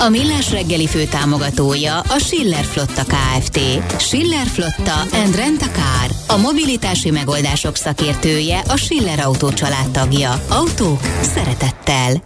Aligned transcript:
A 0.00 0.08
Millás 0.08 0.50
reggeli 0.50 0.86
fő 0.86 1.04
támogatója 1.04 2.00
a 2.00 2.18
Schiller 2.18 2.64
Flotta 2.64 3.04
KFT. 3.04 3.60
Schiller 4.00 4.46
Flotta 4.46 5.00
and 5.00 5.34
Rent 5.34 5.62
a 5.62 5.70
Car. 5.70 6.36
A 6.36 6.40
mobilitási 6.40 7.10
megoldások 7.10 7.76
szakértője 7.76 8.58
a 8.58 8.76
Schiller 8.76 9.18
Autó 9.18 9.48
tagja. 9.92 10.42
Autók 10.48 11.00
szeretettel. 11.20 12.22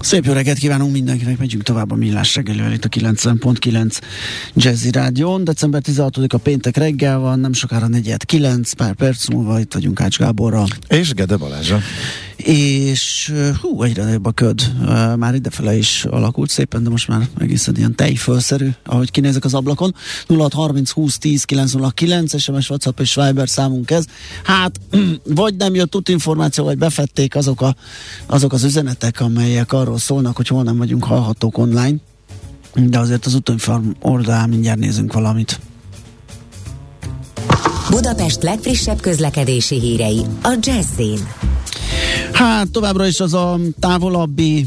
Szép 0.00 0.24
jó 0.24 0.32
reggelt 0.32 0.58
kívánunk 0.58 0.92
mindenkinek, 0.92 1.38
megyünk 1.38 1.62
tovább 1.62 1.90
a 1.90 1.94
Millás 1.94 2.34
reggelővel 2.34 2.72
itt 2.72 2.84
a 2.84 2.88
90.9 2.88 4.00
Jazzy 4.54 4.90
Rádión. 4.90 5.44
December 5.44 5.82
16 5.82 6.16
a 6.16 6.38
péntek 6.38 6.76
reggel 6.76 7.18
van, 7.18 7.38
nem 7.38 7.52
sokára 7.52 7.88
negyed 7.88 8.24
9, 8.24 8.72
pár 8.72 8.94
perc 8.94 9.28
múlva 9.28 9.60
itt 9.60 9.72
vagyunk 9.72 10.00
Ács 10.00 10.18
Gáborral. 10.18 10.68
És 10.88 11.12
Gede 11.14 11.36
Balázsa 11.36 11.80
és 12.44 13.32
hú, 13.60 13.82
egyre 13.82 14.04
nagyobb 14.04 14.26
a 14.26 14.30
köd. 14.32 14.72
Már 15.16 15.34
idefele 15.34 15.76
is 15.76 16.04
alakult 16.04 16.50
szépen, 16.50 16.82
de 16.82 16.90
most 16.90 17.08
már 17.08 17.28
egészen 17.38 17.76
ilyen 17.76 17.94
tejfölszerű, 17.94 18.68
ahogy 18.84 19.10
kinézek 19.10 19.44
az 19.44 19.54
ablakon. 19.54 19.94
0630 20.28 20.90
20 20.90 21.18
10 21.18 21.44
909 21.44 22.40
SMS, 22.40 22.70
WhatsApp 22.70 23.00
és 23.00 23.14
Viber 23.14 23.48
számunk 23.48 23.90
ez. 23.90 24.04
Hát, 24.44 24.80
vagy 25.24 25.56
nem 25.56 25.74
jött 25.74 25.96
út 25.96 26.08
információ, 26.08 26.64
vagy 26.64 26.78
befették 26.78 27.36
azok, 27.36 27.60
a, 27.60 27.74
azok 28.26 28.52
az 28.52 28.64
üzenetek, 28.64 29.20
amelyek 29.20 29.72
arról 29.72 29.98
szólnak, 29.98 30.36
hogy 30.36 30.48
hol 30.48 30.62
nem 30.62 30.76
vagyunk 30.76 31.04
hallhatók 31.04 31.58
online. 31.58 31.96
De 32.74 32.98
azért 32.98 33.26
az 33.26 33.34
utóinform 33.34 33.88
oldalán 34.00 34.48
mindjárt 34.48 34.78
nézünk 34.78 35.12
valamit. 35.12 35.60
Budapest 37.90 38.42
legfrissebb 38.42 39.00
közlekedési 39.00 39.80
hírei 39.80 40.24
a 40.42 40.58
Jazzin. 40.60 41.18
Hát 42.32 42.70
továbbra 42.70 43.06
is 43.06 43.20
az 43.20 43.34
a 43.34 43.58
távolabbi 43.80 44.66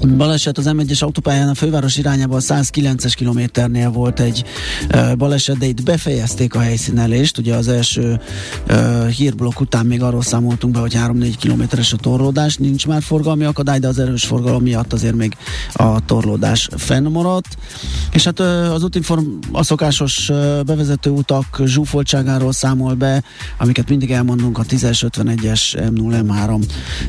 Baleset 0.00 0.58
az 0.58 0.64
M1-es 0.68 1.02
autópályán 1.02 1.48
a 1.48 1.54
főváros 1.54 1.96
irányából 1.96 2.40
109-es 2.42 3.12
kilométernél 3.14 3.90
volt 3.90 4.20
egy 4.20 4.44
uh, 4.94 5.16
baleset, 5.16 5.58
de 5.58 5.66
itt 5.66 5.82
befejezték 5.82 6.54
a 6.54 6.60
helyszínelést. 6.60 7.38
Ugye 7.38 7.54
az 7.54 7.68
első 7.68 8.20
uh, 8.68 9.08
hírblokk 9.08 9.60
után 9.60 9.86
még 9.86 10.02
arról 10.02 10.22
számoltunk 10.22 10.72
be, 10.72 10.80
hogy 10.80 10.96
3-4 10.96 11.34
kilométeres 11.38 11.92
a 11.92 11.96
torlódás, 11.96 12.56
nincs 12.56 12.86
már 12.86 13.02
forgalmi 13.02 13.44
akadály, 13.44 13.78
de 13.78 13.88
az 13.88 13.98
erős 13.98 14.24
forgalom 14.24 14.62
miatt 14.62 14.92
azért 14.92 15.14
még 15.14 15.36
a 15.72 16.04
torlódás 16.04 16.68
fennmaradt. 16.76 17.56
És 18.12 18.24
hát 18.24 18.40
uh, 18.40 18.72
az 18.72 18.82
útinform 18.82 19.24
a 19.52 19.62
szokásos 19.62 20.28
uh, 20.28 20.62
bevezető 20.62 21.10
utak 21.10 21.60
zsúfoltságáról 21.64 22.52
számol 22.52 22.94
be, 22.94 23.22
amiket 23.58 23.88
mindig 23.88 24.10
elmondunk, 24.10 24.58
a 24.58 24.62
10-es, 24.62 25.08
51-es, 25.16 25.90
M0, 25.94 26.24
M3, 26.26 26.62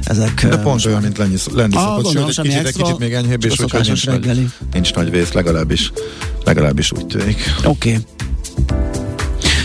ezek... 0.04 0.48
De 0.48 0.58
pont 0.58 0.86
olyan, 0.86 1.02
mint 1.02 1.18
lenni, 1.18 1.36
lenni 1.54 1.76
ah, 1.76 2.04
szokott, 2.04 2.32
sőt, 2.32 2.46
egy 2.46 2.74
kicsit 2.74 2.83
kicsit 2.84 3.00
még 3.00 3.14
enyhébb, 3.14 3.46
és 3.46 3.56
hogyha 3.56 3.80
nincs 3.80 4.06
nagy, 4.06 4.52
nincs 4.74 4.94
nagy 4.94 5.12
vész, 5.12 5.32
legalábbis, 5.32 5.92
legalábbis 6.44 6.92
úgy 6.92 7.06
tűnik. 7.06 7.38
Oké. 7.66 7.90
Okay. 7.90 8.06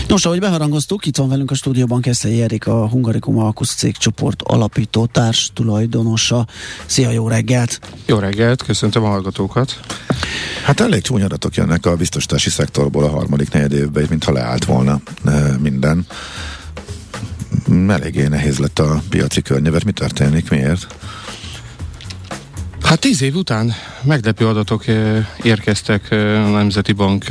Nos, 0.09 0.25
ahogy 0.25 0.39
beharangoztuk, 0.39 1.05
itt 1.05 1.17
van 1.17 1.29
velünk 1.29 1.51
a 1.51 1.55
stúdióban 1.55 2.01
Keszei 2.01 2.41
Erik, 2.41 2.67
a 2.67 2.87
Hungarikum 2.87 3.37
Alkusz 3.37 3.75
cégcsoport 3.75 4.41
alapító 4.41 5.05
társ 5.05 5.51
tulajdonosa. 5.53 6.47
Szia, 6.85 7.09
jó 7.09 7.27
reggelt! 7.27 7.79
Jó 8.05 8.17
reggelt, 8.19 8.63
köszöntöm 8.63 9.03
a 9.03 9.07
hallgatókat! 9.07 9.79
Hát 10.63 10.79
elég 10.79 11.01
csúnya 11.01 11.25
adatok 11.25 11.55
jönnek 11.55 11.85
a 11.85 11.95
biztosítási 11.95 12.49
szektorból 12.49 13.03
a 13.03 13.09
harmadik 13.09 13.51
negyed 13.51 13.71
évben, 13.71 14.05
mintha 14.09 14.31
leállt 14.31 14.65
volna 14.65 15.01
e, 15.25 15.57
minden. 15.59 16.05
Eléggé 17.87 18.27
nehéz 18.27 18.57
lett 18.57 18.79
a 18.79 19.01
piaci 19.09 19.41
környezet. 19.41 19.83
Mi 19.83 19.91
történik? 19.91 20.49
Miért? 20.49 20.87
Hát 22.89 22.99
tíz 22.99 23.21
év 23.21 23.35
után 23.35 23.73
meglepő 24.03 24.47
adatok 24.47 24.83
érkeztek 25.43 26.07
a 26.11 26.49
Nemzeti 26.49 26.91
Bank 26.91 27.25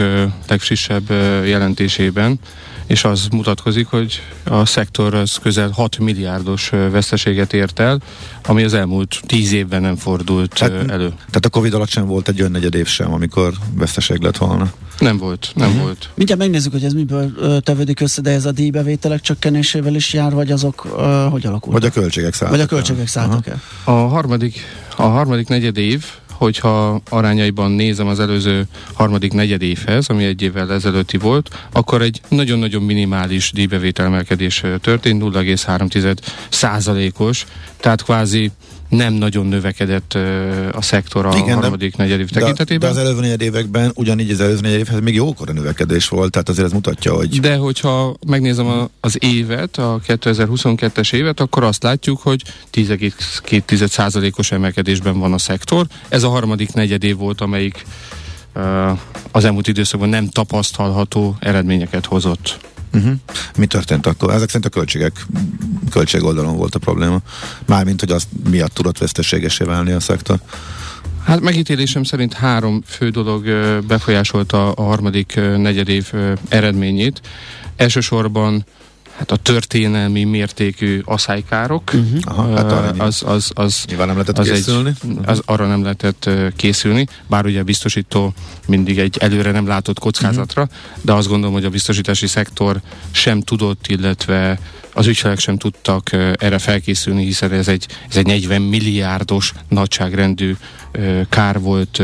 legfrissebb 0.49 1.11
jelentésében, 1.45 2.39
és 2.87 3.05
az 3.05 3.29
mutatkozik, 3.31 3.87
hogy 3.87 4.23
a 4.45 4.65
szektor 4.65 5.15
az 5.15 5.39
közel 5.43 5.71
6 5.71 5.99
milliárdos 5.99 6.69
veszteséget 6.69 7.53
ért 7.53 7.79
el, 7.79 8.01
ami 8.45 8.65
az 8.65 8.75
elmúlt 8.75 9.21
10 9.27 9.53
évben 9.53 9.81
nem 9.81 9.97
fordult 9.97 10.55
tehát, 10.55 10.91
elő. 10.91 11.09
Tehát 11.09 11.45
a 11.45 11.49
Covid 11.49 11.75
alatt 11.75 11.89
sem 11.91 12.07
volt 12.07 12.29
egy 12.29 12.51
negyed 12.51 12.75
év 12.75 12.87
sem, 12.87 13.13
amikor 13.13 13.53
veszteség 13.75 14.21
lett 14.21 14.37
volna? 14.37 14.73
Nem 14.99 15.17
volt, 15.17 15.51
nem 15.55 15.69
uh-huh. 15.69 15.83
volt. 15.83 16.09
Mindjárt 16.15 16.41
megnézzük, 16.41 16.73
hogy 16.73 16.85
ez 16.85 16.93
miből 16.93 17.61
tevődik 17.61 18.01
össze, 18.01 18.21
de 18.21 18.31
ez 18.31 18.45
a 18.45 18.53
díjbevételek 18.53 19.21
csökkenésével 19.21 19.95
is 19.95 20.13
jár, 20.13 20.33
vagy 20.33 20.51
azok 20.51 20.85
uh, 20.85 21.31
hogy 21.31 21.47
alakult? 21.47 21.81
Vagy 21.81 21.85
a 21.85 21.91
költségek 21.91 22.35
szálltak 22.35 22.57
Vagy 22.57 22.67
a 22.67 22.69
költségek 22.69 23.07
szálltak 23.07 23.47
el. 23.47 23.63
A 23.85 23.91
harmadik, 23.91 24.61
a 24.97 25.03
harmadik 25.03 25.49
negyed 25.49 25.77
év 25.77 26.05
hogyha 26.39 27.01
arányaiban 27.09 27.71
nézem 27.71 28.07
az 28.07 28.21
előző 28.21 28.67
harmadik 28.93 29.33
negyed 29.33 29.63
évhez, 29.63 30.09
ami 30.09 30.25
egy 30.25 30.43
évvel 30.43 30.73
ezelőtti 30.73 31.17
volt, 31.17 31.49
akkor 31.73 32.03
egy 32.03 32.21
nagyon-nagyon 32.29 32.83
minimális 32.83 33.53
díjbevételmelkedés 33.53 34.63
történt, 34.81 35.23
0,3 35.23 36.17
százalékos, 36.49 37.47
tehát 37.81 38.03
kvázi 38.03 38.51
nem 38.89 39.13
nagyon 39.13 39.47
növekedett 39.47 40.19
a 40.73 40.83
szektor 40.83 41.27
a 41.27 41.37
Igen, 41.37 41.55
harmadik 41.61 41.97
de, 41.97 42.03
negyedév 42.03 42.29
tekintetében. 42.29 42.89
De, 42.89 42.95
de 42.95 43.01
az 43.01 43.07
előző 43.07 43.21
negyed 43.21 43.41
években 43.41 43.91
ugyanígy 43.95 44.31
az 44.31 44.41
előző 44.41 44.61
negyed 44.61 44.79
évhez 44.79 45.01
még 45.01 45.15
jókora 45.15 45.53
növekedés 45.53 46.09
volt, 46.09 46.31
tehát 46.31 46.49
azért 46.49 46.67
ez 46.67 46.73
mutatja, 46.73 47.15
hogy... 47.15 47.41
De 47.41 47.57
hogyha 47.57 48.17
megnézem 48.27 48.67
a, 48.67 48.89
az 49.01 49.17
évet, 49.21 49.77
a 49.77 50.01
2022-es 50.07 51.15
évet, 51.15 51.41
akkor 51.41 51.63
azt 51.63 51.83
látjuk, 51.83 52.21
hogy 52.21 52.43
10,2%-os 52.73 54.53
emelkedésben 54.53 55.19
van 55.19 55.33
a 55.33 55.39
szektor. 55.39 55.87
Ez 56.09 56.23
a 56.23 56.29
harmadik 56.29 56.73
negyed 56.73 57.05
év 57.05 57.17
volt, 57.17 57.41
amelyik 57.41 57.85
az 59.31 59.45
elmúlt 59.45 59.69
időszakban 59.69 60.09
nem 60.09 60.29
tapasztalható 60.29 61.37
eredményeket 61.41 62.07
hozott. 62.07 62.59
Uh-huh. 62.95 63.13
Mi 63.57 63.67
történt 63.67 64.07
akkor? 64.07 64.31
Ezek 64.31 64.49
szerint 64.49 64.65
a 64.67 64.69
költségek, 64.69 65.27
költség 65.91 66.23
oldalon 66.23 66.57
volt 66.57 66.75
a 66.75 66.79
probléma. 66.79 67.19
Mármint, 67.67 68.01
hogy 68.01 68.11
az 68.11 68.29
miatt 68.51 68.75
tudott 68.75 68.99
veszteségesé 68.99 69.65
válni 69.65 69.93
a 69.93 70.01
szektor. 70.01 70.39
Hát 71.25 71.41
megítélésem 71.41 72.03
szerint 72.03 72.33
három 72.33 72.83
fő 72.87 73.11
dolog 73.11 73.45
befolyásolta 73.87 74.73
a 74.73 74.83
harmadik 74.83 75.35
negyedév 75.35 76.13
eredményét. 76.49 77.21
Elsősorban 77.77 78.65
hát 79.19 79.31
a 79.31 79.37
történelmi 79.37 80.25
mértékű 80.25 81.01
aszálykárok. 81.05 81.91
Uh-huh. 81.95 82.19
Aha, 82.21 82.57
hát 82.57 83.01
az, 83.01 83.23
az, 83.27 83.51
az, 83.55 83.85
Nyilván 83.89 84.07
nem 84.07 84.17
lehetett 84.17 84.39
az 84.39 84.49
készülni. 84.49 84.93
Egy, 85.03 85.19
az, 85.25 85.43
arra 85.45 85.67
nem 85.67 85.83
lehetett 85.83 86.31
készülni, 86.57 87.07
bár 87.27 87.45
ugye 87.45 87.61
a 87.61 87.65
biztosító 87.65 88.33
mindig 88.67 88.99
egy 88.99 89.17
előre 89.19 89.51
nem 89.51 89.67
látott 89.67 89.99
kockázatra, 89.99 90.63
uh-huh. 90.63 90.79
de 91.03 91.13
azt 91.13 91.29
gondolom, 91.29 91.55
hogy 91.55 91.65
a 91.65 91.71
biztosítási 91.71 92.27
szektor 92.27 92.81
sem 93.11 93.41
tudott, 93.41 93.87
illetve 93.87 94.59
az 94.99 95.07
ügyfelek 95.07 95.39
sem 95.39 95.59
tudtak 95.59 96.11
erre 96.39 96.59
felkészülni, 96.59 97.25
hiszen 97.25 97.53
ez 97.53 97.69
egy, 97.69 97.87
ez 98.09 98.17
egy 98.17 98.27
40 98.27 98.63
milliárdos 98.63 99.53
nagyságrendű 99.69 100.57
kár 101.29 101.61
volt 101.61 102.03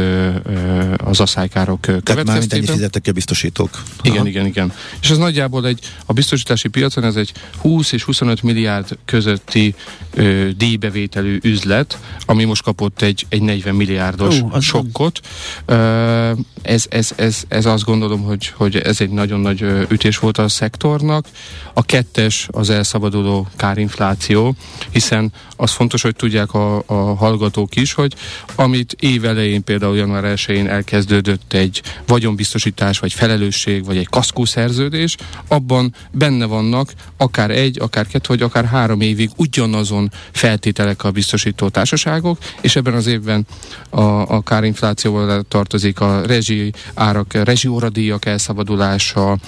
az 0.97 1.21
aszálykárok 1.21 1.81
következtében. 1.81 2.49
Tehát 2.49 2.67
már 2.67 2.75
fizettek 2.75 3.07
a 3.07 3.13
biztosítók. 3.13 3.83
Igen, 4.03 4.17
Aha. 4.17 4.29
igen, 4.29 4.47
igen. 4.47 4.73
És 5.01 5.11
ez 5.11 5.19
nagyjából 5.19 5.67
egy, 5.67 5.79
a 6.07 6.13
biztosítási 6.13 6.69
piacon 6.69 7.04
ez 7.05 7.17
egy 7.17 7.33
20 7.59 7.93
és 7.93 8.03
25 8.03 8.43
milliárd 8.43 8.99
közötti 9.05 9.75
ö, 10.15 10.49
díjbevételű 10.57 11.39
üzlet, 11.43 11.99
ami 12.27 12.45
most 12.45 12.63
kapott 12.63 13.03
egy, 13.03 13.27
egy 13.29 13.43
40 13.43 13.75
milliárdos 13.75 14.41
Ó, 14.41 14.61
sokkot. 14.61 15.21
Ö, 15.65 16.33
ez, 16.63 16.87
ez, 16.89 17.13
ez, 17.17 17.43
ez 17.49 17.67
azt 17.67 17.85
gondolom, 17.85 18.23
hogy, 18.23 18.53
hogy 18.57 18.77
ez 18.77 19.01
egy 19.01 19.11
nagyon 19.11 19.41
nagy 19.41 19.61
ütés 19.89 20.19
volt 20.19 20.39
a 20.39 20.49
szektornak. 20.49 21.27
A 21.73 21.83
kettes 21.83 22.49
az 22.51 22.71
elszabaduló 22.71 23.49
kárinfláció, 23.57 24.55
hiszen 24.91 25.33
az 25.57 25.71
fontos, 25.71 26.03
hogy 26.03 26.17
tudják 26.17 26.55
a, 26.55 26.83
a 26.87 26.95
hallgatók 26.95 27.77
is, 27.77 27.93
hogy 27.93 28.15
amit 28.55 28.97
év 29.01 29.25
elején, 29.25 29.65
például 29.65 29.97
január 29.97 30.25
1-én 30.37 30.69
elkezdődött 30.69 31.53
egy 31.53 31.83
vagyonbiztosítás, 32.07 32.99
vagy 32.99 33.13
felelősség, 33.13 33.85
vagy 33.85 33.97
egy 33.97 34.09
kaszkószerződés, 34.09 35.17
abban 35.49 35.95
benne 36.11 36.45
vannak 36.45 36.93
akár 37.17 37.51
egy, 37.51 37.79
akár 37.81 38.07
kettő, 38.07 38.27
vagy 38.29 38.43
akár 38.43 38.65
három 38.65 39.01
évig 39.01 39.31
ugyanazon 39.37 40.11
feltételek 40.33 41.05
a 41.05 41.11
biztosító 41.11 41.69
társaságok, 41.69 42.39
és 42.61 42.77
ebben 42.77 42.95
az 42.95 43.07
évben 43.07 43.47
a, 43.91 44.03
a 44.03 44.43
kárinflációval 44.43 45.43
tartozik 45.49 46.01
a 46.01 46.27
rezsi 46.27 46.73
árak, 46.95 47.33
rezsi 47.33 47.69
óradíjak 47.69 48.25
elszabadulása, 48.25 49.39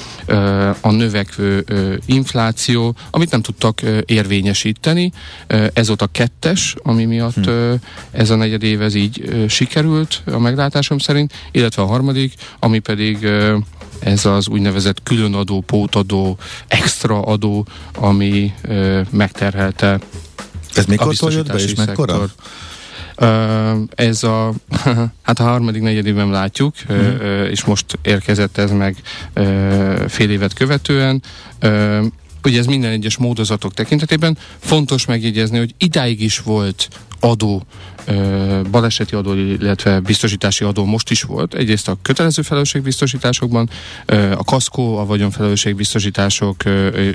a 0.80 0.90
növekvő 0.90 1.64
infláció, 2.06 2.96
amit 3.10 3.30
nem 3.30 3.42
tudtak 3.42 3.80
érvényesíteni. 4.04 5.12
Ez 5.72 5.86
volt 5.86 6.02
a 6.02 6.08
kettes, 6.12 6.74
ami 6.82 7.04
miatt 7.04 7.44
hm. 7.44 7.74
ez 8.10 8.30
a 8.30 8.36
negyed 8.36 8.62
év 8.62 8.82
ez 8.82 8.94
így 8.94 9.44
sikerült 9.48 10.22
a 10.24 10.38
meglátásom 10.38 10.98
szerint, 10.98 11.32
illetve 11.50 11.82
a 11.82 11.86
harmadik, 11.86 12.34
ami 12.58 12.78
pedig 12.78 13.28
ez 13.98 14.24
az 14.24 14.48
úgynevezett 14.48 15.02
különadó, 15.02 15.60
pótadó, 15.60 16.38
extra 16.66 17.22
adó, 17.22 17.66
ami 17.94 18.52
ö, 18.62 19.00
megterhelte 19.10 19.98
ez 20.76 20.84
mikor 20.84 21.32
jött 21.32 21.52
be, 21.52 21.58
és 21.58 21.74
mekkora? 21.74 22.26
Ez 23.94 24.22
a, 24.22 24.52
hát 25.26 25.40
a 25.40 25.42
harmadik 25.42 25.82
negyedében 25.82 26.30
látjuk, 26.30 26.74
uh, 26.88 27.46
és 27.50 27.64
most 27.64 27.98
érkezett 28.02 28.56
ez 28.56 28.70
meg 28.70 28.96
fél 30.08 30.30
évet 30.30 30.52
követően. 30.52 31.22
Ugye 32.42 32.58
ez 32.58 32.66
minden 32.66 32.90
egyes 32.90 33.16
módozatok 33.16 33.74
tekintetében 33.74 34.38
fontos 34.58 35.06
megjegyezni, 35.06 35.58
hogy 35.58 35.74
idáig 35.78 36.20
is 36.20 36.38
volt 36.38 36.88
adó, 37.20 37.62
baleseti 38.70 39.14
adó, 39.14 39.34
illetve 39.34 40.00
biztosítási 40.00 40.64
adó 40.64 40.84
most 40.84 41.10
is 41.10 41.22
volt. 41.22 41.54
Egyrészt 41.54 41.88
a 41.88 41.96
kötelező 42.02 42.42
felelősségbiztosításokban, 42.42 43.70
a 44.36 44.44
kaszkó, 44.44 44.98
a 44.98 45.06
vagyonfelelősségbiztosítások 45.06 46.62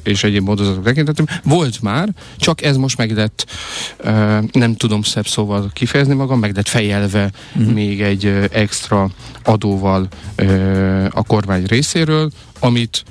és 0.03 0.23
egyéb 0.23 0.43
módozatok 0.43 0.83
tekintetében 0.83 1.39
volt 1.43 1.81
már, 1.81 2.09
csak 2.37 2.63
ez 2.63 2.77
most 2.77 2.97
meg 2.97 3.11
lett, 3.11 3.45
nem 4.51 4.75
tudom 4.75 5.01
szebb 5.01 5.27
szóval 5.27 5.69
kifejezni 5.73 6.13
magam, 6.13 6.39
meg 6.39 6.55
lett 6.55 6.67
fejelve 6.67 7.31
uh-huh. 7.55 7.73
még 7.73 8.01
egy 8.01 8.25
extra 8.51 9.09
adóval 9.43 10.07
a 11.09 11.23
kormány 11.23 11.65
részéről, 11.65 12.31
amit 12.59 13.03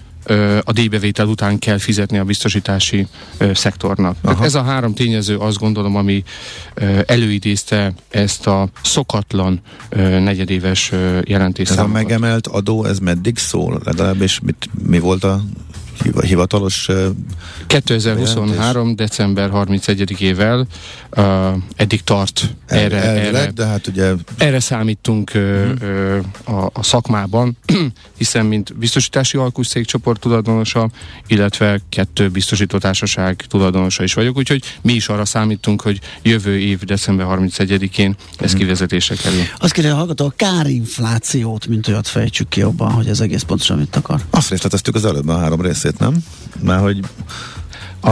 a 0.65 0.73
díjbevétel 0.73 1.27
után 1.27 1.59
kell 1.59 1.79
fizetni 1.79 2.19
a 2.19 2.25
biztosítási 2.25 3.07
szektornak. 3.55 4.17
ez 4.41 4.55
a 4.55 4.63
három 4.63 4.95
tényező 4.95 5.37
azt 5.37 5.59
gondolom, 5.59 5.97
ami 5.97 6.23
előidézte 7.07 7.93
ezt 8.11 8.47
a 8.47 8.69
szokatlan 8.83 9.61
negyedéves 9.97 10.93
jelentés. 11.25 11.71
Ez 11.71 11.79
a 11.79 11.87
megemelt 11.87 12.47
adó, 12.47 12.85
ez 12.85 12.99
meddig 12.99 13.39
szól? 13.39 13.81
Legalábbis 13.85 14.41
mit, 14.41 14.69
mi 14.85 14.99
volt 14.99 15.25
a 15.25 15.43
hivatalos 16.23 16.89
2023. 17.67 18.47
Bejelentés? 18.47 18.99
december 19.07 19.51
31-ével 19.53 20.67
uh, 21.17 21.25
eddig 21.77 22.03
tart 22.03 22.55
erre, 22.67 23.03
Elvileg, 23.03 23.35
erre, 23.35 23.51
de 23.51 23.67
hát 23.67 23.87
ugye... 23.87 24.13
erre 24.37 24.61
számítunk 24.61 25.31
uh, 25.35 25.71
uh, 26.45 26.59
a, 26.59 26.71
a 26.73 26.83
szakmában, 26.83 27.57
hiszen 28.19 28.47
mint 28.47 28.77
biztosítási 28.77 29.37
alkuszékcsoport 29.37 30.21
tulajdonosa, 30.21 30.91
illetve 31.27 31.81
kettő 31.89 32.29
biztosítótársaság 32.29 33.45
tulajdonosa 33.49 34.03
is 34.03 34.15
vagyok, 34.15 34.37
úgyhogy 34.37 34.63
mi 34.83 34.93
is 34.93 35.09
arra 35.09 35.25
számítunk, 35.25 35.83
hogy 35.83 36.01
jövő 36.23 36.59
év 36.59 36.79
december 36.79 37.27
31-én 37.31 38.17
ez 38.39 38.53
uh 38.53 38.59
kivezetésre 38.59 39.15
kerül. 39.15 39.43
Azt 39.59 39.73
kérje 39.73 39.93
a 39.93 39.95
hallgató, 39.95 40.27
a 40.27 40.33
kárinflációt, 40.37 41.67
mint 41.67 41.89
olyat 41.89 42.09
fejtsük 42.09 42.49
ki 42.49 42.61
jobban, 42.61 42.93
hogy 42.93 43.07
ez 43.07 43.21
egész 43.21 43.43
pontosan 43.43 43.79
mit 43.79 43.97
akar. 43.97 44.21
Azt 44.31 44.51
részleteztük 44.51 44.95
az 44.95 45.05
előbb 45.05 45.29
a 45.29 45.39
három 45.39 45.61
részét, 45.61 45.90
nem? 45.99 46.15
Mert 46.63 46.81
hogy 46.81 47.01
a, 48.01 48.11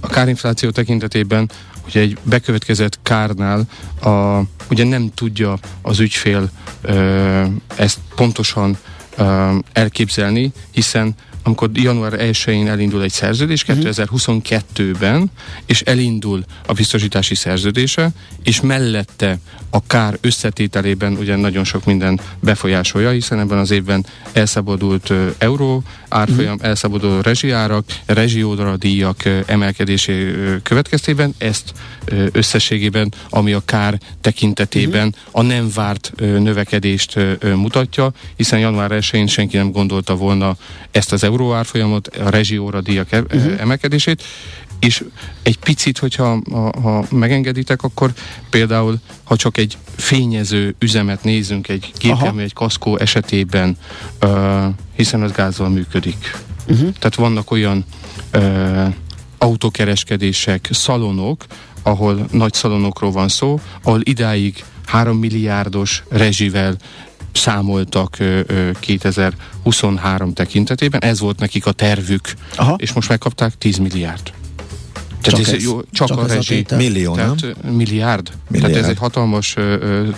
a 0.00 0.08
kárinfláció 0.08 0.70
tekintetében 0.70 1.50
ugye 1.86 2.00
egy 2.00 2.18
bekövetkezett 2.22 2.98
kárnál 3.02 3.64
a, 4.00 4.40
ugye 4.70 4.84
nem 4.84 5.10
tudja 5.14 5.58
az 5.82 6.00
ügyfél 6.00 6.50
ö, 6.82 7.44
ezt 7.76 7.98
pontosan 8.14 8.76
ö, 9.16 9.56
elképzelni, 9.72 10.52
hiszen 10.70 11.14
amikor 11.46 11.70
január 11.72 12.12
1-én 12.18 12.68
elindul 12.68 13.02
egy 13.02 13.12
szerződés, 13.12 13.62
uh-huh. 13.62 13.78
Mhm. 13.78 13.88
2022-ben, 13.88 15.30
és 15.66 15.80
elindul 15.80 16.44
a 16.66 16.72
biztosítási 16.72 17.34
szerződése, 17.34 18.10
és 18.42 18.60
mellette 18.60 19.38
a 19.70 19.86
kár 19.86 20.18
összetételében 20.20 21.12
ugye 21.12 21.36
nagyon 21.36 21.64
sok 21.64 21.84
minden 21.84 22.20
befolyásolja, 22.40 23.10
hiszen 23.10 23.38
ebben 23.38 23.58
az 23.58 23.70
évben 23.70 24.06
elszabadult 24.32 25.12
euró 25.38 25.82
árfolyam, 26.08 26.52
uh-huh. 26.52 26.68
elszabaduló 26.68 27.20
rezsiárak, 27.20 27.84
rezsiódra 28.06 28.76
díjak 28.76 29.22
emelkedésé 29.46 30.34
következtében, 30.62 31.34
ezt 31.38 31.72
összességében, 32.32 33.12
ami 33.30 33.52
a 33.52 33.62
kár 33.64 33.98
tekintetében 34.20 35.06
uh-huh. 35.06 35.24
a 35.30 35.42
nem 35.42 35.70
várt 35.74 36.12
növekedést 36.16 37.18
mutatja, 37.42 38.12
hiszen 38.36 38.58
január 38.58 38.90
1-én 38.92 39.26
senki 39.26 39.56
nem 39.56 39.70
gondolta 39.70 40.16
volna 40.16 40.56
ezt 40.90 41.12
az 41.12 41.24
euró 41.24 41.35
euró 41.36 41.52
árfolyamot, 41.52 42.06
a 42.06 42.30
rezsióra 42.30 42.80
díjak 42.80 43.12
e- 43.12 43.20
uh-huh. 43.20 43.60
emelkedését, 43.60 44.22
és 44.80 45.04
egy 45.42 45.58
picit, 45.58 45.98
hogyha 45.98 46.38
ha, 46.50 46.80
ha 46.80 47.04
megengeditek, 47.10 47.82
akkor 47.82 48.12
például, 48.50 48.98
ha 49.24 49.36
csak 49.36 49.56
egy 49.58 49.76
fényező 49.96 50.74
üzemet 50.78 51.24
nézünk, 51.24 51.68
egy 51.68 51.92
gépjármű, 51.98 52.42
egy 52.42 52.52
kaszkó 52.52 52.96
esetében, 52.96 53.76
uh, 54.22 54.64
hiszen 54.96 55.22
az 55.22 55.32
gázzal 55.32 55.68
működik. 55.68 56.36
Uh-huh. 56.68 56.92
Tehát 56.98 57.14
vannak 57.14 57.50
olyan 57.50 57.84
uh, 58.34 58.94
autókereskedések, 59.38 60.68
szalonok, 60.70 61.44
ahol 61.82 62.26
nagy 62.32 62.52
szalonokról 62.52 63.10
van 63.10 63.28
szó, 63.28 63.60
ahol 63.82 64.00
idáig 64.02 64.64
3 64.86 65.16
milliárdos 65.18 66.02
rezsivel 66.08 66.76
számoltak 67.38 68.18
ö, 68.18 68.40
ö, 68.46 68.70
2023 68.80 70.32
tekintetében, 70.32 71.00
ez 71.00 71.20
volt 71.20 71.38
nekik 71.38 71.66
a 71.66 71.72
tervük, 71.72 72.34
Aha. 72.56 72.76
és 72.78 72.92
most 72.92 73.08
megkapták 73.08 73.58
10 73.58 73.76
milliárd. 73.76 74.32
Tehát 75.20 75.40
csak 75.44 75.54
ez, 75.54 75.60
ez, 75.60 75.62
jó, 75.64 75.80
csak, 75.92 76.08
csak 76.08 76.18
a 76.18 76.26
rezsi. 76.26 76.64
A 76.70 76.74
Millió, 76.74 77.14
tehát, 77.14 77.40
nem? 77.40 77.74
Milliárd. 77.74 78.30
milliárd. 78.48 78.72
Tehát 78.72 78.76
ez 78.76 78.88
egy 78.90 78.98
hatalmas 78.98 79.56
ö, 79.56 79.60
ö, 79.80 80.08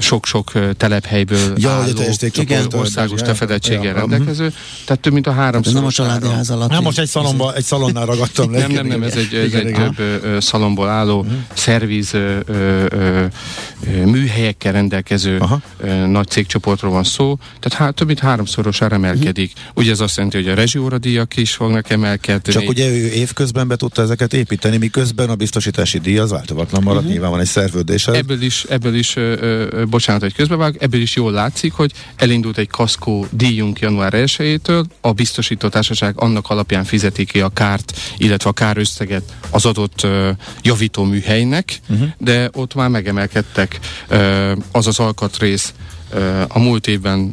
sok-sok 0.00 0.52
telephelyből 0.76 1.52
ja, 1.56 1.70
álló, 1.70 2.00
igen, 2.32 2.66
országos 2.72 3.20
tefedettséggel 3.20 3.84
ja, 3.84 3.92
rendelkező. 3.92 4.52
Tehát 4.84 5.02
több 5.02 5.12
mint 5.12 5.26
a 5.26 5.32
három 5.32 5.62
Nem 5.72 5.84
a 5.84 5.90
családi 5.90 6.28
ház 6.28 6.50
alatt. 6.50 6.70
Nem, 6.70 6.82
most 6.82 6.98
egy, 6.98 7.08
szalomba, 7.08 7.54
egy 7.54 7.64
szalonnál 7.64 8.06
ragadtam 8.06 8.52
le. 8.52 8.58
Nem, 8.58 8.70
nem, 8.70 8.86
nem, 8.86 9.02
ez 9.02 9.16
egy, 9.16 9.34
ez 9.34 9.52
egy 9.52 9.72
több 9.72 9.98
ö, 9.98 10.40
szalomból 10.40 10.88
álló 10.88 11.18
uh-huh. 11.18 11.34
szerviz 11.54 12.14
ö, 12.14 12.38
ö, 12.46 12.84
ö, 12.90 14.04
műhelyekkel 14.04 14.72
rendelkező 14.72 15.42
ö, 15.80 16.06
nagy 16.06 16.28
cégcsoportról 16.28 16.90
van 16.92 17.04
szó. 17.04 17.38
Tehát 17.60 17.78
há, 17.78 17.90
több 17.90 18.06
mint 18.06 18.18
háromszorosára 18.18 18.94
emelkedik. 18.94 19.52
Uh-huh. 19.56 19.72
Ugye 19.74 19.90
ez 19.90 20.00
azt 20.00 20.16
jelenti, 20.16 20.36
hogy 20.36 20.48
a 20.48 20.54
rezsióradíjak 20.54 21.36
is 21.36 21.52
fognak 21.52 21.90
emelkedni. 21.90 22.52
Csak 22.52 22.68
ugye 22.68 22.88
ő 22.88 23.12
évközben 23.12 23.68
be 23.68 23.76
tudta 23.76 24.02
ezeket 24.02 24.32
építeni, 24.32 24.76
miközben 24.76 25.30
a 25.30 25.34
biztosítási 25.34 25.98
díj 25.98 26.18
az 26.18 26.30
változatlan 26.30 26.82
maradt, 26.82 26.98
uh-huh. 26.98 27.12
nyilván 27.12 27.30
van 27.30 27.40
egy 27.40 27.46
szerződéssel. 27.46 28.14
Ebből 28.14 28.42
is, 28.42 28.64
ebből 28.68 28.94
is 28.94 29.16
ö, 29.52 29.84
bocsánat, 29.84 30.22
hogy 30.22 30.34
közbevág, 30.34 30.76
ebből 30.80 31.00
is 31.00 31.16
jól 31.16 31.32
látszik, 31.32 31.72
hogy 31.72 31.92
elindult 32.16 32.58
egy 32.58 32.68
kaszkó 32.68 33.26
díjunk 33.30 33.78
január 33.78 34.12
1-től, 34.16 34.84
a 35.00 35.12
biztosító 35.12 35.68
társaság 35.68 36.14
annak 36.16 36.50
alapján 36.50 36.84
fizeti 36.84 37.24
ki 37.24 37.40
a 37.40 37.48
kárt, 37.48 37.98
illetve 38.16 38.50
a 38.50 38.52
kárösszeget 38.52 39.36
az 39.50 39.64
adott 39.64 40.04
uh, 40.04 40.28
javító 40.62 41.04
műhelynek, 41.04 41.80
uh-huh. 41.88 42.08
de 42.18 42.50
ott 42.52 42.74
már 42.74 42.88
megemelkedtek 42.88 43.78
uh, 44.10 44.52
az 44.72 44.86
az 44.86 44.98
alkatrész, 44.98 45.72
a 46.48 46.58
múlt 46.58 46.86
évben 46.86 47.30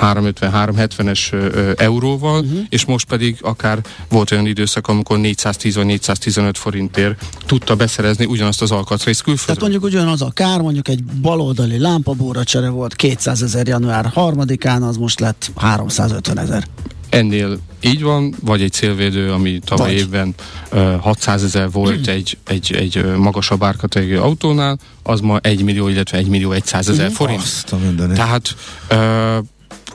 350-370-es 0.00 1.32
euróval, 1.78 2.40
uh-huh. 2.40 2.58
és 2.68 2.84
most 2.84 3.06
pedig 3.06 3.36
akár 3.40 3.78
volt 4.08 4.30
olyan 4.30 4.46
időszak, 4.46 4.88
amikor 4.88 5.18
410 5.18 5.74
vagy 5.74 5.86
415 5.86 6.58
forintért 6.58 7.24
tudta 7.46 7.76
beszerezni 7.76 8.24
ugyanazt 8.24 8.62
az 8.62 8.70
alkatrészt 8.70 9.22
külföldön. 9.22 9.54
Tehát 9.56 9.70
mondjuk 9.70 9.92
ugyanaz 9.92 10.22
a 10.22 10.30
kár, 10.30 10.60
mondjuk 10.60 10.88
egy 10.88 11.04
baloldali 11.04 11.78
lámpabóra 11.78 12.44
csere 12.44 12.68
volt 12.68 12.94
200 12.94 13.42
ezer 13.42 13.66
január 13.66 14.12
3-án, 14.14 14.88
az 14.88 14.96
most 14.96 15.20
lett 15.20 15.50
350 15.56 16.38
ezer. 16.38 16.66
Ennél 17.12 17.58
így 17.80 18.02
van, 18.02 18.34
vagy 18.40 18.62
egy 18.62 18.72
célvédő, 18.72 19.32
ami 19.32 19.58
tavaly 19.64 19.90
vagy. 19.90 19.98
évben 19.98 20.34
uh, 20.72 21.00
600 21.00 21.44
ezer 21.44 21.70
volt 21.70 22.08
mm. 22.08 22.12
egy, 22.12 22.38
egy, 22.46 22.74
egy 22.74 23.16
magasabb 23.16 23.62
árkategóriai 23.62 24.18
autónál, 24.18 24.78
az 25.02 25.20
ma 25.20 25.38
1 25.38 25.62
millió, 25.62 25.88
illetve 25.88 26.18
1 26.18 26.26
millió 26.26 26.54
100 26.64 26.88
ezer 26.88 27.08
mm. 27.10 27.12
forint. 27.12 27.40
Azt 27.40 27.72
a 27.72 27.78
Tehát 28.14 28.56
uh, 28.90 29.44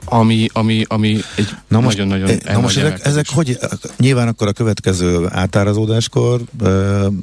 ami, 0.06 0.48
ami, 0.54 0.84
ami 0.88 1.20
egy 1.36 1.50
na 1.68 1.80
most, 1.80 1.98
nagyon-nagyon 1.98 2.38
Na 2.46 2.60
most 2.60 2.78
ezek, 2.78 3.06
ezek 3.06 3.26
hogy, 3.30 3.58
nyilván 3.98 4.28
akkor 4.28 4.48
a 4.48 4.52
következő 4.52 5.28
átárazódáskor, 5.30 6.42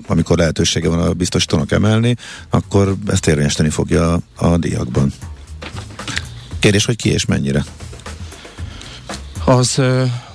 amikor 0.06 0.38
lehetősége 0.38 0.88
van 0.88 0.98
a 0.98 1.12
biztosítónak 1.12 1.72
emelni, 1.72 2.16
akkor 2.50 2.94
ezt 3.06 3.26
érvényesíteni 3.26 3.68
fogja 3.70 4.12
a, 4.12 4.20
a 4.34 4.56
díjakban. 4.56 5.12
Kérdés, 6.58 6.84
hogy 6.84 6.96
ki 6.96 7.10
és 7.10 7.24
mennyire? 7.24 7.64
Az 9.44 9.80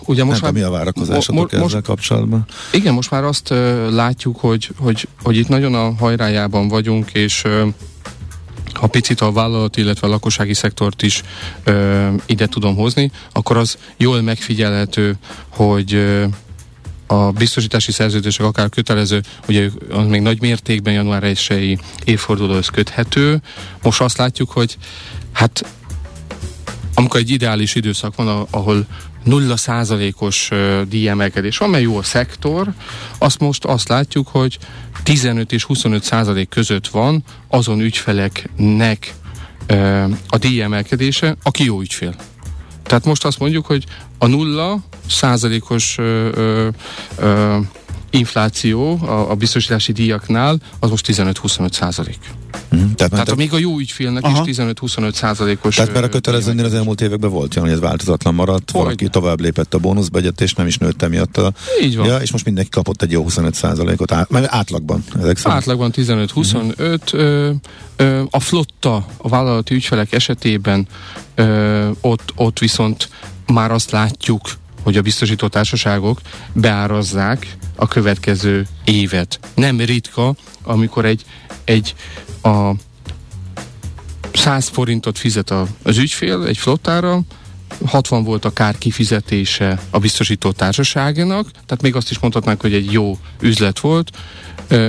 ugye 0.06 0.24
most 0.24 0.42
Nem 0.42 0.54
már... 0.54 0.62
mi 0.62 0.62
a 0.62 0.70
várakozásotok 0.70 1.51
mo- 1.51 1.63
ezzel 1.63 1.82
kapcsolatban? 1.82 2.46
Igen, 2.72 2.94
most 2.94 3.12
már 3.12 3.24
azt 3.24 3.50
látjuk, 3.89 4.39
hogy, 4.39 4.70
hogy, 4.78 5.08
hogy 5.24 5.38
itt 5.38 5.48
nagyon 5.48 5.74
a 5.75 5.94
hajrájában 5.94 6.68
vagyunk, 6.68 7.12
és 7.13 7.44
ha 8.74 8.88
picit 8.88 9.22
a 9.22 9.32
vállalat, 9.32 9.78
illetve 9.78 10.08
a 10.08 10.10
lakossági 10.10 10.54
szektort 10.54 11.01
is 11.01 11.24
ö, 11.63 12.08
ide 12.25 12.48
tudom 12.48 12.75
hozni, 12.75 13.12
akkor 13.32 13.58
az 13.58 13.78
jól 13.98 14.22
megfigyelhető, 14.22 15.18
hogy 15.50 15.94
ö, 15.94 16.25
a 17.08 17.32
biztosítási 17.32 17.92
szerződések 17.92 18.46
akár 18.46 18.70
kötelező, 18.70 19.22
ugye 19.48 19.70
az 19.92 20.08
még 20.08 20.22
nagy 20.22 20.42
mértékben 20.42 20.94
január 20.94 21.24
1 21.24 21.80
évfordulóhoz 22.04 22.68
köthető. 22.68 23.42
Most 23.84 24.01
azt 24.01 24.18
látjuk, 24.18 24.51
hogy 24.51 24.78
hát 25.32 25.66
amikor 27.00 27.20
egy 27.20 27.29
ideális 27.29 27.75
időszak 27.75 28.15
van, 28.15 28.48
ahol 28.50 28.86
nulla 29.24 29.58
százalékos 29.58 30.50
díjemelkedés 30.89 31.58
van, 31.58 31.70
mert 31.70 31.84
jó 31.84 31.98
a 31.98 32.03
szektor, 32.03 32.74
azt 33.18 33.39
most 33.39 33.65
azt 33.65 33.88
látjuk, 33.88 34.27
hogy 34.27 34.58
15 35.03 35.51
és 35.51 35.63
25 35.63 36.03
százalék 36.03 36.50
között 36.50 36.88
van 36.88 37.24
azon 37.48 37.82
ügyfeleknek 37.82 39.13
a 40.27 40.38
díjemelkedése, 40.38 41.36
aki 41.44 41.63
jó 41.63 41.82
ügyfél. 41.82 42.15
Tehát 42.84 43.06
most 43.06 43.25
azt 43.25 43.39
mondjuk, 43.39 43.65
hogy 43.65 43.84
a 44.18 44.27
nulla 44.27 44.79
százalékos 45.08 45.98
ö, 45.98 46.29
ö, 46.34 46.68
ö, 47.18 47.58
infláció 48.10 49.00
a, 49.01 49.32
a 49.32 49.36
biztosítási 49.36 49.92
díjaknál 49.92 50.58
az 50.80 50.89
most 50.89 51.06
15-25 51.08 51.72
százalék. 51.72 52.20
Mm, 52.75 52.92
tehát, 52.96 53.12
tehát 53.12 53.30
a, 53.30 53.36
még 53.36 53.54
a 53.54 53.58
jó 53.58 53.78
ügyfélnek 53.78 54.24
aha. 54.24 54.44
is 54.48 54.58
15-25 54.58 55.13
százalékos. 55.13 55.75
Tehát 55.75 55.94
mert 55.94 56.06
a 56.06 56.10
kötelezőnél 56.10 56.66
az 56.66 56.74
elmúlt 56.74 57.01
években 57.01 57.30
volt 57.30 57.56
olyan, 57.56 57.68
hogy 57.68 57.78
ez 57.78 57.84
változatlan 57.84 58.34
maradt, 58.34 58.72
hogy 58.72 58.82
valaki 58.82 59.08
tovább 59.08 59.39
lépett 59.39 59.74
a 59.74 59.78
bónuszbegyet, 59.78 60.42
és 60.42 60.54
nem 60.54 60.68
is 60.68 60.78
nőtt 60.78 61.01
emiatt 61.01 61.38
a... 61.38 61.51
Így 61.82 61.98
van. 61.98 62.08
Ja, 62.08 62.18
és 62.18 62.32
most 62.32 62.46
mindenki 62.46 62.70
kapott 62.70 63.01
egy 63.01 63.12
jó 63.12 63.24
25 63.24 63.54
százalékot, 63.54 64.12
át, 64.12 64.28
átlagban. 64.46 65.04
Ezek 65.20 65.38
szerint. 65.38 65.62
Átlagban 65.62 65.92
15-25. 65.96 67.16
Mm. 67.16 67.51
Ö, 67.96 68.22
a 68.30 68.39
flotta, 68.39 69.06
a 69.18 69.30
vállalati 69.30 69.74
ügyfelek 69.74 70.13
esetében 70.13 70.88
ö, 71.36 71.89
ott, 72.01 72.34
ott 72.36 72.60
viszont 72.60 73.10
már 73.46 73.72
azt 73.72 73.92
látjuk, 73.92 74.42
hogy 74.84 74.98
a 74.98 75.01
biztosító 75.01 75.48
társaságok 75.48 76.22
beárazzák 76.54 77.58
a 77.80 77.88
következő 77.88 78.68
évet. 78.84 79.40
Nem 79.56 79.80
ritka, 79.80 80.36
amikor 80.64 81.06
egy, 81.06 81.26
egy 81.64 81.96
a 82.42 82.72
100 84.34 84.68
forintot 84.68 85.18
fizet 85.18 85.50
a, 85.50 85.68
az 85.84 85.98
ügyfél 85.98 86.46
egy 86.46 86.58
flottára, 86.58 87.22
60 87.86 88.24
volt 88.24 88.46
a 88.46 88.54
kár 88.54 88.78
kifizetése 88.78 89.80
a 89.90 90.00
biztosító 90.00 90.52
társaságnak, 90.52 91.52
tehát 91.52 91.82
még 91.82 91.96
azt 91.96 92.12
is 92.12 92.20
mondhatnánk, 92.20 92.62
hogy 92.62 92.74
egy 92.74 92.92
jó 92.92 93.18
üzlet 93.42 93.80
volt, 93.80 94.12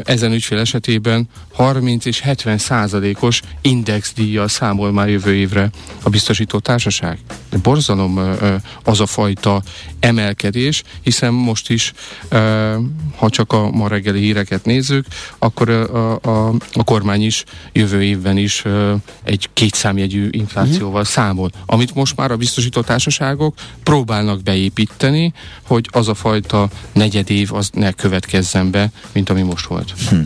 ezen 0.04 0.32
ügyfél 0.32 0.58
esetében 0.58 1.28
30 1.52 2.04
és 2.04 2.20
70 2.20 2.58
százalékos 2.58 3.40
indexdíjjal 3.60 4.48
számol 4.48 4.92
már 4.92 5.08
jövő 5.08 5.34
évre 5.34 5.70
a 6.02 6.08
biztosító 6.08 6.58
társaság. 6.58 7.18
De 7.50 7.58
borzalom 7.58 8.36
az 8.84 9.00
a 9.00 9.06
fajta 9.06 9.62
emelkedés, 10.00 10.82
hiszen 11.02 11.32
most 11.32 11.70
is, 11.70 11.92
ha 13.16 13.28
csak 13.28 13.52
a 13.52 13.70
ma 13.70 13.88
reggeli 13.88 14.20
híreket 14.20 14.64
nézzük, 14.64 15.06
akkor 15.38 15.68
a, 15.70 16.18
a, 16.22 16.54
a 16.72 16.84
kormány 16.84 17.22
is 17.22 17.44
jövő 17.72 18.02
évben 18.02 18.36
is 18.36 18.64
egy 19.24 19.48
kétszámjegyű 19.52 20.28
inflációval 20.30 21.00
uh-huh. 21.00 21.06
számol, 21.06 21.50
amit 21.66 21.94
most 21.94 22.16
már 22.16 22.30
a 22.30 22.36
biztosító 22.36 22.80
társaságok 22.80 23.54
próbálnak 23.82 24.42
beépíteni, 24.42 25.32
hogy 25.62 25.88
az 25.92 26.08
a 26.08 26.14
fajta 26.14 26.68
negyedév 26.92 27.54
az 27.54 27.70
ne 27.72 27.92
következzen 27.92 28.70
be, 28.70 28.90
mint 29.12 29.30
ami 29.30 29.42
most 29.42 29.68
volt. 29.70 29.94
Hm. 30.08 30.20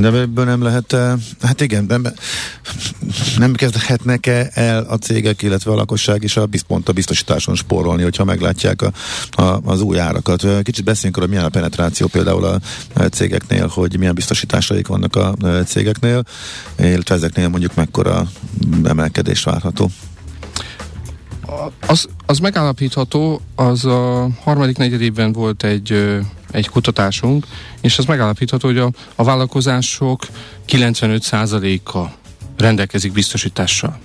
De 0.00 0.08
ebből 0.08 0.44
nem 0.44 0.62
lehet, 0.62 0.92
eh, 0.92 1.12
hát 1.42 1.60
igen, 1.60 1.84
nem, 1.84 2.06
nem 3.38 3.54
kezdhetnek-e 3.54 4.50
el 4.54 4.82
a 4.88 4.96
cégek, 4.96 5.42
illetve 5.42 5.70
a 5.70 5.74
lakosság 5.74 6.22
is 6.22 6.36
a, 6.36 6.48
pont 6.66 6.88
a 6.88 6.92
biztosításon 6.92 7.54
spórolni, 7.54 8.02
hogyha 8.02 8.24
meglátják 8.24 8.82
a, 8.82 8.92
a, 9.42 9.60
az 9.64 9.80
új 9.80 9.98
árakat. 9.98 10.62
Kicsit 10.62 10.84
beszéljünk 10.84 11.16
arra, 11.16 11.26
milyen 11.26 11.44
a 11.44 11.48
penetráció 11.48 12.06
például 12.06 12.44
a 12.44 12.60
cégeknél, 13.00 13.66
hogy 13.66 13.98
milyen 13.98 14.14
biztosításaik 14.14 14.86
vannak 14.86 15.16
a 15.16 15.34
cégeknél, 15.66 16.22
illetve 16.78 17.14
ezeknél 17.14 17.48
mondjuk 17.48 17.74
mekkora 17.74 18.30
emelkedés 18.84 19.42
várható 19.42 19.90
az, 21.86 22.08
az 22.26 22.38
megállapítható, 22.38 23.40
az 23.54 23.84
a 23.84 24.28
harmadik 24.42 24.76
negyedében 24.76 25.32
volt 25.32 25.64
egy, 25.64 26.18
egy 26.50 26.68
kutatásunk, 26.68 27.46
és 27.80 27.98
az 27.98 28.04
megállapítható, 28.04 28.68
hogy 28.68 28.78
a, 28.78 28.90
a 29.14 29.24
vállalkozások 29.24 30.26
95%-a 30.68 31.98
rendelkezik 32.56 33.12
biztosítással. 33.12 33.98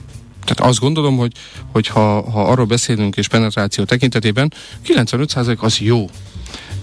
Tehát 0.43 0.71
azt 0.71 0.79
gondolom, 0.79 1.17
hogy, 1.17 1.31
hogy 1.71 1.87
ha, 1.87 2.31
ha 2.31 2.43
arról 2.43 2.65
beszélünk 2.65 3.17
és 3.17 3.27
penetráció 3.27 3.83
tekintetében, 3.83 4.53
95% 4.87 5.57
az 5.57 5.79
jó. 5.79 6.09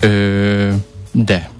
Ö, 0.00 0.72
de 1.12 1.50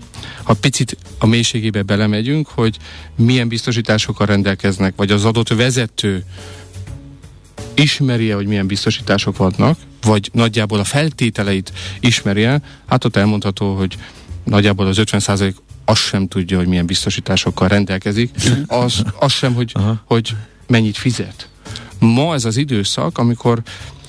ha 0.42 0.54
picit 0.54 0.96
a 1.18 1.26
mélységébe 1.26 1.82
belemegyünk, 1.82 2.48
hogy 2.48 2.76
milyen 3.16 3.48
biztosításokkal 3.48 4.26
rendelkeznek, 4.26 4.92
vagy 4.96 5.10
az 5.10 5.24
adott 5.24 5.48
vezető 5.48 6.24
ismerje, 7.74 8.34
hogy 8.34 8.46
milyen 8.46 8.66
biztosítások 8.66 9.36
vannak, 9.36 9.78
vagy 10.02 10.30
nagyjából 10.32 10.78
a 10.78 10.84
feltételeit 10.84 11.72
ismerje, 12.00 12.60
hát 12.86 13.04
ott 13.04 13.16
elmondható, 13.16 13.74
hogy 13.74 13.96
nagyjából 14.44 14.86
az 14.86 14.96
50% 15.00 15.54
azt 15.84 16.02
sem 16.02 16.28
tudja, 16.28 16.56
hogy 16.56 16.66
milyen 16.66 16.86
biztosításokkal 16.86 17.68
rendelkezik, 17.68 18.30
az, 18.66 19.02
az 19.18 19.32
sem, 19.32 19.54
hogy, 19.54 19.74
hogy 20.04 20.34
mennyit 20.66 20.96
fizet. 20.96 21.48
Ma 21.98 22.34
ez 22.34 22.44
az 22.44 22.56
időszak, 22.56 23.18
amikor 23.18 23.62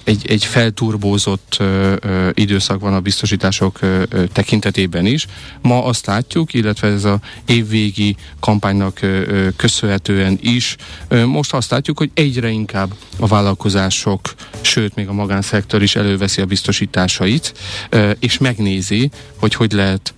egy, 0.04 0.26
egy 0.28 0.46
felturbózott 0.46 1.56
ö, 1.60 1.96
ö, 2.02 2.30
időszak 2.34 2.80
van 2.80 2.94
a 2.94 3.00
biztosítások 3.00 3.82
ö, 3.82 4.04
ö, 4.10 4.24
tekintetében 4.28 5.06
is. 5.06 5.26
Ma 5.62 5.84
azt 5.84 6.06
látjuk, 6.06 6.54
illetve 6.54 6.88
ez 6.88 7.04
a 7.04 7.20
évvégi 7.46 8.16
kampánynak 8.40 9.02
ö, 9.02 9.08
ö, 9.08 9.48
köszönhetően 9.56 10.38
is, 10.42 10.76
ö, 11.08 11.26
most 11.26 11.54
azt 11.54 11.72
látjuk, 11.72 11.98
hogy 11.98 12.12
egyre 12.14 12.50
inkább 12.50 12.94
a 13.20 13.28
vállalkozások, 13.28 14.34
sőt 14.62 14.96
még 14.96 15.08
a 15.08 15.14
magánszektor 15.14 15.82
is 15.82 15.96
előveszi 15.96 16.42
a 16.42 16.46
biztosításait, 16.46 17.54
ö, 17.90 18.12
és 18.20 18.38
megnézi, 18.38 19.10
hogy 19.40 19.54
hogy 19.54 19.72
lehet 19.72 20.14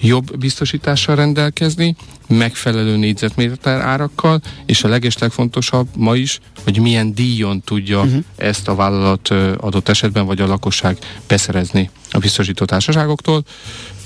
jobb 0.00 0.38
biztosítással 0.38 1.16
rendelkezni, 1.16 1.96
megfelelő 2.28 2.96
négyzetméter 2.96 3.80
árakkal, 3.80 4.40
és 4.66 4.84
a 4.84 4.88
legeslegfontosabb 4.88 5.88
ma 5.96 6.16
is, 6.16 6.40
hogy 6.64 6.80
milyen 6.80 7.14
díjon 7.14 7.60
tudja 7.60 8.00
uh-huh. 8.02 8.24
ezt 8.36 8.68
a 8.68 8.74
vállalat 8.74 9.28
adott 9.56 9.88
esetben, 9.88 10.26
vagy 10.26 10.40
a 10.40 10.46
lakosság 10.46 10.98
beszerezni 11.26 11.90
a 12.10 12.18
biztosító 12.18 12.64
társaságoktól. 12.64 13.42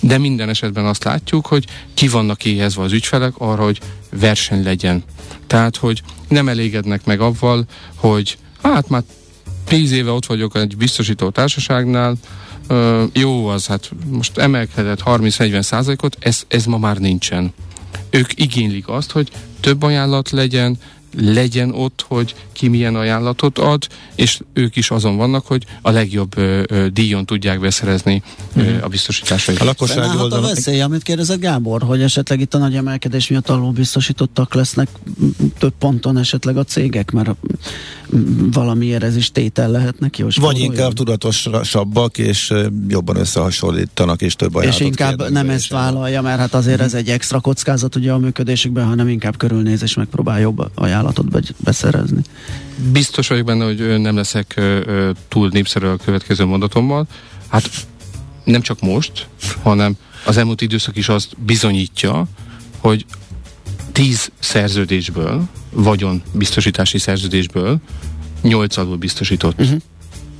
De 0.00 0.18
minden 0.18 0.48
esetben 0.48 0.84
azt 0.84 1.04
látjuk, 1.04 1.46
hogy 1.46 1.66
ki 1.94 2.08
vannak 2.08 2.44
éhezve 2.44 2.82
az 2.82 2.92
ügyfelek 2.92 3.32
arra, 3.38 3.64
hogy 3.64 3.80
verseny 4.10 4.62
legyen. 4.62 5.04
Tehát, 5.46 5.76
hogy 5.76 6.02
nem 6.28 6.48
elégednek 6.48 7.04
meg 7.04 7.20
avval, 7.20 7.64
hogy 7.94 8.38
hát 8.62 8.88
már 8.88 9.02
tíz 9.64 9.92
éve 9.92 10.10
ott 10.10 10.26
vagyok 10.26 10.56
egy 10.56 10.76
biztosító 10.76 11.30
társaságnál, 11.30 12.16
jó 13.12 13.46
az, 13.46 13.66
hát 13.66 13.90
most 14.10 14.38
emelkedett 14.38 15.02
30-40 15.04 15.60
százalékot, 15.60 16.16
ez, 16.20 16.42
ez 16.48 16.64
ma 16.64 16.78
már 16.78 16.98
nincsen. 16.98 17.52
Ők 18.10 18.40
igénylik 18.40 18.88
azt, 18.88 19.10
hogy 19.10 19.30
több 19.60 19.82
ajánlat 19.82 20.30
legyen, 20.30 20.78
legyen 21.18 21.74
ott, 21.74 22.04
hogy 22.08 22.34
ki 22.52 22.68
milyen 22.68 22.94
ajánlatot 22.94 23.58
ad, 23.58 23.86
és 24.14 24.40
ők 24.52 24.76
is 24.76 24.90
azon 24.90 25.16
vannak, 25.16 25.46
hogy 25.46 25.64
a 25.82 25.90
legjobb 25.90 26.38
ö, 26.38 26.62
ö, 26.68 26.88
díjon 26.88 27.26
tudják 27.26 27.60
beszerezni 27.60 28.22
ö, 28.56 28.62
mhm. 28.62 28.84
a 28.84 28.88
biztosításait. 28.88 29.60
A 29.60 29.64
lakosság 29.64 30.04
a 30.18 30.40
veszély, 30.40 30.80
amit 30.80 31.02
kérdezett 31.02 31.40
Gábor, 31.40 31.82
hogy 31.82 32.02
esetleg 32.02 32.40
itt 32.40 32.54
a 32.54 32.58
nagy 32.58 32.74
emelkedés 32.74 33.28
miatt 33.28 33.48
alul 33.48 33.72
biztosítottak 33.72 34.54
lesznek 34.54 34.88
több 35.58 35.72
ponton 35.78 36.18
esetleg 36.18 36.56
a 36.56 36.64
cégek, 36.64 37.10
mert 37.10 37.30
valamiért 38.52 39.02
ez 39.02 39.16
is 39.16 39.30
tétel 39.30 39.70
lehet 39.70 39.98
neki. 39.98 40.24
Vagy 40.34 40.58
inkább 40.58 40.92
tudatosabbak, 40.92 42.18
és 42.18 42.52
jobban 42.88 43.16
összehasonlítanak, 43.16 44.22
és 44.22 44.36
több 44.36 44.54
ajánlatot 44.54 44.80
És 44.80 44.86
inkább 44.86 45.30
nem 45.30 45.50
ezt 45.50 45.68
vállalja, 45.68 46.22
mert 46.22 46.38
hát 46.38 46.54
azért 46.54 46.80
ez 46.80 46.94
egy 46.94 47.08
extra 47.08 47.40
kockázat 47.40 47.96
ugye 47.96 48.12
a 48.12 48.18
működésükben, 48.18 48.86
hanem 48.86 49.08
inkább 49.08 49.36
körülnéz 49.36 49.82
és 49.82 49.94
megpróbál 49.94 50.40
jobb 50.40 50.70
ajánlatot 50.74 51.01
beszerezni. 51.64 52.22
Biztos 52.92 53.28
vagyok 53.28 53.44
benne, 53.44 53.64
hogy 53.64 54.00
nem 54.00 54.16
leszek 54.16 54.60
túl 55.28 55.48
népszerű 55.48 55.86
a 55.86 55.96
következő 55.96 56.44
mondatommal. 56.44 57.06
Hát 57.48 57.70
nem 58.44 58.60
csak 58.60 58.80
most, 58.80 59.26
hanem 59.62 59.96
az 60.24 60.36
elmúlt 60.36 60.60
időszak 60.60 60.96
is 60.96 61.08
azt 61.08 61.36
bizonyítja, 61.38 62.26
hogy 62.78 63.06
tíz 63.92 64.30
szerződésből, 64.38 65.42
vagyon 65.70 66.22
biztosítási 66.32 66.98
szerződésből 66.98 67.78
nyolc 68.42 68.76
alul 68.76 68.96
biztosított 68.96 69.60
uh-huh. 69.60 69.80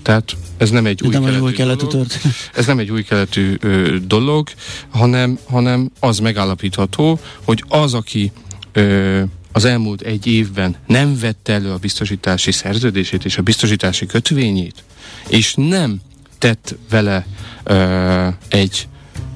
Tehát 0.02 0.37
ez 0.57 0.71
nem 0.71 0.87
egy 0.87 1.02
új 1.02 1.09
nem 1.09 1.25
keletű, 1.25 1.40
új 1.42 1.52
keletű 1.52 1.87
dolog, 1.87 2.07
ez 2.54 2.66
nem 2.66 2.78
egy 2.78 2.90
új 2.90 3.02
keletű 3.02 3.57
ö, 3.61 3.97
dolog, 4.07 4.49
hanem, 4.90 5.38
hanem 5.49 5.90
az 6.00 6.19
megállapítható, 6.19 7.21
hogy 7.45 7.64
az, 7.69 7.95
aki 7.95 8.33
ö, 8.73 9.23
az 9.52 9.64
elmúlt 9.64 10.00
egy 10.00 10.26
évben 10.26 10.76
nem 10.87 11.18
vette 11.21 11.52
elő 11.52 11.71
a 11.71 11.76
biztosítási 11.76 12.52
szerződését 12.52 13.25
és 13.25 13.38
a 13.38 13.42
biztosítási 13.42 14.06
kötvényét, 14.06 14.85
és 15.28 15.54
nem 15.56 16.00
tett 16.38 16.75
vele 16.90 17.26
ö, 17.64 18.28
egy 18.49 18.88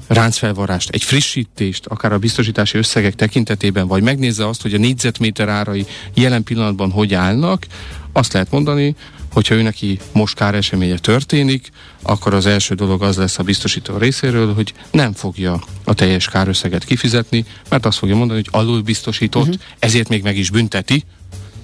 ráncfelvarást, 0.07 0.89
egy 0.89 1.03
frissítést, 1.03 1.85
akár 1.85 2.11
a 2.13 2.17
biztosítási 2.17 2.77
összegek 2.77 3.15
tekintetében, 3.15 3.87
vagy 3.87 4.03
megnézze 4.03 4.47
azt, 4.47 4.61
hogy 4.61 4.73
a 4.73 4.77
négyzetméter 4.77 5.49
árai 5.49 5.85
jelen 6.13 6.43
pillanatban 6.43 6.91
hogy 6.91 7.13
állnak, 7.13 7.65
azt 8.11 8.33
lehet 8.33 8.51
mondani, 8.51 8.95
hogyha 9.33 9.55
ő 9.55 9.61
neki 9.61 9.99
most 10.11 10.35
káreseménye 10.35 10.97
történik, 10.97 11.69
akkor 12.01 12.33
az 12.33 12.45
első 12.45 12.75
dolog 12.75 13.03
az 13.03 13.17
lesz 13.17 13.39
a 13.39 13.43
biztosító 13.43 13.97
részéről, 13.97 14.53
hogy 14.53 14.73
nem 14.91 15.13
fogja 15.13 15.63
a 15.83 15.93
teljes 15.93 16.27
kárösszeget 16.27 16.83
kifizetni, 16.83 17.45
mert 17.69 17.85
azt 17.85 17.97
fogja 17.97 18.15
mondani, 18.15 18.39
hogy 18.39 18.61
alul 18.61 18.81
biztosított, 18.81 19.47
uh-huh. 19.47 19.61
ezért 19.79 20.09
még 20.09 20.23
meg 20.23 20.37
is 20.37 20.49
bünteti, 20.49 21.03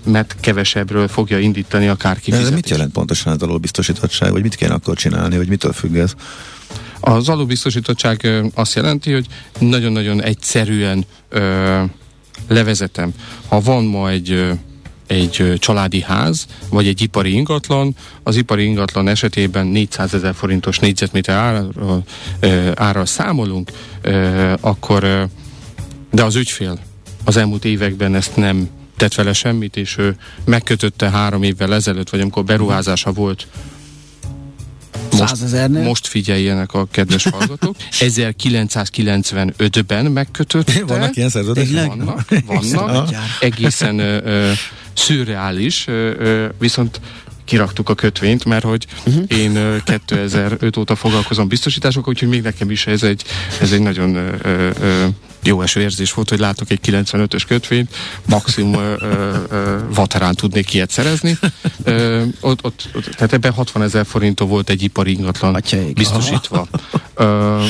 mert 0.06 0.36
kevesebbről 0.40 1.08
fogja 1.08 1.40
indítani 1.40 1.88
a 1.88 1.96
kárkifizetést. 1.96 2.50
Ez 2.50 2.56
mit 2.56 2.70
jelent 2.70 2.92
pontosan 2.92 3.34
az 3.34 3.42
alulbiztosítottság, 3.42 4.32
vagy 4.32 4.42
mit 4.42 4.56
kéne 4.56 4.74
akkor 4.74 4.96
csinálni, 4.96 5.38
vagy 5.38 5.48
mitől 5.48 5.74
függ 5.74 5.96
ez? 5.96 6.14
Az 7.00 7.30
alulbiztosítottság 7.30 8.44
azt 8.54 8.76
jelenti, 8.76 9.12
hogy 9.12 9.28
nagyon-nagyon 9.60 10.22
egyszerűen 10.22 11.06
ö, 11.30 11.84
levezetem. 12.48 13.14
Ha 13.48 13.62
van 13.62 13.84
ma 13.84 14.10
egy 14.10 14.52
egy 15.08 15.54
családi 15.60 16.02
ház, 16.02 16.46
vagy 16.70 16.88
egy 16.88 17.02
ipari 17.02 17.34
ingatlan. 17.34 17.96
Az 18.24 18.36
ipari 18.36 18.64
ingatlan 18.64 19.08
esetében 19.08 19.68
400 19.68 20.14
ezer 20.14 20.34
forintos 20.34 20.80
négyzetméter 20.80 21.36
árral, 21.36 22.04
árral 22.76 23.06
számolunk, 23.06 23.72
akkor 24.60 25.28
de 26.12 26.24
az 26.24 26.36
ügyfél 26.36 26.80
az 27.24 27.38
elmúlt 27.38 27.66
években 27.66 28.16
ezt 28.16 28.36
nem 28.36 28.70
tett 28.98 29.14
vele 29.14 29.34
semmit, 29.34 29.78
és 29.78 29.98
ő 29.98 30.16
megkötötte 30.46 31.10
három 31.10 31.44
évvel 31.44 31.74
ezelőtt, 31.74 32.10
vagy 32.10 32.20
amikor 32.20 32.44
beruházása 32.44 33.12
volt 33.12 33.48
most, 35.18 35.68
most 35.68 36.08
figyeljenek 36.08 36.74
a 36.74 36.88
kedves 36.92 37.24
hallgatók. 37.24 37.76
1995-ben 38.00 40.06
megkötötte. 40.06 40.86
Vannak 40.86 41.16
ilyen 41.16 41.30
szerződések? 41.30 41.88
Vannak, 41.88 42.28
vannak. 42.74 43.10
Egészen 43.40 44.00
ö, 44.00 44.20
ö, 44.24 44.52
szürreális, 44.94 45.88
viszont 46.60 47.00
kiraktuk 47.46 47.90
a 47.90 47.96
kötvényt, 47.96 48.46
mert 48.46 48.64
hogy 48.64 48.86
uh-huh. 49.06 49.24
én 49.28 49.56
ö, 49.56 49.78
2005 49.84 50.78
óta 50.78 50.96
foglalkozom 50.96 51.48
biztosításokkal, 51.48 52.14
úgyhogy 52.14 52.30
még 52.30 52.42
nekem 52.42 52.72
is 52.72 52.88
ez 52.88 53.04
egy, 53.04 53.24
ez 53.62 53.72
egy 53.72 53.82
nagyon 53.82 54.16
ö, 54.16 54.70
ö, 54.82 55.06
jó 55.44 55.62
eső 55.62 55.82
érzés 55.82 56.14
volt, 56.14 56.30
hogy 56.30 56.40
látok 56.40 56.72
egy 56.72 56.80
95-ös 56.86 57.44
kötvényt, 57.48 57.96
maximum 58.26 58.74
ö, 58.74 58.96
ö, 59.50 59.78
vaterán 59.94 60.36
tudnék 60.36 60.74
ilyet 60.74 60.90
szerezni. 60.90 61.38
Ö, 61.84 62.24
ott, 62.40 62.64
ott, 62.64 62.90
ott, 62.96 63.04
tehát 63.04 63.34
ebben 63.34 63.52
60 63.52 63.84
ezer 63.84 64.06
forintó 64.06 64.46
volt 64.46 64.70
egy 64.70 64.84
ipari 64.84 65.12
ingatlan 65.12 65.56
Atyaik. 65.56 65.94
biztosítva. 65.94 66.68
Ö, 67.16 67.64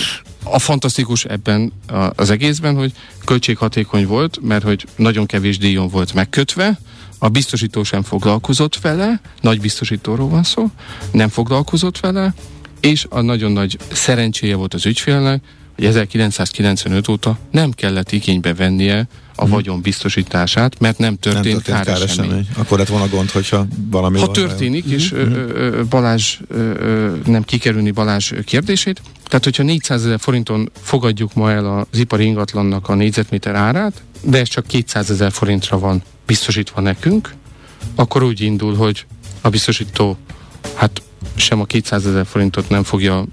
a 0.43 0.59
fantasztikus 0.59 1.25
ebben 1.25 1.73
az 2.15 2.29
egészben, 2.29 2.75
hogy 2.75 2.91
költséghatékony 3.25 4.07
volt, 4.07 4.39
mert 4.41 4.63
hogy 4.63 4.85
nagyon 4.95 5.25
kevés 5.25 5.57
díjon 5.57 5.89
volt 5.89 6.13
megkötve, 6.13 6.79
a 7.19 7.29
biztosító 7.29 7.83
sem 7.83 8.03
foglalkozott 8.03 8.79
vele, 8.79 9.21
nagy 9.41 9.59
biztosítóról 9.59 10.29
van 10.29 10.43
szó, 10.43 10.69
nem 11.11 11.29
foglalkozott 11.29 11.99
vele, 11.99 12.33
és 12.79 13.05
a 13.09 13.21
nagyon 13.21 13.51
nagy 13.51 13.77
szerencséje 13.91 14.55
volt 14.55 14.73
az 14.73 14.85
ügyfélnek, 14.85 15.43
hogy 15.75 15.85
1995 15.85 17.07
óta 17.07 17.37
nem 17.51 17.71
kellett 17.71 18.11
igénybe 18.11 18.53
vennie 18.53 19.07
a 19.35 19.41
hmm. 19.43 19.51
vagyon 19.51 19.81
biztosítását, 19.81 20.79
mert 20.79 20.97
nem 20.97 21.15
történt, 21.15 21.43
nem 21.43 21.53
történt 21.53 21.85
káresemény. 21.85 22.29
káresemény. 22.29 22.47
Akkor 22.57 22.77
lett 22.77 22.87
volna 22.87 23.07
gond, 23.07 23.29
hogyha 23.29 23.65
valami... 23.89 24.19
Ha 24.19 24.31
történik, 24.31 24.85
és 24.85 25.09
hmm. 25.09 25.33
ö, 25.33 25.83
Balázs, 25.89 26.39
ö, 26.47 27.15
nem 27.25 27.43
kikerülni 27.43 27.91
Balázs 27.91 28.33
kérdését, 28.45 29.01
tehát 29.23 29.43
hogyha 29.43 29.63
400 29.63 30.05
ezer 30.05 30.19
forinton 30.19 30.71
fogadjuk 30.81 31.33
ma 31.33 31.51
el 31.51 31.85
az 31.91 31.99
ipari 31.99 32.25
ingatlannak 32.25 32.89
a 32.89 32.95
négyzetméter 32.95 33.55
árát, 33.55 34.03
de 34.21 34.39
ez 34.39 34.47
csak 34.47 34.67
200 34.67 35.11
ezer 35.11 35.31
forintra 35.31 35.79
van 35.79 36.03
biztosítva 36.25 36.81
nekünk, 36.81 37.33
akkor 37.95 38.23
úgy 38.23 38.41
indul, 38.41 38.75
hogy 38.75 39.05
a 39.41 39.49
biztosító 39.49 40.17
hát 40.75 41.01
sem 41.35 41.59
a 41.59 41.65
200 41.65 42.05
ezer 42.05 42.25
forintot 42.25 42.69
nem 42.69 42.83
fogja 42.83 43.25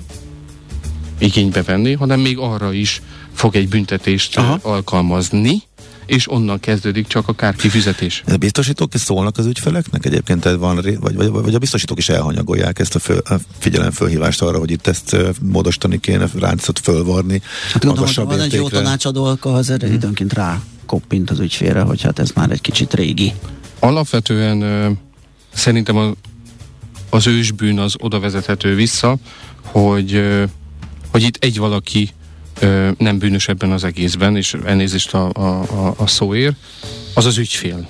igénybe 1.18 1.62
venni, 1.62 1.92
hanem 1.92 2.20
még 2.20 2.38
arra 2.38 2.72
is 2.72 3.02
fog 3.34 3.56
egy 3.56 3.68
büntetést 3.68 4.36
Aha. 4.36 4.58
alkalmazni, 4.62 5.62
és 6.06 6.30
onnan 6.30 6.60
kezdődik 6.60 7.06
csak 7.06 7.28
a 7.28 7.32
kárkifizetés. 7.32 8.22
A 8.26 8.36
biztosítók 8.36 8.94
szólnak 8.94 9.38
az 9.38 9.46
ügyfeleknek? 9.46 10.06
Egyébként 10.06 10.44
van, 10.44 10.74
vagy, 11.00 11.14
vagy, 11.14 11.28
vagy 11.28 11.54
a 11.54 11.58
biztosítók 11.58 11.98
is 11.98 12.08
elhanyagolják 12.08 12.78
ezt 12.78 12.94
a, 12.94 12.98
föl, 12.98 13.18
a 13.18 13.34
figyelemfölhívást 13.58 14.42
arra, 14.42 14.58
hogy 14.58 14.70
itt 14.70 14.86
ezt 14.86 15.16
módosítani 15.42 16.00
kéne, 16.00 16.28
ráncot 16.38 16.78
fölvarni. 16.78 17.42
Hát 17.72 17.84
gondolom, 17.84 18.10
hogy 18.14 18.24
van 18.24 18.40
egy 18.40 18.52
jó 18.52 18.68
tanácsadó, 18.68 19.24
akkor 19.24 19.54
az 19.54 19.70
erre 19.70 19.86
hmm. 19.86 19.96
időnként 19.96 20.32
rá 20.32 20.60
koppint 20.90 21.30
az 21.30 21.38
ügyfélre, 21.38 21.80
hogy 21.80 22.02
hát 22.02 22.18
ez 22.18 22.30
már 22.30 22.50
egy 22.50 22.60
kicsit 22.60 22.94
régi. 22.94 23.32
Alapvetően 23.78 24.98
szerintem 25.52 25.96
a, 25.96 26.12
az 27.10 27.26
ősbűn 27.26 27.78
az 27.78 27.94
oda 27.98 28.20
vezethető 28.20 28.74
vissza, 28.74 29.16
hogy 29.62 30.22
hogy 31.10 31.22
itt 31.22 31.44
egy 31.44 31.58
valaki 31.58 32.10
nem 32.98 33.18
bűnös 33.18 33.48
ebben 33.48 33.72
az 33.72 33.84
egészben, 33.84 34.36
és 34.36 34.56
elnézést 34.64 35.14
a, 35.14 35.30
a, 35.32 35.94
a 35.96 36.06
szóért, 36.06 36.56
az 37.14 37.26
az 37.26 37.38
ügyfél. 37.38 37.88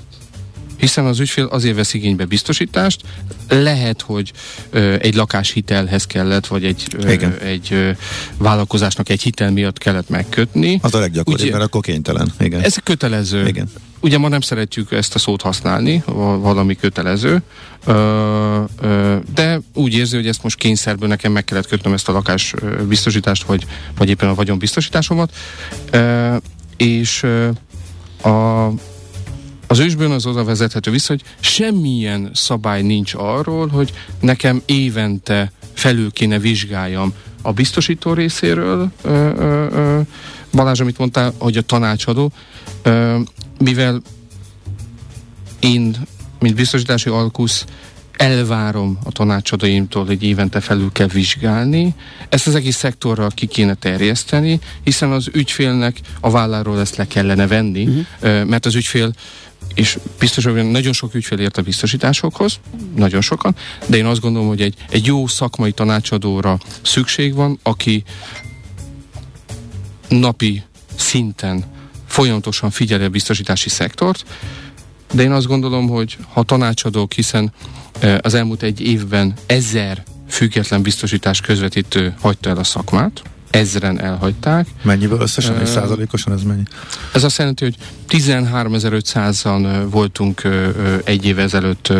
Hiszen 0.80 1.04
az 1.04 1.20
ügyfél 1.20 1.44
azért 1.44 1.76
vesz 1.76 1.94
igénybe 1.94 2.24
biztosítást, 2.24 3.00
lehet, 3.48 4.00
hogy 4.00 4.32
ö, 4.70 4.94
egy 5.00 5.14
lakáshitelhez 5.14 6.06
kellett, 6.06 6.46
vagy 6.46 6.64
egy, 6.64 6.86
ö, 6.98 7.26
egy 7.42 7.68
ö, 7.70 7.90
vállalkozásnak 8.38 9.08
egy 9.08 9.22
hitel 9.22 9.50
miatt 9.50 9.78
kellett 9.78 10.08
megkötni. 10.08 10.78
Az 10.82 10.94
a 10.94 10.98
leggyakoribb, 10.98 11.50
mert 11.50 11.64
akkor 11.64 11.80
kénytelen. 11.80 12.32
Igen. 12.38 12.60
Ez 12.60 12.76
kötelező. 12.76 13.46
Igen. 13.46 13.70
Ugye 14.00 14.18
ma 14.18 14.28
nem 14.28 14.40
szeretjük 14.40 14.92
ezt 14.92 15.14
a 15.14 15.18
szót 15.18 15.42
használni, 15.42 16.02
valami 16.40 16.76
kötelező, 16.76 17.42
ö, 17.84 18.62
ö, 18.80 19.16
de 19.34 19.60
úgy 19.74 19.94
érzi, 19.94 20.16
hogy 20.16 20.26
ezt 20.26 20.42
most 20.42 20.56
kényszerből 20.56 21.08
nekem 21.08 21.32
meg 21.32 21.44
kellett 21.44 21.66
kötnöm 21.66 21.92
ezt 21.92 22.08
a 22.08 22.12
lakás 22.12 22.54
biztosítást, 22.88 23.42
vagy, 23.42 23.66
vagy 23.96 24.08
éppen 24.08 24.28
a 24.28 24.34
vagyonbiztosításomat. 24.34 25.34
Ö, 25.90 26.36
és 26.76 27.26
a, 28.22 28.68
az 29.70 29.78
ősből 29.78 30.12
az 30.12 30.26
oda 30.26 30.44
vezethető 30.44 30.90
vissza, 30.90 31.12
hogy 31.12 31.22
semmilyen 31.40 32.30
szabály 32.34 32.82
nincs 32.82 33.14
arról, 33.14 33.68
hogy 33.68 33.92
nekem 34.20 34.62
évente 34.66 35.52
felül 35.72 36.10
kéne 36.10 36.38
vizsgáljam 36.38 37.12
a 37.42 37.52
biztosító 37.52 38.12
részéről, 38.12 38.90
ö, 39.02 39.08
ö, 39.08 39.66
ö, 39.72 40.00
Balázs, 40.52 40.80
amit 40.80 40.98
mondtál, 40.98 41.34
hogy 41.38 41.56
a 41.56 41.62
tanácsadó, 41.62 42.32
ö, 42.82 43.18
mivel 43.58 44.02
én, 45.60 45.96
mint 46.38 46.54
biztosítási 46.54 47.08
alkusz, 47.08 47.64
elvárom 48.16 48.98
a 49.04 49.12
tanácsadóimtól, 49.12 50.06
hogy 50.06 50.22
évente 50.22 50.60
felül 50.60 50.92
kell 50.92 51.06
vizsgálni. 51.06 51.94
Ezt 52.28 52.46
az 52.46 52.54
egész 52.54 52.76
szektorra 52.76 53.28
ki 53.28 53.46
kéne 53.46 53.74
terjeszteni, 53.74 54.60
hiszen 54.84 55.10
az 55.10 55.28
ügyfélnek 55.32 56.00
a 56.20 56.30
válláról 56.30 56.80
ezt 56.80 56.96
le 56.96 57.06
kellene 57.06 57.46
venni, 57.46 57.86
uh-huh. 57.86 58.44
mert 58.44 58.66
az 58.66 58.74
ügyfél 58.74 59.12
és 59.74 59.98
biztos, 60.18 60.44
hogy 60.44 60.70
nagyon 60.70 60.92
sok 60.92 61.14
ügyfél 61.14 61.38
ért 61.38 61.56
a 61.56 61.62
biztosításokhoz, 61.62 62.60
nagyon 62.96 63.20
sokan, 63.20 63.56
de 63.86 63.96
én 63.96 64.06
azt 64.06 64.20
gondolom, 64.20 64.48
hogy 64.48 64.60
egy, 64.60 64.74
egy 64.90 65.06
jó 65.06 65.26
szakmai 65.26 65.72
tanácsadóra 65.72 66.58
szükség 66.82 67.34
van, 67.34 67.58
aki 67.62 68.04
napi 70.08 70.62
szinten 70.96 71.64
folyamatosan 72.06 72.70
figyeli 72.70 73.04
a 73.04 73.08
biztosítási 73.08 73.68
szektort, 73.68 74.24
de 75.12 75.22
én 75.22 75.32
azt 75.32 75.46
gondolom, 75.46 75.88
hogy 75.88 76.16
ha 76.32 76.42
tanácsadók, 76.42 77.12
hiszen 77.12 77.52
az 78.20 78.34
elmúlt 78.34 78.62
egy 78.62 78.80
évben 78.80 79.34
ezer 79.46 80.02
független 80.28 80.82
biztosítás 80.82 81.40
közvetítő 81.40 82.14
hagyta 82.20 82.50
el 82.50 82.56
a 82.56 82.64
szakmát, 82.64 83.22
ezren 83.50 84.00
elhagyták. 84.00 84.66
Mennyiből 84.82 85.20
összesen, 85.20 85.54
uh, 85.54 85.60
és 85.60 85.68
százalékosan 85.68 86.32
ez 86.32 86.42
mennyi? 86.42 86.62
Ez 87.12 87.24
azt 87.24 87.38
jelenti, 87.38 87.64
hogy 87.64 87.76
13.500-an 88.08 89.86
voltunk 89.90 90.42
egy 91.04 91.24
év 91.24 91.38
ezelőtt 91.38 91.92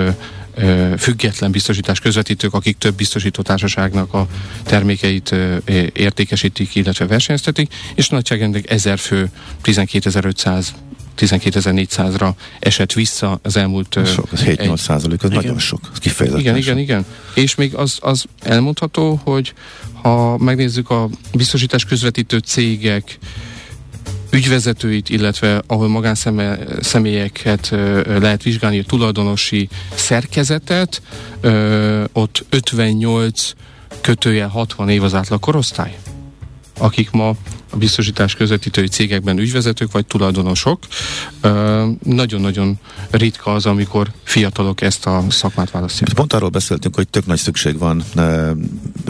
független 0.98 1.50
biztosítás 1.50 2.00
közvetítők, 2.00 2.54
akik 2.54 2.78
több 2.78 2.94
biztosítótársaságnak 2.94 4.14
a 4.14 4.26
termékeit 4.62 5.34
értékesítik, 5.92 6.74
illetve 6.74 7.06
versenyeztetik, 7.06 7.74
és 7.94 8.08
nagyságrendileg 8.08 8.70
1000 8.70 8.98
fő, 8.98 9.30
12.500 9.64 10.66
12.400-ra 11.20 12.30
esett 12.58 12.92
vissza 12.92 13.38
az 13.42 13.56
elmúlt... 13.56 13.98
Sok, 14.06 14.32
az 14.32 14.42
7-8 14.44 14.76
százalék, 14.76 15.22
az 15.22 15.30
igen. 15.30 15.42
nagyon 15.42 15.58
sok, 15.58 15.80
az 15.92 15.98
kifejezetten 15.98 16.44
Igen, 16.44 16.56
igen, 16.56 16.78
igen. 16.78 17.04
És 17.34 17.54
még 17.54 17.74
az, 17.74 17.98
az 18.00 18.24
elmondható, 18.42 19.20
hogy 19.24 19.52
ha 20.02 20.38
megnézzük 20.38 20.90
a 20.90 21.08
biztosítás 21.32 21.84
közvetítő 21.84 22.38
cégek 22.38 23.18
ügyvezetőit, 24.30 25.08
illetve 25.08 25.62
ahol 25.66 25.88
magánszemélyeket 25.88 27.68
lehet 28.06 28.42
vizsgálni, 28.42 28.78
a 28.78 28.84
tulajdonosi 28.84 29.68
szerkezetet, 29.94 31.02
ott 32.12 32.44
58 32.50 33.52
kötője 34.00 34.44
60 34.44 34.88
év 34.88 35.02
az 35.02 35.14
átlag 35.14 35.40
korosztály, 35.40 35.98
akik 36.78 37.10
ma 37.10 37.28
a 37.72 37.76
biztosítás 37.76 38.34
közvetítői 38.34 38.88
cégekben 38.88 39.38
ügyvezetők 39.38 39.92
vagy 39.92 40.06
tulajdonosok. 40.06 40.78
Nagyon-nagyon 42.02 42.78
ritka 43.10 43.52
az, 43.52 43.66
amikor 43.66 44.10
fiatalok 44.22 44.80
ezt 44.80 45.06
a 45.06 45.24
szakmát 45.28 45.70
választják. 45.70 46.12
Pont 46.12 46.32
arról 46.32 46.48
beszéltünk, 46.48 46.94
hogy 46.94 47.08
tök 47.08 47.26
nagy 47.26 47.38
szükség 47.38 47.78
van 47.78 48.02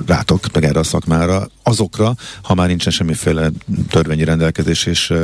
rátok, 0.07 0.45
meg 0.53 0.65
erre 0.65 0.79
a 0.79 0.83
szakmára, 0.83 1.51
azokra, 1.63 2.15
ha 2.43 2.55
már 2.55 2.67
nincsen 2.67 2.93
semmiféle 2.93 3.51
törvényi 3.89 4.25
rendelkezés, 4.25 4.87
és 4.87 5.15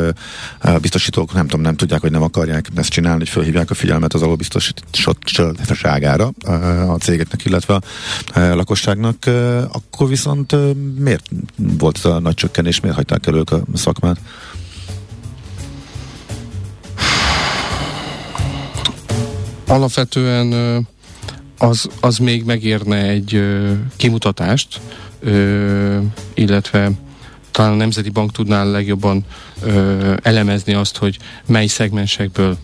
a 0.60 0.78
biztosítók 0.78 1.32
nem 1.32 1.46
tudom, 1.46 1.60
nem 1.60 1.76
tudják, 1.76 2.00
hogy 2.00 2.10
nem 2.10 2.22
akarják 2.22 2.68
ezt 2.74 2.90
csinálni, 2.90 3.18
hogy 3.18 3.28
felhívják 3.28 3.70
a 3.70 3.74
figyelmet 3.74 4.14
az 4.14 4.22
alapbiztosításágára 4.22 6.32
a 6.88 6.96
cégeknek, 6.98 7.44
illetve 7.44 7.74
a 7.74 7.80
lakosságnak, 8.34 9.16
akkor 9.72 10.08
viszont 10.08 10.56
miért 10.98 11.28
volt 11.56 11.96
ez 11.96 12.04
a 12.04 12.18
nagy 12.18 12.34
csökkenés, 12.34 12.80
miért 12.80 12.96
hagyták 12.96 13.26
el 13.26 13.34
ők 13.34 13.50
a 13.50 13.62
szakmát? 13.74 14.18
Alapvetően 19.66 20.86
az, 21.58 21.88
az 22.00 22.18
még 22.18 22.44
megérne 22.44 23.02
egy 23.02 23.42
kimutatást, 23.96 24.80
illetve 26.34 26.90
talán 27.50 27.72
a 27.72 27.76
Nemzeti 27.76 28.10
Bank 28.10 28.32
tudná 28.32 28.64
legjobban 28.64 29.24
elemezni 30.22 30.74
azt, 30.74 30.96
hogy 30.96 31.18
mely 31.46 31.66
szegmensekből 31.66 32.56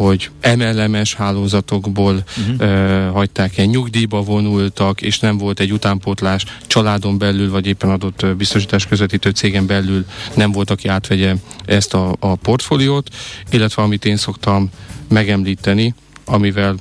hogy 0.00 0.30
MLMS 0.56 1.14
hálózatokból 1.14 2.24
uh-huh. 2.38 2.70
uh, 2.70 3.12
hagyták 3.12 3.58
el, 3.58 3.64
nyugdíjba 3.64 4.22
vonultak, 4.22 5.02
és 5.02 5.18
nem 5.18 5.38
volt 5.38 5.60
egy 5.60 5.72
utánpótlás 5.72 6.44
családon 6.66 7.18
belül, 7.18 7.50
vagy 7.50 7.66
éppen 7.66 7.90
adott 7.90 8.26
biztosítás 8.36 8.86
közvetítő 8.86 9.30
cégen 9.30 9.66
belül 9.66 10.04
nem 10.34 10.52
volt, 10.52 10.70
aki 10.70 10.88
átvegye 10.88 11.34
ezt 11.64 11.94
a, 11.94 12.16
a 12.18 12.34
portfóliót, 12.34 13.10
illetve 13.50 13.82
amit 13.82 14.04
én 14.04 14.16
szoktam 14.16 14.70
megemlíteni, 15.08 15.94
amivel 16.24 16.74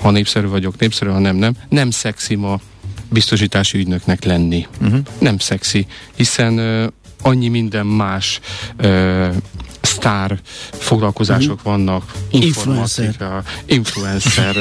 ha 0.00 0.10
népszerű 0.10 0.46
vagyok, 0.46 0.78
népszerű, 0.78 1.10
ha 1.10 1.18
nem, 1.18 1.36
nem, 1.36 1.54
nem 1.68 1.90
szexi 1.90 2.34
ma 2.34 2.60
biztosítási 3.10 3.78
ügynöknek 3.78 4.24
lenni. 4.24 4.66
Uh-huh. 4.82 4.98
Nem 5.18 5.38
szexi, 5.38 5.86
hiszen 6.14 6.58
uh, 6.58 6.92
annyi 7.22 7.48
minden 7.48 7.86
más 7.86 8.40
uh, 8.82 9.34
sztár 9.84 10.40
foglalkozások 10.70 11.60
mm. 11.60 11.70
vannak, 11.70 12.12
informatika, 12.30 13.42
influencer, 13.66 14.56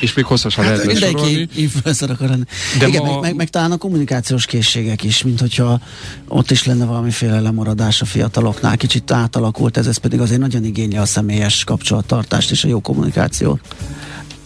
és 0.00 0.14
még 0.14 0.24
hosszasan 0.24 0.64
hát 0.64 0.76
lehetne 0.76 1.06
sorolni. 1.06 1.48
influencer 1.54 2.10
akar 2.10 2.28
lenni. 2.28 2.44
De 2.78 2.86
Igen, 2.86 3.02
ma... 3.02 3.10
meg, 3.12 3.20
meg, 3.20 3.34
meg, 3.34 3.50
talán 3.50 3.72
a 3.72 3.76
kommunikációs 3.76 4.46
készségek 4.46 5.02
is, 5.02 5.22
mint 5.22 5.40
hogyha 5.40 5.80
ott 6.28 6.50
is 6.50 6.64
lenne 6.64 6.84
valamiféle 6.84 7.40
lemaradás 7.40 8.00
a 8.00 8.04
fiataloknál. 8.04 8.76
Kicsit 8.76 9.10
átalakult 9.10 9.76
ez, 9.76 9.86
ez 9.86 9.96
pedig 9.96 10.20
azért 10.20 10.40
nagyon 10.40 10.64
igényli 10.64 10.96
a 10.96 11.06
személyes 11.06 11.64
kapcsolattartást 11.64 12.50
és 12.50 12.64
a 12.64 12.68
jó 12.68 12.80
kommunikációt. 12.80 13.60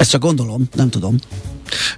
Ezt 0.01 0.11
csak 0.11 0.21
gondolom, 0.21 0.69
nem 0.75 0.91
tudom. 0.91 1.17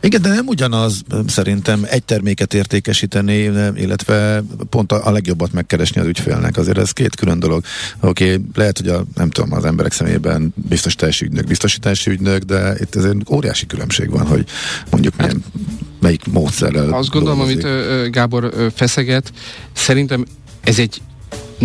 Igen, 0.00 0.22
de 0.22 0.28
nem 0.28 0.46
ugyanaz 0.46 1.02
szerintem 1.26 1.86
egy 1.88 2.02
terméket 2.04 2.54
értékesíteni, 2.54 3.34
illetve 3.76 4.42
pont 4.70 4.92
a, 4.92 5.06
a 5.06 5.10
legjobbat 5.10 5.52
megkeresni 5.52 6.00
az 6.00 6.06
ügyfélnek. 6.06 6.56
Azért 6.56 6.78
ez 6.78 6.90
két 6.90 7.16
külön 7.16 7.38
dolog. 7.38 7.64
Oké, 8.00 8.24
okay, 8.24 8.44
lehet, 8.54 8.78
hogy 8.78 8.88
a, 8.88 9.04
nem 9.14 9.30
tudom, 9.30 9.52
az 9.52 9.64
emberek 9.64 9.92
szemében 9.92 10.54
biztosítási 10.68 11.24
ügynök, 11.24 11.46
biztosítási 11.46 12.10
ügynök, 12.10 12.42
de 12.42 12.74
itt 12.80 12.94
ez 12.94 13.04
egy 13.04 13.22
óriási 13.30 13.66
különbség 13.66 14.10
van, 14.10 14.26
hogy 14.26 14.44
mondjuk 14.90 15.16
milyen, 15.16 15.44
melyik 16.00 16.24
módszerrel 16.26 16.92
Azt 16.92 17.10
gondolom, 17.10 17.38
dolgozik. 17.38 17.64
amit 17.64 18.10
Gábor 18.10 18.72
feszeget, 18.74 19.32
szerintem 19.72 20.24
ez 20.64 20.78
egy 20.78 21.00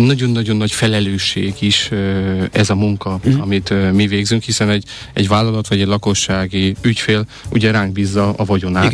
nagyon-nagyon 0.06 0.56
nagy 0.56 0.72
felelősség 0.72 1.54
is 1.58 1.90
ez 2.52 2.70
a 2.70 2.74
munka, 2.74 3.20
mm. 3.28 3.40
amit 3.40 3.92
mi 3.92 4.06
végzünk, 4.06 4.42
hiszen 4.42 4.70
egy, 4.70 4.84
egy 5.12 5.28
vállalat 5.28 5.68
vagy 5.68 5.80
egy 5.80 5.86
lakossági 5.86 6.74
ügyfél 6.82 7.26
ugye 7.50 7.70
ránk 7.70 7.92
bízza 7.92 8.32
a 8.32 8.44
vagyonát, 8.44 8.92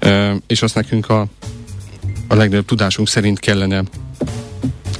Igen. 0.00 0.42
és 0.46 0.62
azt 0.62 0.74
nekünk 0.74 1.08
a, 1.08 1.26
a 2.28 2.34
legnagyobb 2.34 2.64
tudásunk 2.64 3.08
szerint 3.08 3.38
kellene 3.38 3.82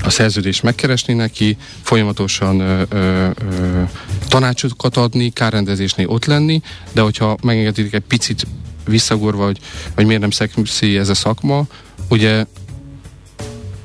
a 0.05 0.11
szerződést 0.11 0.63
megkeresni 0.63 1.15
neki, 1.15 1.57
folyamatosan 1.83 2.61
ö, 2.61 2.83
ö, 2.89 3.31
ö, 3.51 3.83
tanácsokat 4.29 4.97
adni, 4.97 5.31
kárrendezésnél 5.31 6.09
ott 6.09 6.25
lenni, 6.25 6.63
de 6.93 7.01
hogyha 7.01 7.37
megengedik 7.43 7.93
egy 7.93 8.03
picit 8.09 8.47
visszagorva, 8.87 9.45
hogy, 9.45 9.59
hogy 9.95 10.07
miért 10.07 10.21
nem 10.21 10.31
szexi 10.31 10.97
ez 10.97 11.09
a 11.09 11.15
szakma, 11.15 11.67
ugye 12.09 12.45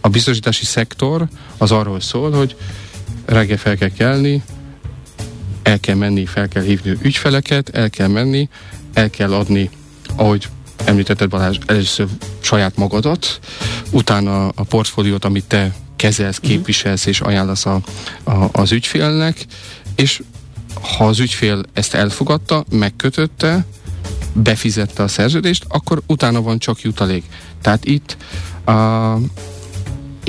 a 0.01 0.09
biztosítási 0.09 0.65
szektor 0.65 1.27
az 1.57 1.71
arról 1.71 1.99
szól, 1.99 2.31
hogy 2.31 2.55
reggel 3.25 3.57
fel 3.57 3.77
kell 3.77 3.89
kelni, 3.89 4.43
el 5.63 5.79
kell 5.79 5.95
menni, 5.95 6.25
fel 6.25 6.47
kell 6.47 6.63
hívni 6.63 6.97
ügyfeleket, 7.01 7.69
el 7.69 7.89
kell 7.89 8.07
menni, 8.07 8.49
el 8.93 9.09
kell 9.09 9.33
adni, 9.33 9.69
ahogy 10.15 10.47
említetted 10.85 11.29
Balázs, 11.29 11.57
először 11.65 12.07
saját 12.39 12.75
magadat, 12.75 13.39
utána 13.91 14.47
a 14.47 14.63
portfóliót, 14.63 15.25
amit 15.25 15.45
te 15.45 15.75
kezelsz, 15.95 16.39
mhm. 16.39 16.47
képviselsz 16.47 17.05
és 17.05 17.21
ajánlasz 17.21 17.65
a, 17.65 17.81
a, 18.23 18.49
az 18.51 18.71
ügyfélnek, 18.71 19.45
és 19.95 20.21
ha 20.97 21.07
az 21.07 21.19
ügyfél 21.19 21.63
ezt 21.73 21.93
elfogadta, 21.93 22.65
megkötötte, 22.71 23.65
befizette 24.33 25.03
a 25.03 25.07
szerződést, 25.07 25.65
akkor 25.67 26.01
utána 26.07 26.41
van 26.41 26.59
csak 26.59 26.81
jutalék. 26.81 27.23
Tehát 27.61 27.85
itt 27.85 28.17
a, 28.63 28.71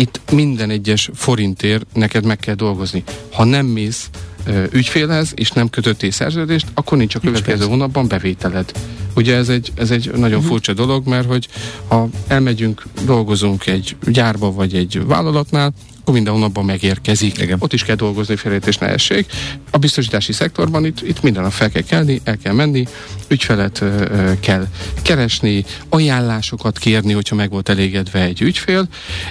itt 0.00 0.20
minden 0.32 0.70
egyes 0.70 1.10
forintért 1.14 1.86
neked 1.94 2.24
meg 2.24 2.38
kell 2.38 2.54
dolgozni. 2.54 3.02
Ha 3.32 3.44
nem 3.44 3.66
mész 3.66 4.10
ö, 4.46 4.64
ügyfélhez, 4.72 5.32
és 5.34 5.50
nem 5.50 5.70
kötöttél 5.70 6.10
szerződést, 6.10 6.66
akkor 6.74 6.98
nincs 6.98 7.14
a 7.14 7.20
következő 7.20 7.64
hónapban 7.64 8.08
bevételed. 8.08 8.72
Ugye 9.16 9.36
ez 9.36 9.48
egy, 9.48 9.72
ez 9.74 9.90
egy 9.90 10.10
nagyon 10.10 10.36
uh-huh. 10.36 10.44
furcsa 10.44 10.72
dolog, 10.72 11.06
mert 11.06 11.26
hogy 11.26 11.48
ha 11.88 12.08
elmegyünk, 12.26 12.82
dolgozunk 13.04 13.66
egy 13.66 13.96
gyárba 14.06 14.52
vagy 14.52 14.74
egy 14.74 15.06
vállalatnál, 15.06 15.72
akkor 16.00 16.14
minden 16.14 16.32
hónapban 16.32 16.64
megérkezik. 16.64 17.38
Igen. 17.38 17.56
Ott 17.60 17.72
is 17.72 17.84
kell 17.84 17.96
dolgozni, 17.96 18.36
félretés 18.36 18.78
nehesség. 18.78 19.26
A 19.70 19.78
biztosítási 19.78 20.32
szektorban 20.32 20.84
itt, 20.84 21.02
itt 21.02 21.22
minden 21.22 21.42
nap 21.42 21.52
fel 21.52 21.70
kell 21.70 21.82
kelni, 21.82 22.20
el 22.24 22.36
kell 22.36 22.52
menni, 22.52 22.86
ügyfelet 23.28 23.80
ö, 23.80 24.32
kell 24.40 24.66
keresni, 25.02 25.64
ajánlásokat 25.88 26.78
kérni, 26.78 27.12
hogyha 27.12 27.34
meg 27.34 27.50
volt 27.50 27.68
elégedve 27.68 28.20
egy 28.22 28.40
ügyfél. 28.40 28.88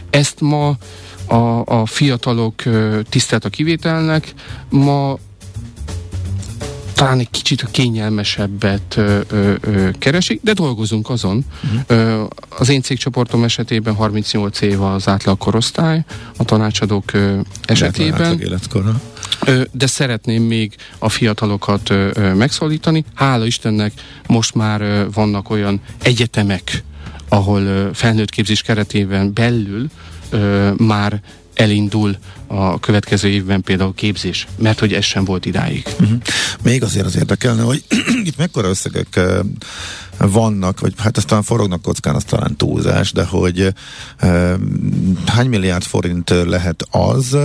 Ezt 0.09 0.41
ma 0.41 0.77
a, 1.25 1.65
a 1.65 1.85
fiatalok 1.85 2.63
tisztelt 3.09 3.45
a 3.45 3.49
kivételnek, 3.49 4.33
ma 4.69 5.17
talán 6.99 7.19
egy 7.19 7.29
kicsit 7.29 7.61
a 7.61 7.67
kényelmesebbet 7.71 8.97
ö, 8.97 9.19
ö, 9.29 9.53
ö, 9.61 9.89
keresik, 9.97 10.41
de 10.43 10.53
dolgozunk 10.53 11.09
azon. 11.09 11.45
Uh-huh. 11.63 11.81
Ö, 11.87 12.23
az 12.49 12.69
én 12.69 12.81
cégcsoportom 12.81 13.43
esetében 13.43 13.95
38 13.95 14.61
év 14.61 14.81
az 14.81 15.07
átlag 15.07 15.37
korosztály, 15.37 16.05
a 16.37 16.43
tanácsadók 16.43 17.13
ö, 17.13 17.39
esetében. 17.65 18.41
Ö, 19.45 19.61
de 19.71 19.87
szeretném 19.87 20.43
még 20.43 20.75
a 20.97 21.09
fiatalokat 21.09 21.89
ö, 21.89 22.09
ö, 22.13 22.33
megszólítani. 22.33 23.05
Hála 23.13 23.45
Istennek 23.45 23.91
most 24.27 24.55
már 24.55 24.81
ö, 24.81 25.05
vannak 25.13 25.49
olyan 25.49 25.81
egyetemek, 26.01 26.83
ahol 27.29 27.61
ö, 27.61 27.89
felnőtt 27.93 28.29
képzés 28.29 28.61
keretében 28.61 29.33
belül 29.33 29.87
ö, 30.29 30.71
már 30.77 31.21
elindul 31.53 32.17
a 32.51 32.79
következő 32.79 33.27
évben 33.27 33.61
például 33.61 33.93
képzés, 33.95 34.47
mert 34.57 34.79
hogy 34.79 34.93
ez 34.93 35.03
sem 35.03 35.25
volt 35.25 35.45
idáig. 35.45 35.83
Uh-huh. 35.99 36.17
Még 36.63 36.83
azért 36.83 37.05
az 37.05 37.15
érdekelne, 37.15 37.61
hogy 37.61 37.83
itt 38.29 38.37
mekkora 38.37 38.67
összegek 38.69 39.19
vannak, 40.19 40.79
vagy 40.79 40.93
hát 40.97 41.17
aztán 41.17 41.43
forognak 41.43 41.81
kockán, 41.81 42.15
az 42.15 42.23
talán 42.23 42.55
túlzás, 42.55 43.11
de 43.11 43.25
hogy 43.25 43.73
e, 44.17 44.55
hány 45.25 45.47
milliárd 45.47 45.83
forint 45.83 46.29
lehet 46.29 46.87
az, 46.91 47.37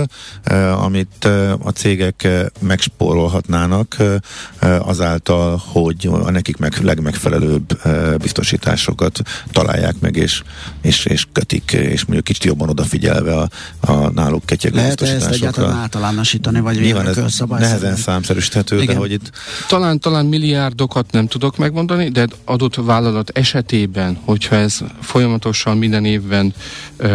e, 0.43 0.73
amit 0.73 1.25
e, 1.25 1.53
a 1.53 1.69
cégek 1.73 2.27
megspórolhatnának 2.59 3.95
e, 3.99 4.81
azáltal, 4.81 5.61
hogy 5.65 6.09
a 6.11 6.31
nekik 6.31 6.57
meg 6.57 6.77
legmegfelelőbb 6.81 7.79
e, 7.83 8.17
biztosításokat 8.17 9.21
találják 9.51 9.95
meg, 9.99 10.15
és, 10.15 10.43
és, 10.81 11.05
és 11.05 11.25
kötik, 11.31 11.71
és 11.71 12.05
mondjuk 12.05 12.23
kicsit 12.23 12.43
jobban 12.43 12.69
odafigyelve 12.69 13.37
a, 13.37 13.49
a 13.79 14.09
náluk 14.09 14.45
ketyegő 14.45 14.75
Lehet 14.75 15.01
ezt 15.01 15.27
egyáltalán 15.27 15.77
általánosítani, 15.77 16.59
vagy 16.59 16.79
Nyilván 16.79 17.07
ez 17.07 17.39
nehezen 17.47 17.95
számszerűsíthető, 17.95 18.81
Igen. 18.81 18.93
de 18.93 18.99
hogy 18.99 19.11
itt... 19.11 19.31
Talán, 19.67 19.99
talán 19.99 20.25
milliárdokat 20.25 21.11
nem 21.11 21.27
tudok 21.27 21.57
megmondani, 21.57 22.09
de 22.09 22.27
adott 22.45 22.64
vállalat 22.75 23.29
esetében, 23.29 24.17
hogyha 24.25 24.55
ez 24.55 24.79
folyamatosan 25.01 25.77
minden 25.77 26.05
évben 26.05 26.53
uh, 26.99 27.09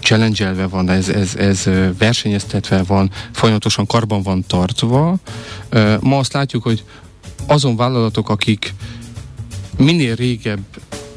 challenge 0.00 0.66
van, 0.66 0.88
ez, 0.88 1.08
ez, 1.08 1.34
ez 1.34 1.68
versenyeztetve 1.98 2.82
van, 2.82 3.10
folyamatosan 3.32 3.86
karban 3.86 4.22
van 4.22 4.44
tartva, 4.46 5.16
uh, 5.72 6.00
ma 6.00 6.18
azt 6.18 6.32
látjuk, 6.32 6.62
hogy 6.62 6.84
azon 7.46 7.76
vállalatok, 7.76 8.28
akik 8.28 8.74
minél 9.76 10.14
régebb 10.14 10.64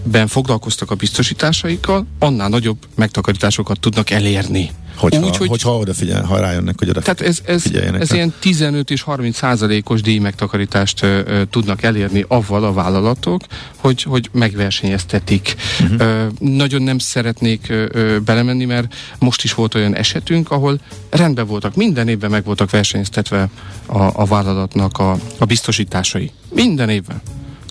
ben 0.06 0.28
foglalkoztak 0.28 0.92
a 0.92 0.96
biztosításaikkal, 0.96 2.06
annál 2.20 2.50
nagyobb 2.50 2.78
megtakarításokat 2.96 3.80
tudnak 3.80 4.10
elérni. 4.10 4.70
Hogyha, 4.98 5.26
Úgy, 5.26 5.38
hogy, 5.38 5.48
hogyha 5.48 5.78
odafigyel, 5.78 6.24
ha 6.24 6.40
rájönnek, 6.40 6.76
hogy 6.78 6.90
oda 6.90 7.02
Tehát 7.02 7.22
ez, 7.22 7.40
ez, 7.46 7.64
ez 8.00 8.12
ilyen 8.12 8.34
15 8.40 8.90
és 8.90 9.02
30 9.02 9.38
százalékos 9.38 10.02
díj 10.02 10.18
megtakarítást 10.18 11.04
ö, 11.04 11.42
tudnak 11.50 11.84
elérni 11.84 12.26
avval 12.28 12.64
a 12.64 12.74
vállalatok, 12.74 13.42
hogy, 13.76 14.04
hogy 14.04 14.30
megversenyeztetik. 14.32 15.56
Uh-huh. 15.82 16.00
Ö, 16.00 16.26
nagyon 16.40 16.82
nem 16.82 16.98
szeretnék 16.98 17.70
ö, 17.70 18.18
belemenni, 18.26 18.66
mert 18.66 18.96
most 19.20 19.44
is 19.44 19.54
volt 19.54 19.76
olyan 19.76 19.96
esetünk, 19.96 20.52
ahol 20.52 20.80
rendben 21.10 21.48
voltak, 21.48 21.76
minden 21.76 22.08
évben 22.08 22.30
meg 22.30 22.44
voltak 22.44 22.70
versenyeztetve 22.70 23.50
a, 23.86 24.22
a 24.22 24.26
vállalatnak 24.26 24.98
a, 24.98 25.18
a 25.38 25.46
biztosításai. 25.46 26.32
Minden 26.54 26.90
évben. 26.90 27.22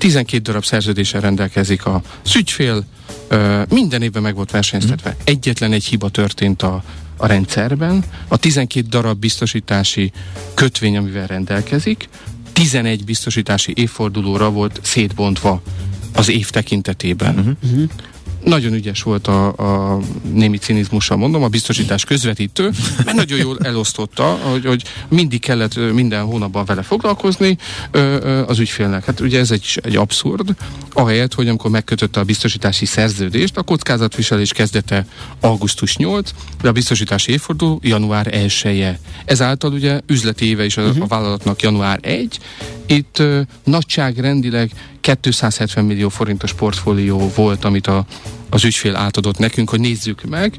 12 0.04 0.42
darab 0.42 0.64
szerződéssel 0.64 1.20
rendelkezik 1.20 1.86
a 1.86 2.02
ügyfél, 2.36 2.84
minden 3.68 4.02
évben 4.02 4.22
meg 4.22 4.34
volt 4.34 4.50
versenyeztetve. 4.50 5.10
Mhm. 5.10 5.18
Egyetlen 5.24 5.72
egy 5.72 5.84
hiba 5.84 6.08
történt 6.08 6.62
a, 6.62 6.84
a 7.16 7.26
rendszerben, 7.26 8.04
a 8.28 8.36
12 8.36 8.88
darab 8.88 9.18
biztosítási 9.18 10.12
kötvény, 10.54 10.96
amivel 10.96 11.26
rendelkezik, 11.26 12.08
11 12.52 13.04
biztosítási 13.04 13.72
évfordulóra 13.76 14.50
volt 14.50 14.80
szétbontva 14.82 15.62
az 16.14 16.28
év 16.28 16.50
tekintetében. 16.50 17.38
Uh-huh. 17.38 17.90
Nagyon 18.44 18.72
ügyes 18.72 19.02
volt 19.02 19.26
a, 19.26 19.46
a 19.46 20.00
némi 20.32 20.56
cinizmussal 20.56 21.16
mondom, 21.16 21.42
a 21.42 21.48
biztosítás 21.48 22.04
közvetítő, 22.04 22.70
mert 23.04 23.16
nagyon 23.16 23.38
jól 23.38 23.58
elosztotta, 23.62 24.24
hogy, 24.24 24.64
hogy 24.64 24.82
mindig 25.08 25.40
kellett 25.40 25.92
minden 25.92 26.24
hónapban 26.24 26.64
vele 26.64 26.82
foglalkozni 26.82 27.58
az 28.46 28.58
ügyfélnek. 28.58 29.04
Hát 29.04 29.20
ugye 29.20 29.38
ez 29.38 29.50
egy, 29.50 29.80
egy 29.82 29.96
abszurd, 29.96 30.54
ahelyett, 30.92 31.34
hogy 31.34 31.48
amikor 31.48 31.70
megkötötte 31.70 32.20
a 32.20 32.24
biztosítási 32.24 32.84
szerződést, 32.84 33.56
a 33.56 33.62
kockázatviselés 33.62 34.52
kezdete 34.52 35.06
augusztus 35.40 35.96
8, 35.96 36.30
de 36.62 36.68
a 36.68 36.72
biztosítási 36.72 37.32
évforduló 37.32 37.80
január 37.82 38.34
1 38.34 38.62
-e. 38.64 38.98
Ezáltal 39.24 39.72
ugye 39.72 40.00
üzleti 40.06 40.46
éve 40.46 40.64
is 40.64 40.76
a, 40.76 40.82
uh-huh. 40.82 41.02
a 41.02 41.06
vállalatnak 41.06 41.62
január 41.62 41.98
1, 42.02 42.38
itt 42.86 43.18
ö, 43.18 43.40
nagyságrendileg 43.64 44.70
270 45.00 45.84
millió 45.84 46.08
forintos 46.08 46.52
portfólió 46.52 47.32
volt, 47.34 47.64
amit 47.64 47.86
a, 47.86 48.06
az 48.54 48.64
ügyfél 48.64 48.96
átadott 48.96 49.38
nekünk, 49.38 49.70
hogy 49.70 49.80
nézzük 49.80 50.22
meg. 50.24 50.56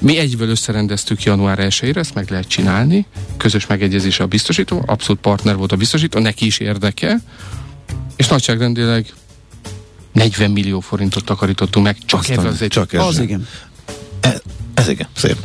Mi 0.00 0.18
egyből 0.18 0.48
összerendeztük 0.48 1.22
január 1.22 1.58
1 1.58 1.92
ezt 1.94 2.14
meg 2.14 2.30
lehet 2.30 2.48
csinálni. 2.48 3.06
Közös 3.36 3.66
megegyezés 3.66 4.20
a 4.20 4.26
biztosító, 4.26 4.82
abszolút 4.86 5.20
partner 5.20 5.56
volt 5.56 5.72
a 5.72 5.76
biztosító, 5.76 6.18
neki 6.18 6.46
is 6.46 6.58
érdeke, 6.58 7.20
és 8.16 8.28
nagyságrendileg 8.28 9.12
40 10.12 10.50
millió 10.50 10.80
forintot 10.80 11.24
takarítottunk 11.24 11.86
meg, 11.86 11.96
csak 12.04 12.28
ez 12.28 12.44
az 12.44 12.62
egy. 12.62 12.68
Csak 12.68 12.92
ez. 12.92 13.00
Az 13.04 13.18
igen. 13.18 13.46
E, 14.20 14.40
ez 14.74 14.88
igen, 14.88 15.08
szép. 15.16 15.36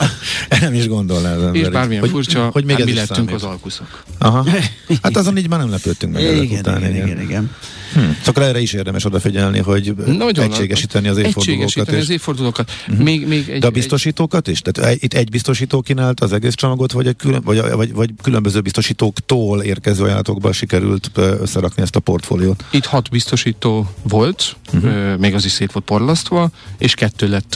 nem 0.60 0.74
is 0.74 0.88
gondolná 0.88 1.34
az 1.34 1.42
ember. 1.42 1.62
És 1.62 1.68
bármilyen 1.68 2.00
hogy, 2.00 2.10
furcsa, 2.10 2.48
hogy 2.52 2.64
még 2.64 2.76
hát 2.76 2.84
mi 2.84 2.92
lettünk 2.92 3.16
számít. 3.16 3.34
az 3.34 3.42
alkuszok. 3.42 4.04
Aha. 4.18 4.46
Hát 5.02 5.16
azon 5.16 5.38
így 5.38 5.48
már 5.48 5.58
nem 5.58 5.70
lepődtünk 5.70 6.12
meg. 6.12 6.22
Igen, 6.22 6.58
után, 6.58 6.78
igen, 6.78 6.94
igen, 6.94 7.06
igen, 7.06 7.20
igen. 7.20 7.50
Hmm. 7.94 8.16
Szóval 8.22 8.44
erre 8.44 8.60
is 8.60 8.72
érdemes 8.72 9.04
odafigyelni, 9.04 9.58
hogy 9.58 9.94
Nagyon 10.06 10.44
egységesíteni 10.44 11.08
az 11.08 11.16
évfordulókat. 11.16 11.62
Egységesíteni 11.62 11.96
és... 11.96 12.02
az 12.02 12.10
évfordulókat. 12.10 12.70
Uh-huh. 12.88 13.04
Még, 13.04 13.26
még 13.26 13.48
egy, 13.48 13.60
De 13.60 13.66
a 13.66 13.70
biztosítókat 13.70 14.48
is? 14.48 14.60
Tehát 14.60 15.02
itt 15.02 15.14
egy 15.14 15.30
biztosító 15.30 15.80
kínált 15.80 16.20
az 16.20 16.32
egész 16.32 16.54
csomagot, 16.54 16.92
vagy, 16.92 17.06
egy 17.06 17.16
külön, 17.16 17.40
vagy, 17.44 17.70
vagy, 17.70 17.92
vagy 17.92 18.10
különböző 18.22 18.60
biztosítóktól 18.60 19.62
érkező 19.62 20.04
ajánlatokba 20.04 20.52
sikerült 20.52 21.10
összerakni 21.14 21.82
ezt 21.82 21.96
a 21.96 22.00
portfóliót? 22.00 22.64
Itt 22.70 22.86
hat 22.86 23.10
biztosító 23.10 23.90
volt, 24.02 24.56
uh-huh. 24.74 25.18
még 25.18 25.34
az 25.34 25.44
is 25.44 25.52
szét 25.52 25.72
volt 25.72 25.84
porlasztva, 25.84 26.50
és 26.78 26.94
kettő 26.94 27.28
lett 27.28 27.54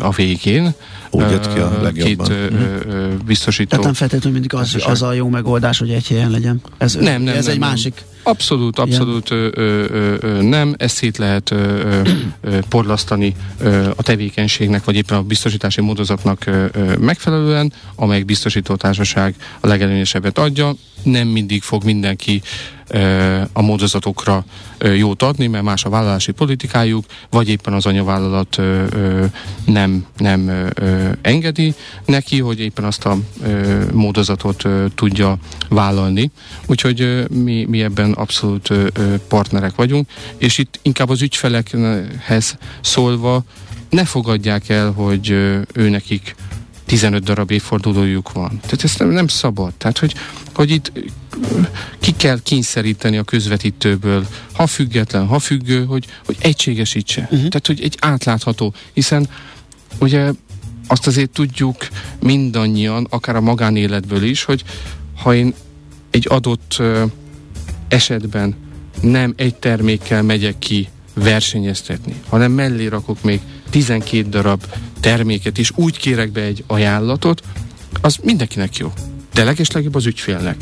a 0.00 0.10
végén. 0.10 0.74
Úgy 1.10 1.30
jött 1.30 1.52
ki 1.52 1.58
a 1.58 1.82
legjobban. 1.82 2.26
Két 2.26 2.50
uh-huh. 2.50 3.12
biztosító. 3.26 3.68
Tehát 3.68 3.84
nem 3.84 3.94
feltétlenül 3.94 4.32
mindig 4.32 4.54
az, 4.54 4.76
az 4.86 5.02
a 5.02 5.12
jó 5.12 5.28
megoldás, 5.28 5.78
hogy 5.78 5.90
egy 5.90 6.06
helyen 6.06 6.30
legyen. 6.30 6.60
Ez, 6.78 6.94
nem, 6.94 7.22
nem, 7.22 7.36
ez 7.36 7.44
nem, 7.44 7.52
egy 7.52 7.58
nem. 7.58 7.68
másik 7.68 8.04
Abszolút, 8.26 8.78
abszolút 8.78 9.30
ö, 9.30 9.48
ö, 9.54 10.14
ö, 10.20 10.42
nem. 10.42 10.74
Ezt 10.78 10.96
szét 10.96 11.16
lehet 11.16 11.50
ö, 11.50 12.00
ö, 12.40 12.58
porlasztani 12.68 13.34
ö, 13.58 13.90
a 13.96 14.02
tevékenységnek, 14.02 14.84
vagy 14.84 14.96
éppen 14.96 15.18
a 15.18 15.22
biztosítási 15.22 15.80
módozatnak 15.80 16.46
ö, 16.46 16.64
ö, 16.72 16.96
megfelelően, 16.96 17.72
amelyik 17.94 18.24
biztosítótársaság 18.24 19.34
a 19.60 19.66
legelőnyesebbet 19.66 20.38
adja. 20.38 20.74
Nem 21.02 21.28
mindig 21.28 21.62
fog 21.62 21.84
mindenki 21.84 22.42
a 23.52 23.62
módozatokra 23.62 24.44
jót 24.96 25.22
adni, 25.22 25.46
mert 25.46 25.64
más 25.64 25.84
a 25.84 25.88
vállalási 25.88 26.32
politikájuk, 26.32 27.04
vagy 27.30 27.48
éppen 27.48 27.72
az 27.72 27.86
anyavállalat 27.86 28.60
nem, 29.64 30.06
nem 30.16 30.70
engedi 31.22 31.74
neki, 32.04 32.40
hogy 32.40 32.60
éppen 32.60 32.84
azt 32.84 33.04
a 33.04 33.16
módozatot 33.92 34.62
tudja 34.94 35.38
vállalni. 35.68 36.30
Úgyhogy 36.66 37.24
mi, 37.30 37.64
mi 37.64 37.82
ebben 37.82 38.12
abszolút 38.16 38.72
partnerek 39.28 39.74
vagyunk, 39.74 40.08
és 40.38 40.58
itt 40.58 40.78
inkább 40.82 41.08
az 41.08 41.22
ügyfelekhez 41.22 42.56
szólva 42.80 43.44
ne 43.90 44.04
fogadják 44.04 44.68
el, 44.68 44.90
hogy 44.90 45.30
ő 45.72 45.88
nekik 45.88 46.34
15 46.86 47.22
darab 47.22 47.50
évfordulójuk 47.50 48.32
van. 48.32 48.60
Tehát 48.60 48.84
ezt 48.84 48.98
nem, 48.98 49.08
nem 49.08 49.28
szabad. 49.28 49.72
Tehát, 49.74 49.98
hogy, 49.98 50.14
hogy 50.54 50.70
itt 50.70 50.92
ki 52.00 52.12
kell 52.16 52.38
kényszeríteni 52.42 53.16
a 53.16 53.22
közvetítőből, 53.22 54.26
ha 54.52 54.66
független, 54.66 55.26
ha 55.26 55.38
függő, 55.38 55.84
hogy, 55.84 56.06
hogy 56.24 56.36
egységesítse. 56.40 57.20
Uh-huh. 57.20 57.38
Tehát, 57.38 57.66
hogy 57.66 57.82
egy 57.82 57.96
átlátható, 58.00 58.74
hiszen 58.92 59.28
ugye 59.98 60.32
azt 60.86 61.06
azért 61.06 61.30
tudjuk 61.30 61.76
mindannyian, 62.22 63.06
akár 63.10 63.36
a 63.36 63.40
magánéletből 63.40 64.22
is, 64.22 64.44
hogy 64.44 64.64
ha 65.22 65.34
én 65.34 65.54
egy 66.10 66.26
adott 66.28 66.82
esetben 67.88 68.54
nem 69.00 69.34
egy 69.36 69.54
termékkel 69.54 70.22
megyek 70.22 70.58
ki 70.58 70.88
versenyeztetni, 71.14 72.14
hanem 72.28 72.52
mellé 72.52 72.86
rakok 72.86 73.22
még 73.22 73.40
12 73.70 74.28
darab 74.28 74.64
terméket, 75.00 75.58
és 75.58 75.72
úgy 75.74 75.98
kérek 75.98 76.30
be 76.32 76.40
egy 76.40 76.64
ajánlatot, 76.66 77.42
az 78.00 78.18
mindenkinek 78.22 78.76
jó. 78.76 78.92
De 79.32 79.44
legeslegjobb 79.44 79.94
az 79.94 80.06
ügyfélnek. 80.06 80.56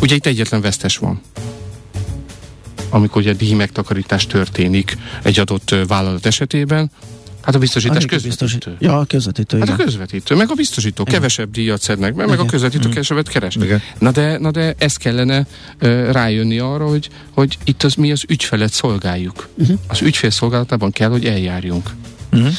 Ugye 0.00 0.14
itt 0.14 0.26
egyetlen 0.26 0.60
vesztes 0.60 0.96
van 0.96 1.20
amikor 2.94 3.22
ugye 3.22 3.32
díj 3.32 3.54
megtakarítás 3.54 4.26
történik 4.26 4.96
egy 5.22 5.38
adott 5.38 5.74
vállalat 5.86 6.26
esetében, 6.26 6.90
Hát 7.44 7.54
a 7.54 7.58
biztosítás 7.58 8.04
a 8.04 8.06
közvetítő. 8.06 8.44
Biztosít... 8.44 8.68
Ja, 8.78 8.98
a 8.98 9.04
közvetítő. 9.04 9.58
Hát 9.58 9.66
igen. 9.66 9.80
a 9.80 9.84
közvetítő, 9.84 10.34
meg 10.34 10.50
a 10.50 10.54
biztosító. 10.54 11.02
Igen. 11.02 11.14
Kevesebb 11.14 11.50
díjat 11.50 11.80
szednek 11.80 12.14
meg, 12.14 12.28
meg 12.28 12.38
a 12.38 12.44
közvetítő 12.44 12.78
igen. 12.78 12.90
kevesebbet 12.90 13.28
keres. 13.28 13.56
Igen. 13.56 13.82
Na 13.98 14.10
de, 14.10 14.38
na 14.38 14.50
de 14.50 14.74
ezt 14.78 14.98
kellene 14.98 15.46
uh, 15.82 16.10
rájönni 16.10 16.58
arra, 16.58 16.86
hogy, 16.86 17.08
hogy 17.30 17.58
itt 17.64 17.82
az 17.82 17.94
mi 17.94 18.12
az 18.12 18.24
ügyfelet 18.28 18.72
szolgáljuk. 18.72 19.48
Uh-huh. 19.54 19.78
Az 19.88 20.02
ügyfél 20.02 20.30
szolgálatában 20.30 20.90
kell, 20.90 21.10
hogy 21.10 21.26
eljárjunk. 21.26 21.90
Uh-huh. 22.34 22.52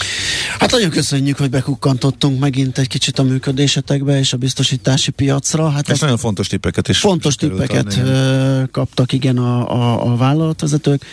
Hát 0.59 0.71
nagyon 0.71 0.89
köszönjük, 0.89 1.37
hogy 1.37 1.49
bekukkantottunk 1.49 2.39
megint 2.39 2.77
egy 2.77 2.87
kicsit 2.87 3.19
a 3.19 3.23
működésetekbe 3.23 4.19
és 4.19 4.33
a 4.33 4.37
biztosítási 4.37 5.11
piacra. 5.11 5.69
Hát 5.69 5.89
ez 5.89 5.99
nagyon 5.99 6.17
fontos 6.17 6.47
tippeket 6.47 6.87
is. 6.87 6.97
Fontos 6.97 7.35
tippeket 7.35 7.97
adni, 7.97 8.69
kaptak, 8.71 9.11
igen, 9.11 9.37
a, 9.37 9.71
a, 9.71 10.11
a 10.11 10.15
vállalatvezetők. 10.15 11.05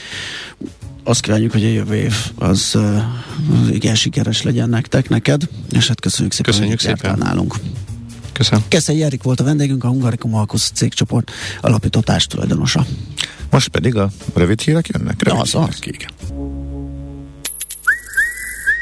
Azt 1.05 1.21
kívánjuk, 1.21 1.53
hogy 1.53 1.65
a 1.65 1.69
jövő 1.69 1.95
év 1.95 2.15
az, 2.35 2.75
az 2.75 3.69
igen 3.71 3.95
sikeres 3.95 4.43
legyen 4.43 4.69
nektek, 4.69 5.09
neked, 5.09 5.49
és 5.71 5.89
hát 5.89 6.01
köszönjük 6.01 6.33
szépen, 6.33 6.53
köszönjük 6.53 6.81
hogy 6.81 6.97
szépen. 6.97 7.19
nálunk. 7.19 7.55
Köszönöm. 8.33 8.65
Keszei 8.69 9.03
Erik 9.03 9.23
volt 9.23 9.41
a 9.41 9.45
vendégünk, 9.45 9.85
a 9.85 9.89
Hungarikum 9.89 10.35
Alkusz 10.35 10.71
cégcsoport 10.75 11.31
alapított 11.61 12.11
tulajdonosa. 12.27 12.87
Most 13.51 13.69
pedig 13.69 13.97
a 13.97 14.11
rövid 14.35 14.61
hírek 14.61 14.89
jönnek. 14.89 15.23
Rövid 15.23 15.41
az, 15.41 15.55
az. 15.55 15.79
Igen. 15.81 16.11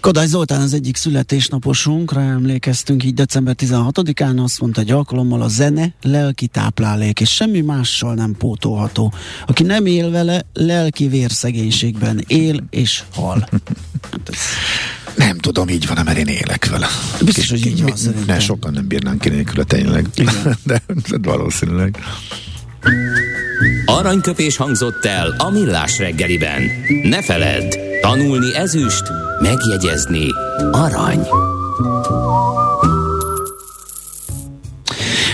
Kodály 0.00 0.26
Zoltán 0.26 0.60
az 0.60 0.74
egyik 0.74 0.96
születésnaposunkra 0.96 2.20
emlékeztünk 2.20 3.04
így 3.04 3.14
december 3.14 3.54
16-án, 3.58 4.42
azt 4.42 4.60
mondta 4.60 4.80
egy 4.80 4.90
alkalommal 4.90 5.42
a 5.42 5.48
zene 5.48 5.94
lelki 6.02 6.46
táplálék, 6.46 7.20
és 7.20 7.30
semmi 7.30 7.60
mással 7.60 8.14
nem 8.14 8.34
pótolható. 8.38 9.12
Aki 9.46 9.62
nem 9.62 9.86
él 9.86 10.10
vele, 10.10 10.44
lelki 10.52 11.08
vérszegénységben 11.08 12.24
él 12.26 12.64
és 12.70 13.02
hal. 13.14 13.48
Nem 15.16 15.38
tudom, 15.38 15.68
így 15.68 15.86
van, 15.86 16.04
mert 16.04 16.18
én 16.18 16.26
élek 16.26 16.68
vele. 16.70 16.86
Biztos, 17.24 17.50
hogy 17.50 17.66
így 17.66 17.82
van, 17.82 17.92
Ne, 18.26 18.38
sokan 18.38 18.72
nem 18.72 18.86
bírnánk 18.86 19.20
ki 19.20 19.28
nélküle 19.28 19.64
tényleg. 19.64 20.06
Igen. 20.14 20.56
De, 20.64 20.82
de 20.86 21.18
valószínűleg. 21.22 21.98
Aranyköpés 23.86 24.56
hangzott 24.56 25.04
el 25.04 25.34
a 25.38 25.50
millás 25.50 25.98
reggeliben. 25.98 26.62
Ne 27.02 27.22
feledd, 27.22 27.74
tanulni 28.00 28.54
ezüst, 28.54 29.02
megjegyezni 29.40 30.26
arany. 30.70 31.26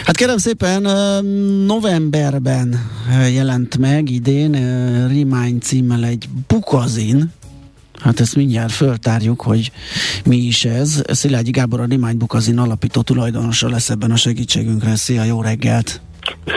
Hát 0.04 0.16
kérem 0.16 0.38
szépen, 0.38 0.82
novemberben 1.66 2.90
jelent 3.32 3.78
meg 3.78 4.10
idén 4.10 4.52
Remind 5.08 5.62
címmel 5.62 6.04
egy 6.04 6.28
bukazin, 6.48 7.32
Hát 8.00 8.20
ezt 8.20 8.36
mindjárt 8.36 8.72
föltárjuk, 8.72 9.40
hogy 9.40 9.72
mi 10.24 10.36
is 10.36 10.64
ez. 10.64 11.02
Szilágyi 11.06 11.50
Gábor 11.50 11.80
a 11.80 11.86
Remind 11.86 12.16
Bukazin 12.16 12.58
alapító 12.58 13.02
tulajdonosa 13.02 13.68
lesz 13.68 13.90
ebben 13.90 14.10
a 14.10 14.16
segítségünkre. 14.16 14.96
Szia, 14.96 15.24
jó 15.24 15.42
reggelt! 15.42 16.00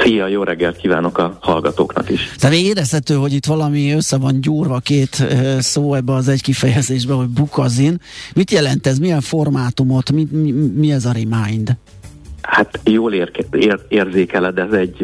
Szia, 0.01 0.27
jó 0.27 0.43
reggelt 0.43 0.77
kívánok 0.77 1.17
a 1.17 1.37
hallgatóknak 1.41 2.09
is. 2.09 2.31
Tehát 2.37 2.55
érezhető, 2.55 3.15
hogy 3.15 3.33
itt 3.33 3.45
valami 3.45 3.91
össze 3.91 4.17
van 4.17 4.41
gyúrva 4.41 4.79
két 4.79 5.25
szó 5.59 5.93
ebbe 5.93 6.13
az 6.13 6.27
egy 6.27 6.41
kifejezésbe, 6.41 7.13
hogy 7.13 7.27
bukazin. 7.27 8.01
Mit 8.35 8.51
jelent 8.51 8.87
ez? 8.87 8.97
Milyen 8.97 9.21
formátumot? 9.21 10.11
Mi, 10.11 10.27
mi, 10.31 10.51
mi 10.51 10.91
ez 10.91 11.05
a 11.05 11.11
remind? 11.11 11.77
Hát 12.41 12.79
jól 12.83 13.13
ér, 13.13 13.31
ér, 13.51 13.79
érzékeled, 13.87 14.57
ez 14.57 14.71
egy 14.71 14.97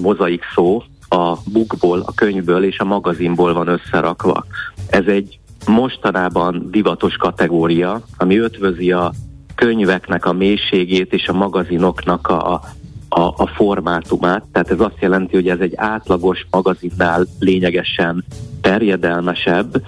mozaik 0.00 0.42
szó, 0.54 0.82
a 1.08 1.36
bukból, 1.52 2.02
a 2.06 2.14
könyvből 2.14 2.64
és 2.64 2.78
a 2.78 2.84
magazinból 2.84 3.52
van 3.52 3.68
összerakva. 3.68 4.46
Ez 4.90 5.04
egy 5.06 5.38
mostanában 5.66 6.68
divatos 6.70 7.16
kategória, 7.16 8.00
ami 8.16 8.38
ötvözi 8.38 8.92
a 8.92 9.12
könyveknek 9.54 10.26
a 10.26 10.32
mélységét 10.32 11.12
és 11.12 11.28
a 11.28 11.32
magazinoknak 11.32 12.28
a, 12.28 12.60
a, 13.16 13.34
a 13.36 13.46
formátumát, 13.54 14.42
tehát 14.52 14.70
ez 14.70 14.80
azt 14.80 15.00
jelenti, 15.00 15.34
hogy 15.34 15.48
ez 15.48 15.58
egy 15.58 15.72
átlagos 15.76 16.46
magazinnál 16.50 17.26
lényegesen 17.38 18.24
terjedelmesebb, 18.60 19.82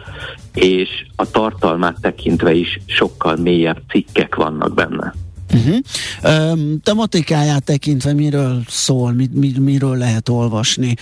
és 0.55 0.89
a 1.17 1.31
tartalmát 1.31 2.01
tekintve 2.01 2.53
is 2.53 2.81
sokkal 2.87 3.37
mélyebb 3.37 3.81
cikkek 3.89 4.35
vannak 4.35 4.75
benne. 4.75 5.15
Uh-huh. 5.55 6.53
Um, 6.53 6.81
tematikáját 6.83 7.65
tekintve 7.65 8.13
miről 8.13 8.61
szól, 8.67 9.13
mi, 9.13 9.29
mi, 9.33 9.53
miről 9.59 9.97
lehet 9.97 10.29
olvasni 10.29 10.95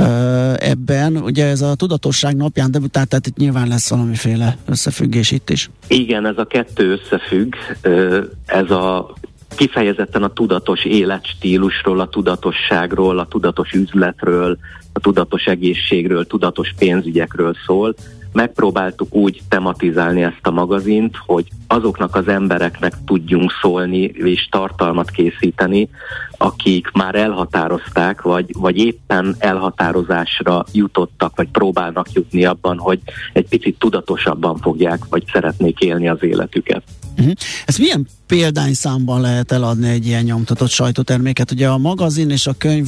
uh, 0.00 0.68
ebben? 0.70 1.16
Ugye 1.16 1.46
ez 1.46 1.60
a 1.60 1.74
tudatosság 1.74 2.36
napján 2.36 2.70
debütált, 2.70 3.08
tehát 3.08 3.26
itt 3.26 3.36
nyilván 3.36 3.68
lesz 3.68 3.90
valamiféle 3.90 4.56
összefüggés 4.66 5.30
itt 5.30 5.50
is. 5.50 5.70
Igen, 5.86 6.26
ez 6.26 6.38
a 6.38 6.44
kettő 6.44 6.92
összefügg. 6.92 7.54
Uh, 7.84 8.24
ez 8.46 8.70
a 8.70 9.14
kifejezetten 9.58 10.22
a 10.22 10.32
tudatos 10.32 10.84
életstílusról, 10.84 12.00
a 12.00 12.08
tudatosságról, 12.08 13.18
a 13.18 13.26
tudatos 13.26 13.72
üzletről, 13.72 14.58
a 14.92 15.00
tudatos 15.00 15.44
egészségről, 15.44 16.26
tudatos 16.26 16.74
pénzügyekről 16.78 17.54
szól. 17.66 17.94
Megpróbáltuk 18.32 19.14
úgy 19.14 19.40
tematizálni 19.48 20.22
ezt 20.22 20.46
a 20.46 20.50
magazint, 20.50 21.16
hogy 21.26 21.48
azoknak 21.66 22.14
az 22.14 22.28
embereknek 22.28 22.92
tudjunk 23.06 23.52
szólni 23.62 24.02
és 24.02 24.48
tartalmat 24.50 25.10
készíteni, 25.10 25.88
akik 26.36 26.90
már 26.92 27.14
elhatározták, 27.14 28.22
vagy, 28.22 28.50
vagy 28.58 28.76
éppen 28.76 29.34
elhatározásra 29.38 30.64
jutottak, 30.72 31.36
vagy 31.36 31.48
próbálnak 31.48 32.12
jutni 32.12 32.44
abban, 32.44 32.78
hogy 32.78 33.00
egy 33.32 33.48
picit 33.48 33.78
tudatosabban 33.78 34.56
fogják, 34.56 35.04
vagy 35.10 35.24
szeretnék 35.32 35.80
élni 35.80 36.08
az 36.08 36.22
életüket. 36.22 36.82
Uh-huh. 37.18 37.32
Ezt 37.66 37.78
milyen 37.78 38.06
példányszámban 38.28 39.20
lehet 39.20 39.52
eladni 39.52 39.88
egy 39.88 40.06
ilyen 40.06 40.24
nyomtatott 40.24 40.68
sajtóterméket? 40.68 41.50
Ugye 41.50 41.68
a 41.68 41.78
magazin 41.78 42.30
és 42.30 42.46
a 42.46 42.54
könyv 42.58 42.86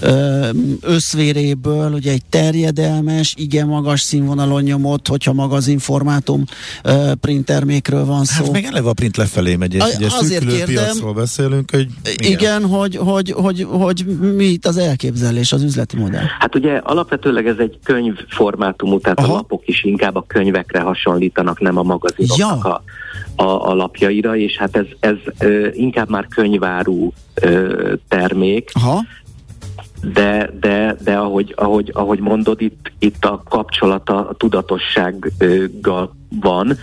ö, 0.00 0.48
összvéréből 0.80 1.92
ugye 1.92 2.12
egy 2.12 2.24
terjedelmes, 2.30 3.34
igen 3.36 3.66
magas 3.66 4.00
színvonalon 4.00 4.62
nyomott, 4.62 5.08
hogyha 5.08 5.32
magazin 5.32 5.78
formátum 5.78 6.44
ö, 6.82 7.12
print 7.20 7.44
termékről 7.44 8.04
van 8.04 8.24
szó. 8.24 8.44
Hát 8.44 8.52
még 8.52 8.64
eleve 8.64 8.88
a 8.88 8.92
print 8.92 9.16
lefelé 9.16 9.56
megy, 9.56 9.74
és 9.74 9.82
ugye 9.96 10.06
azért 10.06 10.46
kérdem, 10.46 10.66
piacról 10.66 11.12
beszélünk, 11.12 11.70
hogy 11.70 11.86
igen, 12.16 12.32
igen 12.32 12.64
hogy, 12.64 12.96
hogy, 12.96 13.30
hogy, 13.30 13.66
hogy, 13.68 14.04
mi 14.36 14.44
itt 14.44 14.66
az 14.66 14.76
elképzelés, 14.76 15.52
az 15.52 15.62
üzleti 15.62 15.96
modell? 15.96 16.24
Hát 16.38 16.54
ugye 16.54 16.76
alapvetőleg 16.76 17.46
ez 17.46 17.56
egy 17.58 17.78
könyv 17.84 18.14
formátumú, 18.28 19.00
tehát 19.00 19.18
Aha. 19.18 19.32
a 19.32 19.34
lapok 19.34 19.62
is 19.66 19.84
inkább 19.84 20.16
a 20.16 20.24
könyvekre 20.26 20.80
hasonlítanak, 20.80 21.60
nem 21.60 21.78
a 21.78 21.82
magazinoknak 21.82 22.64
ja. 22.64 22.70
a 22.70 22.82
a, 23.38 23.70
a 23.70 23.74
lapjaira, 23.74 24.36
és 24.36 24.56
hát 24.56 24.76
ez, 24.76 24.86
ez 25.00 25.16
ö, 25.38 25.68
inkább 25.72 26.10
már 26.10 26.26
könyvárú 26.26 27.12
ö, 27.34 27.94
termék. 28.08 28.70
Aha. 28.72 29.04
De, 30.12 30.50
de, 30.60 30.96
de 31.04 31.16
ahogy, 31.16 31.52
ahogy, 31.56 31.90
ahogy 31.94 32.18
mondod, 32.18 32.60
itt, 32.60 32.92
itt 32.98 33.24
a 33.24 33.42
kapcsolata 33.48 34.28
a 34.28 34.34
tudatossággal 34.34 36.16
van, 36.40 36.76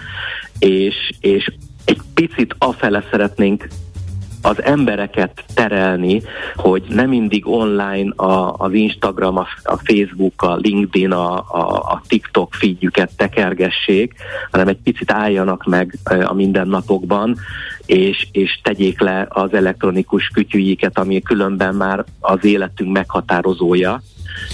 és, 0.60 0.96
és 1.20 1.52
egy 1.86 2.02
picit 2.14 2.56
afele 2.58 3.04
szeretnénk 3.12 3.68
az 4.46 4.64
embereket 4.64 5.44
terelni, 5.54 6.22
hogy 6.56 6.84
nem 6.90 7.10
mindig 7.10 7.48
online 7.48 8.14
a, 8.16 8.54
az 8.58 8.74
Instagram, 8.74 9.38
a, 9.38 9.48
a 9.64 9.78
Facebook, 9.78 10.42
a 10.42 10.56
LinkedIn, 10.56 11.12
a, 11.12 11.36
a, 11.38 11.92
a 11.92 12.02
TikTok 12.08 12.54
feedjüket 12.54 13.12
tekergessék, 13.16 14.14
hanem 14.52 14.68
egy 14.68 14.80
picit 14.84 15.12
álljanak 15.12 15.64
meg 15.64 15.98
a 16.24 16.34
mindennapokban, 16.34 17.38
és, 17.86 18.28
és 18.32 18.60
tegyék 18.64 19.00
le 19.00 19.28
az 19.30 19.54
elektronikus 19.54 20.28
kütyűiket, 20.34 20.98
ami 20.98 21.22
különben 21.22 21.76
már 21.76 22.04
az 22.20 22.46
életünk 22.46 22.92
meghatározója 22.92 24.02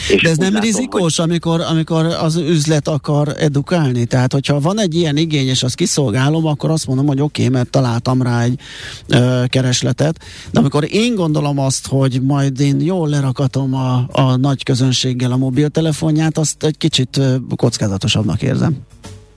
és 0.10 0.22
De 0.22 0.30
ez 0.30 0.38
nem 0.38 0.54
látom, 0.54 0.70
rizikós, 0.70 1.18
hogy... 1.18 1.30
amikor, 1.30 1.62
amikor 1.62 2.06
az 2.06 2.36
üzlet 2.36 2.88
akar 2.88 3.36
edukálni? 3.40 4.06
Tehát, 4.06 4.34
hogyha 4.34 4.60
van 4.60 4.80
egy 4.80 4.96
ilyen 4.96 5.18
igény, 5.18 5.48
és 5.48 5.64
azt 5.64 5.76
kiszolgálom, 5.76 6.46
akkor 6.46 6.70
azt 6.70 6.88
mondom, 6.88 7.06
hogy 7.06 7.22
oké, 7.22 7.46
okay, 7.46 7.54
mert 7.54 7.70
találtam 7.70 8.22
rá 8.22 8.42
egy 8.42 8.60
ö, 9.08 9.44
keresletet. 9.48 10.20
De 10.52 10.60
amikor 10.60 10.88
én 10.90 11.16
gondolom 11.16 11.60
azt, 11.60 11.88
hogy 11.88 12.22
majd 12.22 12.60
én 12.60 12.82
jól 12.82 13.10
lerakatom 13.10 13.74
a, 13.74 14.08
a 14.12 14.36
nagy 14.36 14.64
közönséggel 14.64 15.32
a 15.32 15.38
mobiltelefonját, 15.38 16.38
azt 16.38 16.64
egy 16.64 16.78
kicsit 16.78 17.20
kockázatosabbnak 17.56 18.42
érzem. 18.42 18.78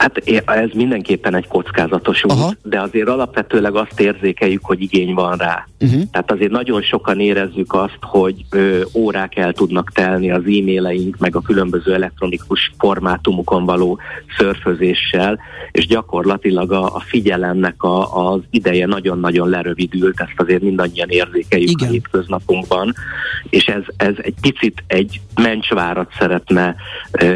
Hát 0.04 0.48
ez 0.58 0.70
mindenképpen 0.74 1.34
egy 1.34 1.46
kockázatos 1.46 2.24
út, 2.24 2.30
Aha. 2.30 2.52
de 2.62 2.80
azért 2.80 3.08
alapvetőleg 3.08 3.74
azt 3.74 4.00
érzékeljük, 4.00 4.64
hogy 4.64 4.82
igény 4.82 5.14
van 5.14 5.36
rá. 5.36 5.66
Uh-huh. 5.80 6.02
Tehát 6.10 6.30
azért 6.30 6.50
nagyon 6.50 6.82
sokan 6.82 7.20
érezzük 7.20 7.72
azt, 7.72 7.98
hogy 8.00 8.44
ö, 8.50 8.80
órák 8.94 9.36
el 9.36 9.52
tudnak 9.52 9.92
telni 9.92 10.30
az 10.30 10.42
e-maileink, 10.42 11.16
meg 11.18 11.36
a 11.36 11.40
különböző 11.40 11.94
elektronikus 11.94 12.72
formátumokon 12.78 13.64
való 13.64 13.98
szörfözéssel, 14.38 15.38
és 15.70 15.86
gyakorlatilag 15.86 16.72
a, 16.72 16.94
a 16.94 17.00
figyelemnek 17.06 17.82
a, 17.82 18.30
az 18.30 18.40
ideje 18.50 18.86
nagyon-nagyon 18.86 19.48
lerövidült, 19.48 20.20
ezt 20.20 20.34
azért 20.36 20.62
mindannyian 20.62 21.08
érzékeljük 21.08 21.70
Igen. 21.70 21.88
a 21.88 21.92
hétköznapunkban, 21.92 22.94
és 23.50 23.64
ez, 23.64 23.82
ez 23.96 24.14
egy 24.16 24.34
picit 24.40 24.84
egy 24.86 25.20
mencsvárat 25.34 26.12
szeretne, 26.18 26.76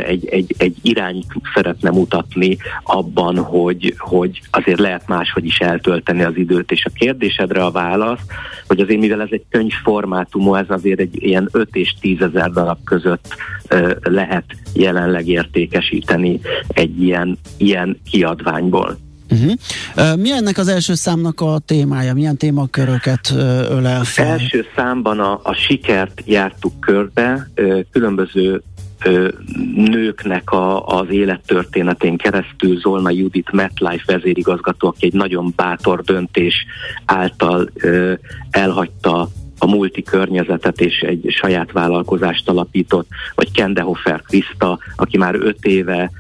egy, 0.06 0.26
egy, 0.26 0.54
egy 0.58 0.76
irányt 0.82 1.26
szeretne 1.54 1.90
mutatni 1.90 2.57
abban, 2.82 3.38
hogy, 3.38 3.94
hogy 3.98 4.40
azért 4.50 4.78
lehet 4.78 5.08
máshogy 5.08 5.44
is 5.44 5.58
eltölteni 5.58 6.22
az 6.22 6.36
időt, 6.36 6.70
és 6.70 6.84
a 6.84 6.90
kérdésedre 6.94 7.64
a 7.64 7.70
válasz, 7.70 8.20
hogy 8.66 8.80
azért 8.80 9.00
mivel 9.00 9.20
ez 9.20 9.28
egy 9.30 9.44
könyvformátumú, 9.50 10.54
ez 10.54 10.66
azért 10.68 11.00
egy 11.00 11.22
ilyen 11.22 11.48
5 11.52 11.68
és 11.72 11.94
10 12.00 12.20
ezer 12.20 12.50
darab 12.50 12.78
között 12.84 13.34
ö, 13.68 13.94
lehet 14.02 14.44
jelenleg 14.74 15.28
értékesíteni 15.28 16.40
egy 16.68 17.02
ilyen, 17.02 17.38
ilyen 17.56 18.00
kiadványból. 18.10 18.98
Uh-huh. 19.30 19.52
Uh, 19.96 20.16
mi 20.16 20.32
ennek 20.32 20.58
az 20.58 20.68
első 20.68 20.94
számnak 20.94 21.40
a 21.40 21.58
témája? 21.66 22.14
Milyen 22.14 22.36
témaköröket 22.36 23.30
ölel 23.70 24.04
fel? 24.04 24.26
Első 24.26 24.66
számban 24.76 25.20
a, 25.20 25.40
a 25.42 25.52
sikert 25.52 26.22
jártuk 26.24 26.80
körbe, 26.80 27.50
különböző 27.90 28.62
nőknek 29.74 30.50
a, 30.50 30.86
az 30.86 31.06
élettörténetén 31.10 32.16
keresztül 32.16 32.78
Zolna 32.78 33.10
Judit 33.10 33.52
MetLife 33.52 34.12
vezérigazgató, 34.12 34.88
aki 34.88 35.06
egy 35.06 35.12
nagyon 35.12 35.52
bátor 35.56 36.02
döntés 36.02 36.66
által 37.04 37.68
ö, 37.74 38.12
elhagyta 38.50 39.28
a 39.58 39.66
multi 39.66 40.02
környezetet 40.02 40.80
és 40.80 41.00
egy 41.00 41.26
saját 41.28 41.72
vállalkozást 41.72 42.48
alapított, 42.48 43.08
vagy 43.34 43.52
Kendehofer 43.52 44.22
Krista, 44.22 44.78
aki 44.96 45.16
már 45.16 45.34
öt 45.34 45.64
éve 45.64 46.10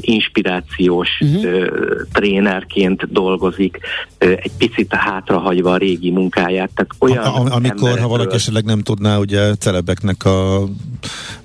inspirációs 0.00 1.08
uh-huh. 1.20 1.66
trénerként 2.12 3.12
dolgozik, 3.12 3.78
egy 4.18 4.50
picit 4.58 4.94
hátrahagyva 4.94 5.72
a 5.72 5.76
régi 5.76 6.10
munkáját. 6.10 6.70
Tehát 6.74 6.90
olyan 6.98 7.24
a, 7.24 7.44
a, 7.44 7.54
amikor, 7.54 7.98
ha 7.98 8.08
valaki 8.08 8.34
esetleg 8.34 8.64
nem 8.64 8.80
tudná, 8.80 9.18
ugye 9.18 9.54
celebeknek 9.54 10.24
a 10.24 10.64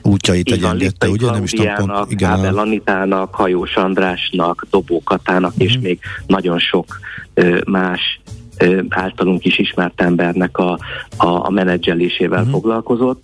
útjait 0.02 0.52
egyenlítette, 0.52 1.10
ugye? 1.10 1.32
Nem 1.32 1.44
is 1.44 1.52
tudom 1.52 1.76
pont, 1.76 2.12
igen. 2.12 2.30
Ábel 2.30 2.58
Anitának, 2.58 3.36
Hajós 3.36 3.76
Andrásnak, 3.76 4.68
Dobó 4.70 5.02
Katának, 5.04 5.52
uh-huh. 5.52 5.68
és 5.68 5.74
mhm. 5.74 5.84
még 5.84 6.00
nagyon 6.28 6.60
sok 6.60 7.00
más 7.66 8.20
általunk 8.90 9.46
is 9.46 9.58
ismert 9.58 10.02
embernek 10.02 10.58
a, 10.58 10.80
a, 11.18 11.28
a 11.28 11.50
menedzselésével 11.50 12.40
uh-huh. 12.40 12.54
foglalkozott, 12.54 13.24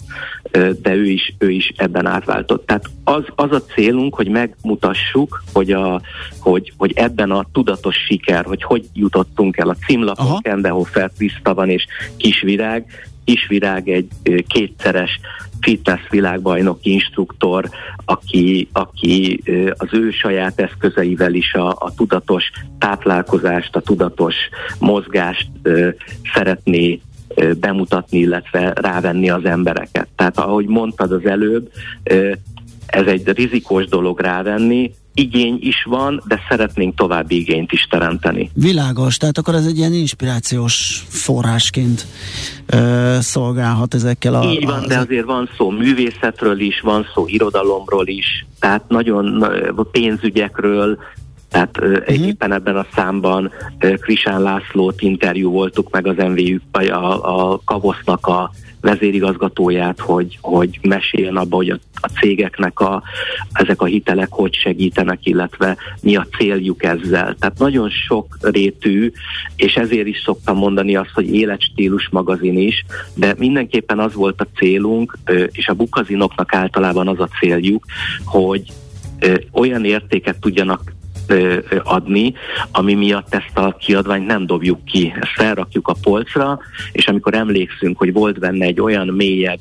de 0.82 0.94
ő 0.96 1.06
is, 1.06 1.36
ő 1.38 1.50
is 1.50 1.74
ebben 1.76 2.06
átváltott. 2.06 2.66
Tehát 2.66 2.86
az, 3.04 3.24
az 3.36 3.52
a 3.52 3.62
célunk, 3.62 4.16
hogy 4.16 4.28
megmutassuk, 4.28 5.44
hogy, 5.54 5.72
a, 5.72 6.02
hogy, 6.40 6.74
hogy 6.78 6.92
ebben 6.96 7.32
a 7.32 7.46
tudatos 7.52 7.96
siker, 7.96 8.46
hogy 8.46 8.64
hogy 8.64 8.86
jutottunk 8.94 9.58
el 9.58 9.70
a 9.70 9.76
címlapon, 9.86 10.42
Kendehofer, 10.42 11.12
Krista 11.18 11.54
van 11.54 11.70
és 11.70 11.86
Kisvirág, 12.18 12.86
Kisvirág 13.28 13.90
egy 13.90 14.08
kétszeres 14.48 15.20
fitness 15.62 16.10
világbajnok 16.10 16.80
instruktor, 16.82 17.70
aki, 18.06 18.68
aki 18.72 19.44
az 19.78 19.88
ő 19.92 20.12
saját 20.12 20.60
eszközeivel 20.60 21.34
is 21.34 21.54
a, 21.54 21.70
a 21.70 21.94
tudatos 21.96 22.52
táplálkozást, 22.80 23.76
a 23.76 23.82
tudatos 23.82 24.36
mozgást 24.80 25.50
szeretné 26.34 27.02
bemutatni, 27.60 28.18
illetve 28.18 28.74
rávenni 28.76 29.30
az 29.30 29.46
embereket. 29.46 30.08
Tehát 30.16 30.38
ahogy 30.38 30.68
mondtad 30.68 31.12
az 31.12 31.26
előbb, 31.26 31.72
ez 32.86 33.06
egy 33.06 33.28
rizikós 33.28 33.86
dolog 33.86 34.20
rávenni, 34.20 34.92
igény 35.18 35.58
is 35.62 35.84
van, 35.84 36.22
de 36.28 36.40
szeretnénk 36.50 36.96
további 36.96 37.38
igényt 37.38 37.72
is 37.72 37.88
teremteni. 37.90 38.50
Világos, 38.54 39.18
tehát 39.18 39.38
akkor 39.38 39.56
ez 39.56 39.66
egy 39.66 39.78
ilyen 39.78 39.94
inspirációs 39.94 41.04
forrásként 41.08 42.06
ö, 42.66 43.18
szolgálhat 43.22 43.94
ezekkel 43.94 44.34
a... 44.34 44.44
Így 44.44 44.66
van, 44.66 44.84
a, 44.84 44.88
de 44.88 44.98
azért 44.98 45.26
van 45.26 45.50
szó 45.58 45.70
művészetről 45.70 46.60
is, 46.60 46.80
van 46.80 47.06
szó 47.14 47.28
irodalomról 47.28 48.08
is, 48.08 48.46
tehát 48.60 48.84
nagyon 48.88 49.46
pénzügyekről, 49.92 50.98
tehát 51.50 51.78
uh-huh. 51.82 52.28
éppen 52.28 52.54
ebben 52.54 52.76
a 52.76 52.86
számban 52.96 53.52
Krisán 54.00 54.42
Lászlót 54.42 55.02
interjú 55.02 55.52
voltuk 55.52 55.92
meg 55.92 56.08
az 56.08 56.16
MVU, 56.18 56.58
a, 56.90 57.52
a 57.52 57.62
Kavosznak 57.66 58.28
a 58.28 58.52
vezérigazgatóját, 58.82 60.00
hogy, 60.00 60.38
hogy 60.42 60.80
meséljen 60.82 61.36
abba, 61.36 61.56
hogy 61.56 61.70
a, 61.70 61.80
a 61.94 62.08
cégeknek 62.08 62.80
a, 62.80 63.04
ezek 63.52 63.82
a 63.82 63.86
hitelek 63.86 64.28
hogy 64.30 64.54
segítenek, 64.54 65.26
illetve 65.26 65.78
mi 66.02 66.16
a 66.16 66.28
céljuk 66.38 66.84
ezzel. 66.84 67.36
Tehát 67.40 67.58
nagyon 67.58 67.90
sok 67.90 68.38
rétű, 68.42 69.12
és 69.56 69.76
ezért 69.76 70.08
is 70.08 70.22
szoktam 70.26 70.58
mondani 70.58 70.96
azt, 70.96 71.12
hogy 71.14 71.36
életstílus 71.36 72.10
magazin 72.12 72.58
is, 72.58 72.86
de 73.14 73.36
mindenképpen 73.38 74.00
az 74.00 74.14
volt 74.14 74.42
a 74.42 74.48
célunk, 74.56 75.18
és 75.52 75.68
a 75.68 75.74
bukazinoknak 75.74 76.54
általában 76.54 77.08
az 77.08 77.20
a 77.20 77.30
céljuk, 77.40 77.86
hogy 78.26 78.64
olyan 79.52 79.86
értéket 79.86 80.40
tudjanak 80.40 80.96
adni, 81.84 82.34
ami 82.72 82.94
miatt 82.94 83.34
ezt 83.34 83.58
a 83.58 83.76
kiadványt 83.80 84.28
nem 84.28 84.46
dobjuk 84.46 84.86
ki. 84.86 85.14
Ezt 85.20 85.32
felrakjuk 85.36 85.88
a 85.88 85.96
polcra, 86.02 86.60
és 86.92 87.08
amikor 87.08 87.34
emlékszünk, 87.34 87.98
hogy 87.98 88.14
volt 88.14 88.40
benne 88.40 88.66
egy 88.66 88.82
olyan 88.82 89.08
mélyebb 89.08 89.60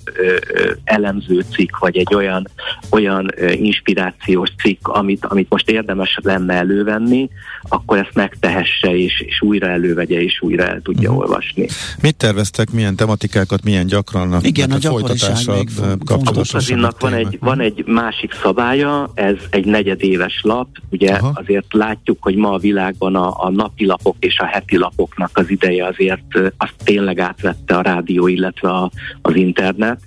elemző 0.85 1.45
cikk, 1.51 1.79
vagy 1.79 1.97
egy 1.97 2.15
olyan, 2.15 2.49
olyan 2.91 3.31
inspirációs 3.55 4.51
cikk, 4.63 4.89
amit, 4.89 5.25
amit 5.25 5.51
most 5.51 5.71
érdemes 5.71 6.19
lenne 6.23 6.55
elővenni, 6.55 7.29
akkor 7.69 7.99
ezt 7.99 8.15
megtehesse, 8.15 8.97
és, 8.97 9.21
és 9.27 9.43
újra 9.43 9.67
elővegye, 9.67 10.23
és 10.23 10.41
újra 10.41 10.65
el 10.65 10.81
tudja 10.83 11.09
uh-huh. 11.09 11.25
olvasni. 11.25 11.67
Mit 12.01 12.17
terveztek, 12.17 12.71
milyen 12.71 12.97
tematikákat, 12.97 13.65
milyen 13.65 13.87
gyakran? 13.87 14.39
Igen, 14.43 14.71
a 14.71 14.81
folytatással 14.81 15.65
kapcsolatosan. 16.05 16.95
van 16.99 17.13
egy, 17.13 17.39
van 17.41 17.61
egy 17.61 17.85
másik 17.87 18.33
szabálya, 18.43 19.11
ez 19.15 19.37
egy 19.51 19.65
negyedéves 19.65 20.41
lap, 20.43 20.69
ugye 20.91 21.13
Aha. 21.13 21.33
azért 21.35 21.56
azért 21.57 21.73
látjuk, 21.73 22.23
hogy 22.23 22.35
ma 22.35 22.53
a 22.53 22.59
világban 22.59 23.17
a, 23.17 23.45
a 23.45 23.51
napilapok 23.51 24.17
és 24.19 24.39
a 24.39 24.45
heti 24.45 24.79
lapoknak 24.79 25.31
az 25.35 25.51
ideje 25.51 25.87
azért 25.87 26.39
azt 26.57 26.75
tényleg 26.85 27.19
átvette 27.19 27.77
a 27.77 27.83
rádió, 27.83 28.27
illetve 28.27 28.69
a, 28.69 28.91
az 29.23 29.35
internet. 29.35 30.01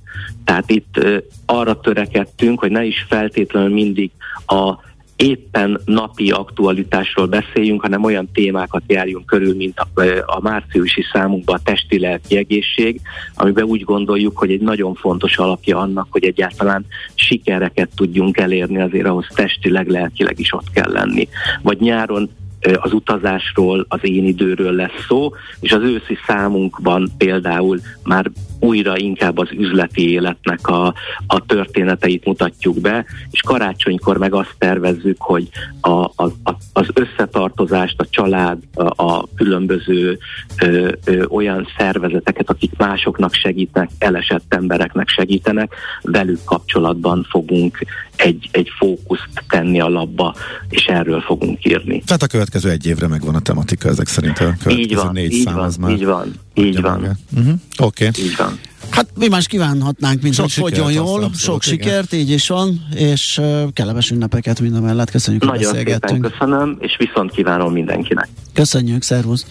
Tehát 0.43 0.69
itt 0.69 1.05
arra 1.45 1.79
törekedtünk, 1.79 2.59
hogy 2.59 2.71
ne 2.71 2.83
is 2.83 3.05
feltétlenül 3.09 3.73
mindig 3.73 4.11
a 4.45 4.87
éppen 5.23 5.81
napi 5.85 6.31
aktualitásról 6.31 7.25
beszéljünk, 7.25 7.81
hanem 7.81 8.03
olyan 8.03 8.29
témákat 8.33 8.83
járjunk 8.87 9.25
körül, 9.25 9.55
mint 9.55 9.79
a, 9.79 10.01
a 10.25 10.39
márciusi 10.41 11.03
számunkban 11.13 11.55
a 11.55 11.63
testi-lelki 11.63 12.37
egészség, 12.37 13.01
amiben 13.35 13.63
úgy 13.63 13.83
gondoljuk, 13.83 14.37
hogy 14.37 14.51
egy 14.51 14.61
nagyon 14.61 14.93
fontos 14.93 15.37
alapja 15.37 15.77
annak, 15.77 16.07
hogy 16.09 16.23
egyáltalán 16.23 16.85
sikereket 17.13 17.89
tudjunk 17.95 18.37
elérni, 18.37 18.81
azért 18.81 19.07
ahhoz 19.07 19.27
testileg, 19.33 19.87
lelkileg 19.87 20.39
is 20.39 20.53
ott 20.53 20.71
kell 20.73 20.91
lenni. 20.91 21.27
Vagy 21.61 21.79
nyáron 21.79 22.29
az 22.75 22.93
utazásról, 22.93 23.85
az 23.89 23.99
én 24.01 24.25
időről 24.25 24.73
lesz 24.73 25.05
szó, 25.07 25.31
és 25.59 25.71
az 25.71 25.81
őszi 25.81 26.17
számunkban 26.27 27.11
például 27.17 27.79
már 28.03 28.31
újra 28.59 28.97
inkább 28.97 29.37
az 29.37 29.47
üzleti 29.51 30.11
életnek 30.11 30.67
a, 30.67 30.93
a 31.27 31.45
történeteit 31.45 32.25
mutatjuk 32.25 32.79
be, 32.79 33.05
és 33.31 33.41
karácsonykor 33.41 34.17
meg 34.17 34.33
azt 34.33 34.55
tervezzük, 34.57 35.21
hogy 35.21 35.47
a, 35.81 35.89
a, 35.89 36.23
a, 36.43 36.55
az 36.73 36.87
összetartozást, 36.93 37.99
a 37.99 38.05
család, 38.09 38.57
a, 38.73 39.03
a 39.03 39.27
különböző 39.35 40.17
ö, 40.61 40.91
ö, 41.05 41.25
olyan 41.25 41.67
szervezeteket, 41.77 42.49
akik 42.49 42.71
másoknak 42.77 43.33
segítnek, 43.33 43.89
elesett 43.97 44.53
embereknek 44.53 45.09
segítenek, 45.09 45.75
velük 46.01 46.43
kapcsolatban 46.43 47.27
fogunk 47.29 47.77
egy, 48.15 48.49
egy 48.51 48.69
fókuszt 48.77 49.43
tenni 49.47 49.81
a 49.81 49.89
labba, 49.89 50.35
és 50.69 50.85
erről 50.85 51.21
fogunk 51.21 51.65
írni. 51.65 52.01
Tehát 52.05 52.23
a 52.23 52.27
következő 52.27 52.69
egy 52.69 52.85
évre 52.85 53.07
megvan 53.07 53.35
a 53.35 53.39
tematika 53.39 53.89
ezek 53.89 54.07
szerint 54.07 54.37
a 54.37 54.43
következő 54.43 54.77
így 54.77 54.95
van, 54.95 55.09
négy 55.11 55.31
így 55.31 55.43
szám 55.43 55.55
van, 55.55 55.71
már. 55.79 55.91
Így 55.91 56.05
van, 56.05 56.33
így 56.65 56.81
van. 56.81 57.17
Uh-huh. 57.35 57.53
Oké. 57.77 58.07
Okay. 58.07 58.23
Így 58.23 58.35
van. 58.37 58.59
Hát 58.89 59.07
mi 59.15 59.27
más 59.27 59.47
kívánhatnánk, 59.47 60.21
mint 60.21 60.33
sok 60.33 60.43
hogy 60.43 60.53
fogjon 60.53 60.91
jól, 60.91 61.23
abszolút, 61.23 61.35
sok 61.35 61.65
igen. 61.65 61.87
sikert, 61.87 62.13
így 62.13 62.29
is 62.29 62.47
van, 62.47 62.87
és 62.95 63.37
uh, 63.37 63.73
kellemes 63.73 64.11
ünnepeket 64.11 64.59
minden 64.59 64.81
mellett. 64.81 65.11
Köszönjük, 65.11 65.43
hogy 65.43 65.59
beszélgettünk. 65.59 66.25
Szépen 66.25 66.31
köszönöm, 66.31 66.77
és 66.79 66.95
viszont 66.97 67.31
kívánom 67.31 67.73
mindenkinek. 67.73 68.27
Köszönjük, 68.53 69.01
szervusz. 69.01 69.45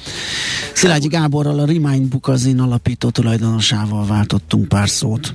Szilágyi 0.73 1.09
Gáborral, 1.09 1.59
a 1.59 1.67
Remind 1.67 2.09
Bukazin 2.09 2.61
alapító 2.61 3.11
tulajdonosával 3.11 4.07
váltottunk 4.07 4.69
pár 4.69 4.89
szót. 4.89 5.35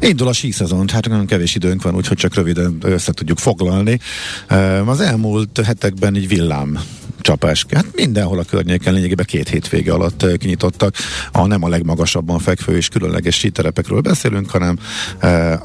Indul 0.00 0.28
a 0.28 0.32
síszezon, 0.32 0.88
hát 0.88 1.08
nagyon 1.08 1.26
kevés 1.26 1.54
időnk 1.54 1.82
van, 1.82 1.94
úgyhogy 1.94 2.16
csak 2.16 2.34
röviden 2.34 2.76
össze 2.80 3.12
tudjuk 3.12 3.38
foglalni. 3.38 3.98
Az 4.86 5.00
elmúlt 5.00 5.60
hetekben 5.64 6.14
egy 6.14 6.28
villám 6.28 6.80
csapás. 7.20 7.66
Hát 7.70 7.86
mindenhol 7.94 8.38
a 8.38 8.44
környéken 8.44 8.94
lényegében 8.94 9.24
két 9.24 9.48
hétvége 9.48 9.92
alatt 9.92 10.38
kinyitottak. 10.38 10.94
A 11.32 11.46
nem 11.46 11.62
a 11.62 11.68
legmagasabban 11.68 12.38
fekvő 12.38 12.76
és 12.76 12.88
különleges 12.88 13.38
síterepekről 13.38 14.00
beszélünk, 14.00 14.50
hanem 14.50 14.78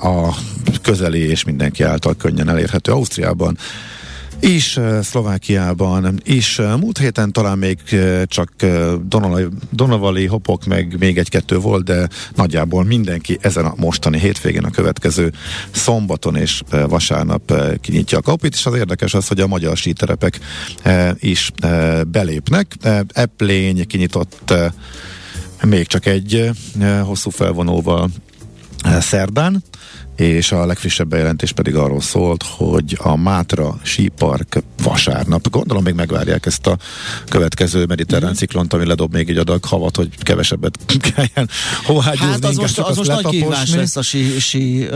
a 0.01 0.35
közeli 0.81 1.19
és 1.19 1.43
mindenki 1.43 1.83
által 1.83 2.15
könnyen 2.15 2.49
elérhető 2.49 2.91
Ausztriában 2.91 3.57
is 4.41 4.79
Szlovákiában 5.01 6.19
is. 6.23 6.57
Múlt 6.79 6.97
héten 6.97 7.31
talán 7.31 7.57
még 7.57 7.77
csak 8.25 8.51
Donavali 9.71 10.25
hopok, 10.25 10.65
meg 10.65 10.95
még 10.99 11.17
egy-kettő 11.17 11.57
volt, 11.57 11.83
de 11.83 12.07
nagyjából 12.35 12.83
mindenki 12.83 13.37
ezen 13.41 13.65
a 13.65 13.73
mostani 13.77 14.19
hétvégén 14.19 14.63
a 14.63 14.69
következő 14.69 15.31
szombaton 15.71 16.35
és 16.35 16.61
vasárnap 16.87 17.53
kinyitja 17.81 18.17
a 18.17 18.21
kapit, 18.21 18.53
és 18.53 18.65
az 18.65 18.75
érdekes 18.75 19.13
az, 19.13 19.27
hogy 19.27 19.39
a 19.39 19.47
magyar 19.47 19.77
síterepek 19.77 20.39
is 21.19 21.51
belépnek. 22.07 22.75
Eplény 23.13 23.87
kinyitott 23.87 24.53
még 25.63 25.87
csak 25.87 26.05
egy 26.05 26.49
hosszú 27.03 27.29
felvonóval 27.29 28.09
szerdán, 28.99 29.63
és 30.21 30.51
a 30.51 30.65
legfrissebb 30.65 31.07
bejelentés 31.07 31.51
pedig 31.51 31.75
arról 31.75 32.01
szólt, 32.01 32.43
hogy 32.43 32.97
a 33.01 33.15
Mátra 33.15 33.77
sípark 33.83 34.63
vasárnap, 34.83 35.49
gondolom 35.49 35.83
még 35.83 35.93
megvárják 35.93 36.45
ezt 36.45 36.67
a 36.67 36.77
következő 37.29 37.85
mediterrán 37.85 38.29
mm. 38.29 38.33
ciklont, 38.33 38.73
ami 38.73 38.85
ledob 38.85 39.13
még 39.13 39.29
egy 39.29 39.37
adag 39.37 39.65
havat, 39.65 39.95
hogy 39.95 40.09
kevesebbet 40.19 40.79
kelljen 41.13 41.49
hovágyúzni. 41.83 42.27
Hát 42.27 42.45
az 42.45 42.55
most, 42.55 42.79
az 42.79 42.97
most 42.97 43.09
nagy 43.09 43.25
kihívás 43.25 43.73
lesz 43.73 43.95
a 43.95 44.01
sí, 44.01 44.39
sí 44.39 44.87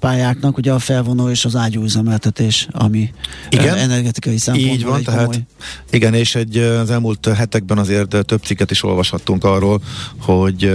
pályáknak, 0.00 0.56
ugye 0.56 0.72
a 0.72 0.78
felvonó 0.78 1.30
és 1.30 1.44
az 1.44 1.56
ágyúüzemeltetés, 1.56 2.68
ami 2.70 3.10
igen? 3.50 3.76
energetikai 3.76 4.38
szempontból 4.38 4.74
Így 4.76 4.84
van, 4.84 5.02
tehát 5.02 5.24
komoly. 5.24 5.42
igen, 5.90 6.14
és 6.14 6.34
egy, 6.34 6.56
az 6.56 6.90
elmúlt 6.90 7.26
hetekben 7.26 7.78
azért 7.78 8.16
több 8.26 8.42
cikket 8.42 8.70
is 8.70 8.82
olvashattunk 8.82 9.44
arról, 9.44 9.82
hogy 10.20 10.74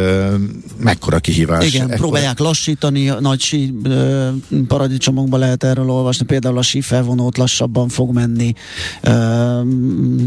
mekkora 0.78 1.20
kihívás. 1.20 1.66
Igen, 1.66 1.82
ekkora. 1.82 1.98
próbálják 1.98 2.40
lassítani 2.40 3.10
a 3.10 3.20
nagy 3.20 3.40
sí 3.40 3.74
paradicsomokban 4.68 5.40
lehet 5.40 5.64
erről 5.64 5.90
olvasni, 5.90 6.26
például 6.26 6.58
a 6.58 6.62
sífelvonót 6.62 7.38
lassabban 7.38 7.88
fog 7.88 8.14
menni, 8.14 8.54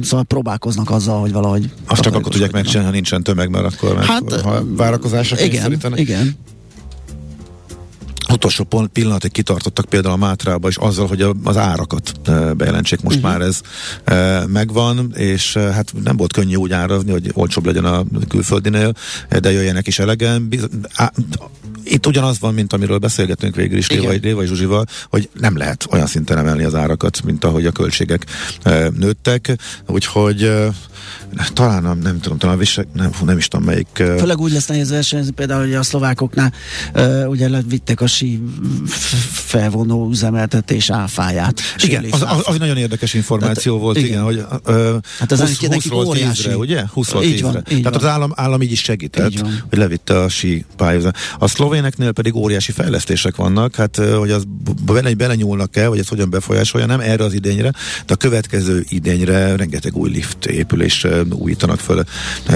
szóval 0.02 0.24
próbálkoznak 0.26 0.90
azzal, 0.90 1.20
hogy 1.20 1.32
valahogy... 1.32 1.70
Azt 1.86 2.02
csak 2.02 2.14
akkor 2.14 2.32
tudják 2.32 2.52
megcsinálni, 2.52 2.86
ha 2.86 2.94
nincsen 2.94 3.22
tömeg, 3.22 3.50
mert 3.50 3.74
akkor 3.74 4.04
hát, 4.04 4.40
ha 4.40 4.62
várakozásra 4.76 5.40
igen, 5.40 5.78
igen 5.94 6.36
utolsó 8.32 8.64
pont, 8.64 8.88
pillanatig 8.88 9.32
kitartottak 9.32 9.84
például 9.84 10.14
a 10.14 10.16
Mátrába 10.16 10.68
is 10.68 10.76
azzal, 10.76 11.06
hogy 11.06 11.26
az 11.44 11.56
árakat 11.56 12.12
bejelentsék. 12.56 13.00
Most 13.00 13.16
uh-huh. 13.16 13.30
már 13.30 13.40
ez 13.40 13.60
megvan, 14.46 15.12
és 15.16 15.56
hát 15.56 15.92
nem 16.04 16.16
volt 16.16 16.32
könnyű 16.32 16.54
úgy 16.54 16.72
árazni, 16.72 17.10
hogy 17.10 17.30
olcsóbb 17.34 17.66
legyen 17.66 17.84
a 17.84 18.04
külföldinél, 18.28 18.94
de 19.40 19.52
jöjjenek 19.52 19.86
is 19.86 19.98
elegen. 19.98 20.48
Itt 21.84 22.06
ugyanaz 22.06 22.38
van, 22.38 22.54
mint 22.54 22.72
amiről 22.72 22.98
beszélgetünk 22.98 23.54
végül 23.54 23.78
is 23.78 23.90
Lévai, 23.90 24.18
Lévai 24.22 24.46
Zsuzsival, 24.46 24.84
hogy 25.10 25.28
nem 25.40 25.56
lehet 25.56 25.86
olyan 25.90 26.06
szinten 26.06 26.38
emelni 26.38 26.64
az 26.64 26.74
árakat, 26.74 27.22
mint 27.24 27.44
ahogy 27.44 27.66
a 27.66 27.72
költségek 27.72 28.26
e, 28.62 28.88
nőttek, 28.88 29.56
úgyhogy 29.86 30.42
e, 30.42 30.68
talán 31.52 31.82
nem, 31.82 31.98
nem 31.98 32.20
tudom, 32.20 32.38
talán 32.38 32.58
visek, 32.58 32.86
nem, 32.92 33.10
nem 33.24 33.36
is 33.36 33.48
tudom 33.48 33.66
melyik. 33.66 33.86
Uh... 34.00 34.16
Főleg 34.18 34.40
úgy 34.40 34.52
lesz 34.52 34.66
nehéz 34.66 34.90
versenyezni, 34.90 35.32
például 35.32 35.60
hogy 35.60 35.74
a 35.74 35.82
szlovákoknál 35.82 36.52
uh, 36.94 37.24
ugye 37.28 37.48
levitték 37.48 38.00
a 38.00 38.06
sí 38.06 38.42
felvonó 39.32 40.08
üzemeltetés 40.10 40.90
áfáját. 40.90 41.60
Igen, 41.82 42.04
az, 42.10 42.22
az, 42.22 42.42
az, 42.44 42.58
nagyon 42.58 42.76
érdekes 42.76 43.14
információ 43.14 43.72
Tehát, 43.72 43.84
volt, 43.84 43.96
igen, 43.96 44.08
igen 44.08 44.22
hogy 44.22 44.36
uh, 44.66 44.96
hát 45.18 45.32
az 45.32 45.40
20, 45.40 45.88
20 45.88 46.06
óriási. 46.06 46.52
ugye? 46.52 46.84
20 46.92 47.10
volt 47.10 47.24
így 47.24 47.42
van, 47.42 47.56
így 47.56 47.82
Tehát 47.82 47.84
van. 47.84 47.94
az 47.94 48.04
állam, 48.04 48.32
állam 48.34 48.62
így 48.62 48.72
is 48.72 48.80
segített, 48.80 49.30
így 49.30 49.40
hogy 49.68 49.78
levitte 49.78 50.20
a 50.20 50.28
sí 50.28 50.64
pályázat. 50.76 51.16
A 51.38 51.48
szlovéneknél 51.72 52.12
pedig 52.12 52.34
óriási 52.34 52.72
fejlesztések 52.72 53.36
vannak, 53.36 53.74
hát 53.74 53.96
hogy 53.96 54.30
az 54.30 54.44
bele, 54.84 55.14
belenyúlnak-e, 55.14 55.88
vagy 55.88 55.98
ez 55.98 56.08
hogyan 56.08 56.30
befolyásolja, 56.30 56.86
nem 56.86 57.00
erre 57.00 57.24
az 57.24 57.32
idényre, 57.32 57.72
de 58.06 58.12
a 58.12 58.16
következő 58.16 58.84
idényre 58.88 59.56
rengeteg 59.56 59.96
új 59.96 60.10
lift 60.10 60.46
épülés 60.46 61.06
újítanak 61.30 61.78
föl 61.78 62.04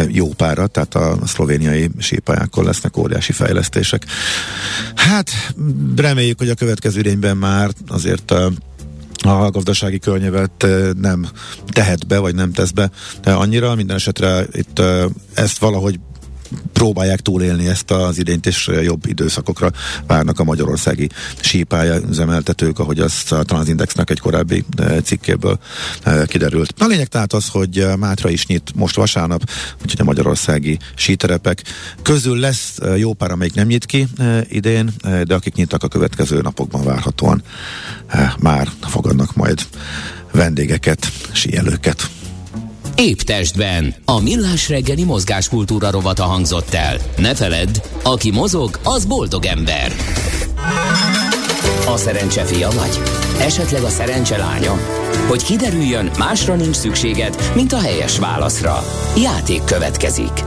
jó 0.08 0.28
párat, 0.28 0.70
tehát 0.70 0.94
a 0.94 1.26
szlovéniai 1.26 1.90
sípályákon 1.98 2.64
lesznek 2.64 2.96
óriási 2.96 3.32
fejlesztések. 3.32 4.04
Hát 4.94 5.30
reméljük, 5.96 6.38
hogy 6.38 6.50
a 6.50 6.54
következő 6.54 6.98
idényben 6.98 7.36
már 7.36 7.70
azért 7.88 8.30
a 8.30 8.52
a 9.22 9.50
gazdasági 9.50 9.98
környevet 9.98 10.66
nem 11.00 11.26
tehet 11.66 12.06
be, 12.06 12.18
vagy 12.18 12.34
nem 12.34 12.52
tesz 12.52 12.70
be 12.70 12.90
annyira. 13.24 13.74
Minden 13.74 13.96
esetre 13.96 14.46
itt 14.52 14.82
ezt 15.34 15.58
valahogy 15.58 15.98
próbálják 16.72 17.20
túlélni 17.20 17.66
ezt 17.66 17.90
az 17.90 18.18
idényt, 18.18 18.46
és 18.46 18.70
jobb 18.82 19.06
időszakokra 19.06 19.70
várnak 20.06 20.40
a 20.40 20.44
magyarországi 20.44 21.08
sípálya 21.40 22.00
üzemeltetők, 22.08 22.78
ahogy 22.78 22.98
az 22.98 23.22
talán 23.22 23.62
az 23.62 23.68
Indexnek 23.68 24.10
egy 24.10 24.20
korábbi 24.20 24.64
eh, 24.76 24.96
cikkéből 25.00 25.58
eh, 26.02 26.26
kiderült. 26.26 26.74
A 26.78 26.86
lényeg 26.86 27.06
tehát 27.06 27.32
az, 27.32 27.48
hogy 27.48 27.78
eh, 27.78 27.96
Mátra 27.96 28.30
is 28.30 28.46
nyit 28.46 28.72
most 28.74 28.96
vasárnap, 28.96 29.50
úgyhogy 29.82 30.00
a 30.00 30.04
magyarországi 30.04 30.78
síterepek 30.94 31.62
közül 32.02 32.38
lesz 32.38 32.78
jó 32.96 33.12
pár, 33.12 33.30
amelyik 33.30 33.54
nem 33.54 33.66
nyit 33.66 33.86
ki 33.86 34.06
idén, 34.48 34.90
de 35.24 35.34
akik 35.34 35.54
nyitnak 35.54 35.82
a 35.82 35.88
következő 35.88 36.40
napokban 36.40 36.84
várhatóan 36.84 37.42
már 38.38 38.68
fogadnak 38.80 39.34
majd 39.34 39.66
vendégeket, 40.32 41.12
síelőket. 41.32 42.10
Épp 42.96 43.18
testben. 43.18 43.94
A 44.04 44.20
millás 44.20 44.68
reggeli 44.68 45.04
mozgáskultúra 45.04 45.90
rovata 45.90 46.24
hangzott 46.24 46.74
el. 46.74 46.96
Ne 47.16 47.34
feledd, 47.34 47.76
aki 48.02 48.30
mozog, 48.30 48.78
az 48.82 49.04
boldog 49.04 49.44
ember. 49.44 49.92
A 51.86 51.96
szerencse 51.96 52.44
fia 52.44 52.70
vagy? 52.70 53.00
Esetleg 53.40 53.82
a 53.82 53.88
szerencse 53.88 54.36
lánya? 54.36 54.76
Hogy 55.28 55.42
kiderüljön, 55.42 56.10
másra 56.18 56.54
nincs 56.54 56.76
szükséged, 56.76 57.52
mint 57.54 57.72
a 57.72 57.80
helyes 57.80 58.18
válaszra. 58.18 58.84
Játék 59.16 59.64
következik. 59.64 60.45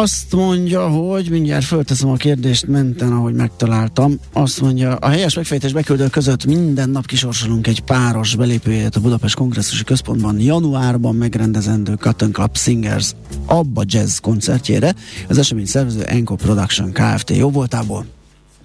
Azt 0.00 0.34
mondja, 0.34 0.88
hogy 0.88 1.30
mindjárt 1.30 1.64
fölteszem 1.64 2.08
a 2.08 2.16
kérdést 2.16 2.66
menten, 2.66 3.12
ahogy 3.12 3.34
megtaláltam. 3.34 4.18
Azt 4.32 4.60
mondja, 4.60 4.94
a 4.94 5.08
helyes 5.08 5.34
megfejtés 5.34 5.72
beküldő 5.72 6.08
között 6.08 6.44
minden 6.44 6.90
nap 6.90 7.06
kisorsolunk 7.06 7.66
egy 7.66 7.80
páros 7.80 8.34
belépőjét 8.34 8.96
a 8.96 9.00
Budapest 9.00 9.34
Kongresszusi 9.34 9.84
Központban 9.84 10.40
januárban 10.40 11.14
megrendezendő 11.14 11.94
Cotton 11.94 12.32
Club 12.32 12.56
Singers 12.56 13.12
Abba 13.46 13.82
Jazz 13.86 14.18
koncertjére. 14.18 14.94
Az 15.28 15.38
esemény 15.38 15.66
szervező 15.66 16.02
Enco 16.02 16.34
Production 16.34 16.92
Kft. 16.92 17.30
jó 17.30 17.50
voltából. 17.50 18.06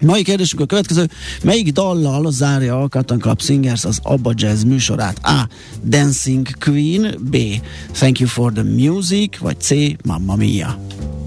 Mai 0.01 0.23
kérdésünk 0.23 0.61
a 0.61 0.65
következő. 0.65 1.09
Melyik 1.43 1.71
dallal 1.71 2.31
zárja 2.31 2.81
a 2.81 2.87
Cotton 2.87 3.19
Club 3.19 3.41
Singers 3.41 3.85
az 3.85 3.99
Abba 4.03 4.31
Jazz 4.35 4.63
műsorát? 4.63 5.19
A. 5.23 5.47
Dancing 5.83 6.47
Queen 6.59 7.15
B. 7.21 7.37
Thank 7.91 8.19
you 8.19 8.29
for 8.29 8.51
the 8.51 8.63
music 8.63 9.37
vagy 9.37 9.59
C. 9.59 9.71
Mamma 10.03 10.35
Mia 10.35 10.79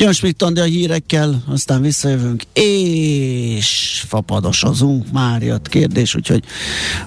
Jön 0.00 0.12
Schmidt 0.12 0.42
a 0.42 0.62
hírekkel, 0.62 1.42
aztán 1.46 1.82
visszajövünk, 1.82 2.42
és 2.52 4.02
fapadosozunk, 4.06 5.12
már 5.12 5.42
jött 5.42 5.68
kérdés, 5.68 6.14
úgyhogy 6.14 6.44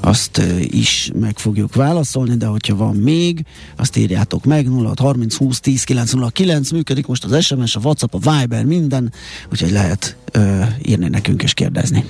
azt 0.02 0.42
is 0.64 1.12
meg 1.20 1.40
fogjuk 1.40 1.76
válaszolni, 1.76 2.36
de 2.36 2.46
hogyha 2.46 2.76
van 2.76 2.96
még, 2.96 3.46
azt 3.76 3.98
írjátok 3.98 4.46
meg, 4.46 4.70
0 4.70 4.94
30 4.98 5.36
20 5.36 5.60
10 5.60 5.84
909, 5.84 6.72
működik 6.72 7.08
most 7.08 7.24
az 7.24 7.44
SMS, 7.44 7.76
a 7.76 7.80
WhatsApp, 7.84 8.14
a 8.14 8.32
Viber, 8.32 8.66
minden, 8.66 9.14
úgyhogy 9.52 9.72
lehet 9.72 10.16
uh, 10.36 10.68
írni 10.82 11.08
nekünk 11.08 11.44
és 11.44 11.54
kérdezni. 11.54 12.06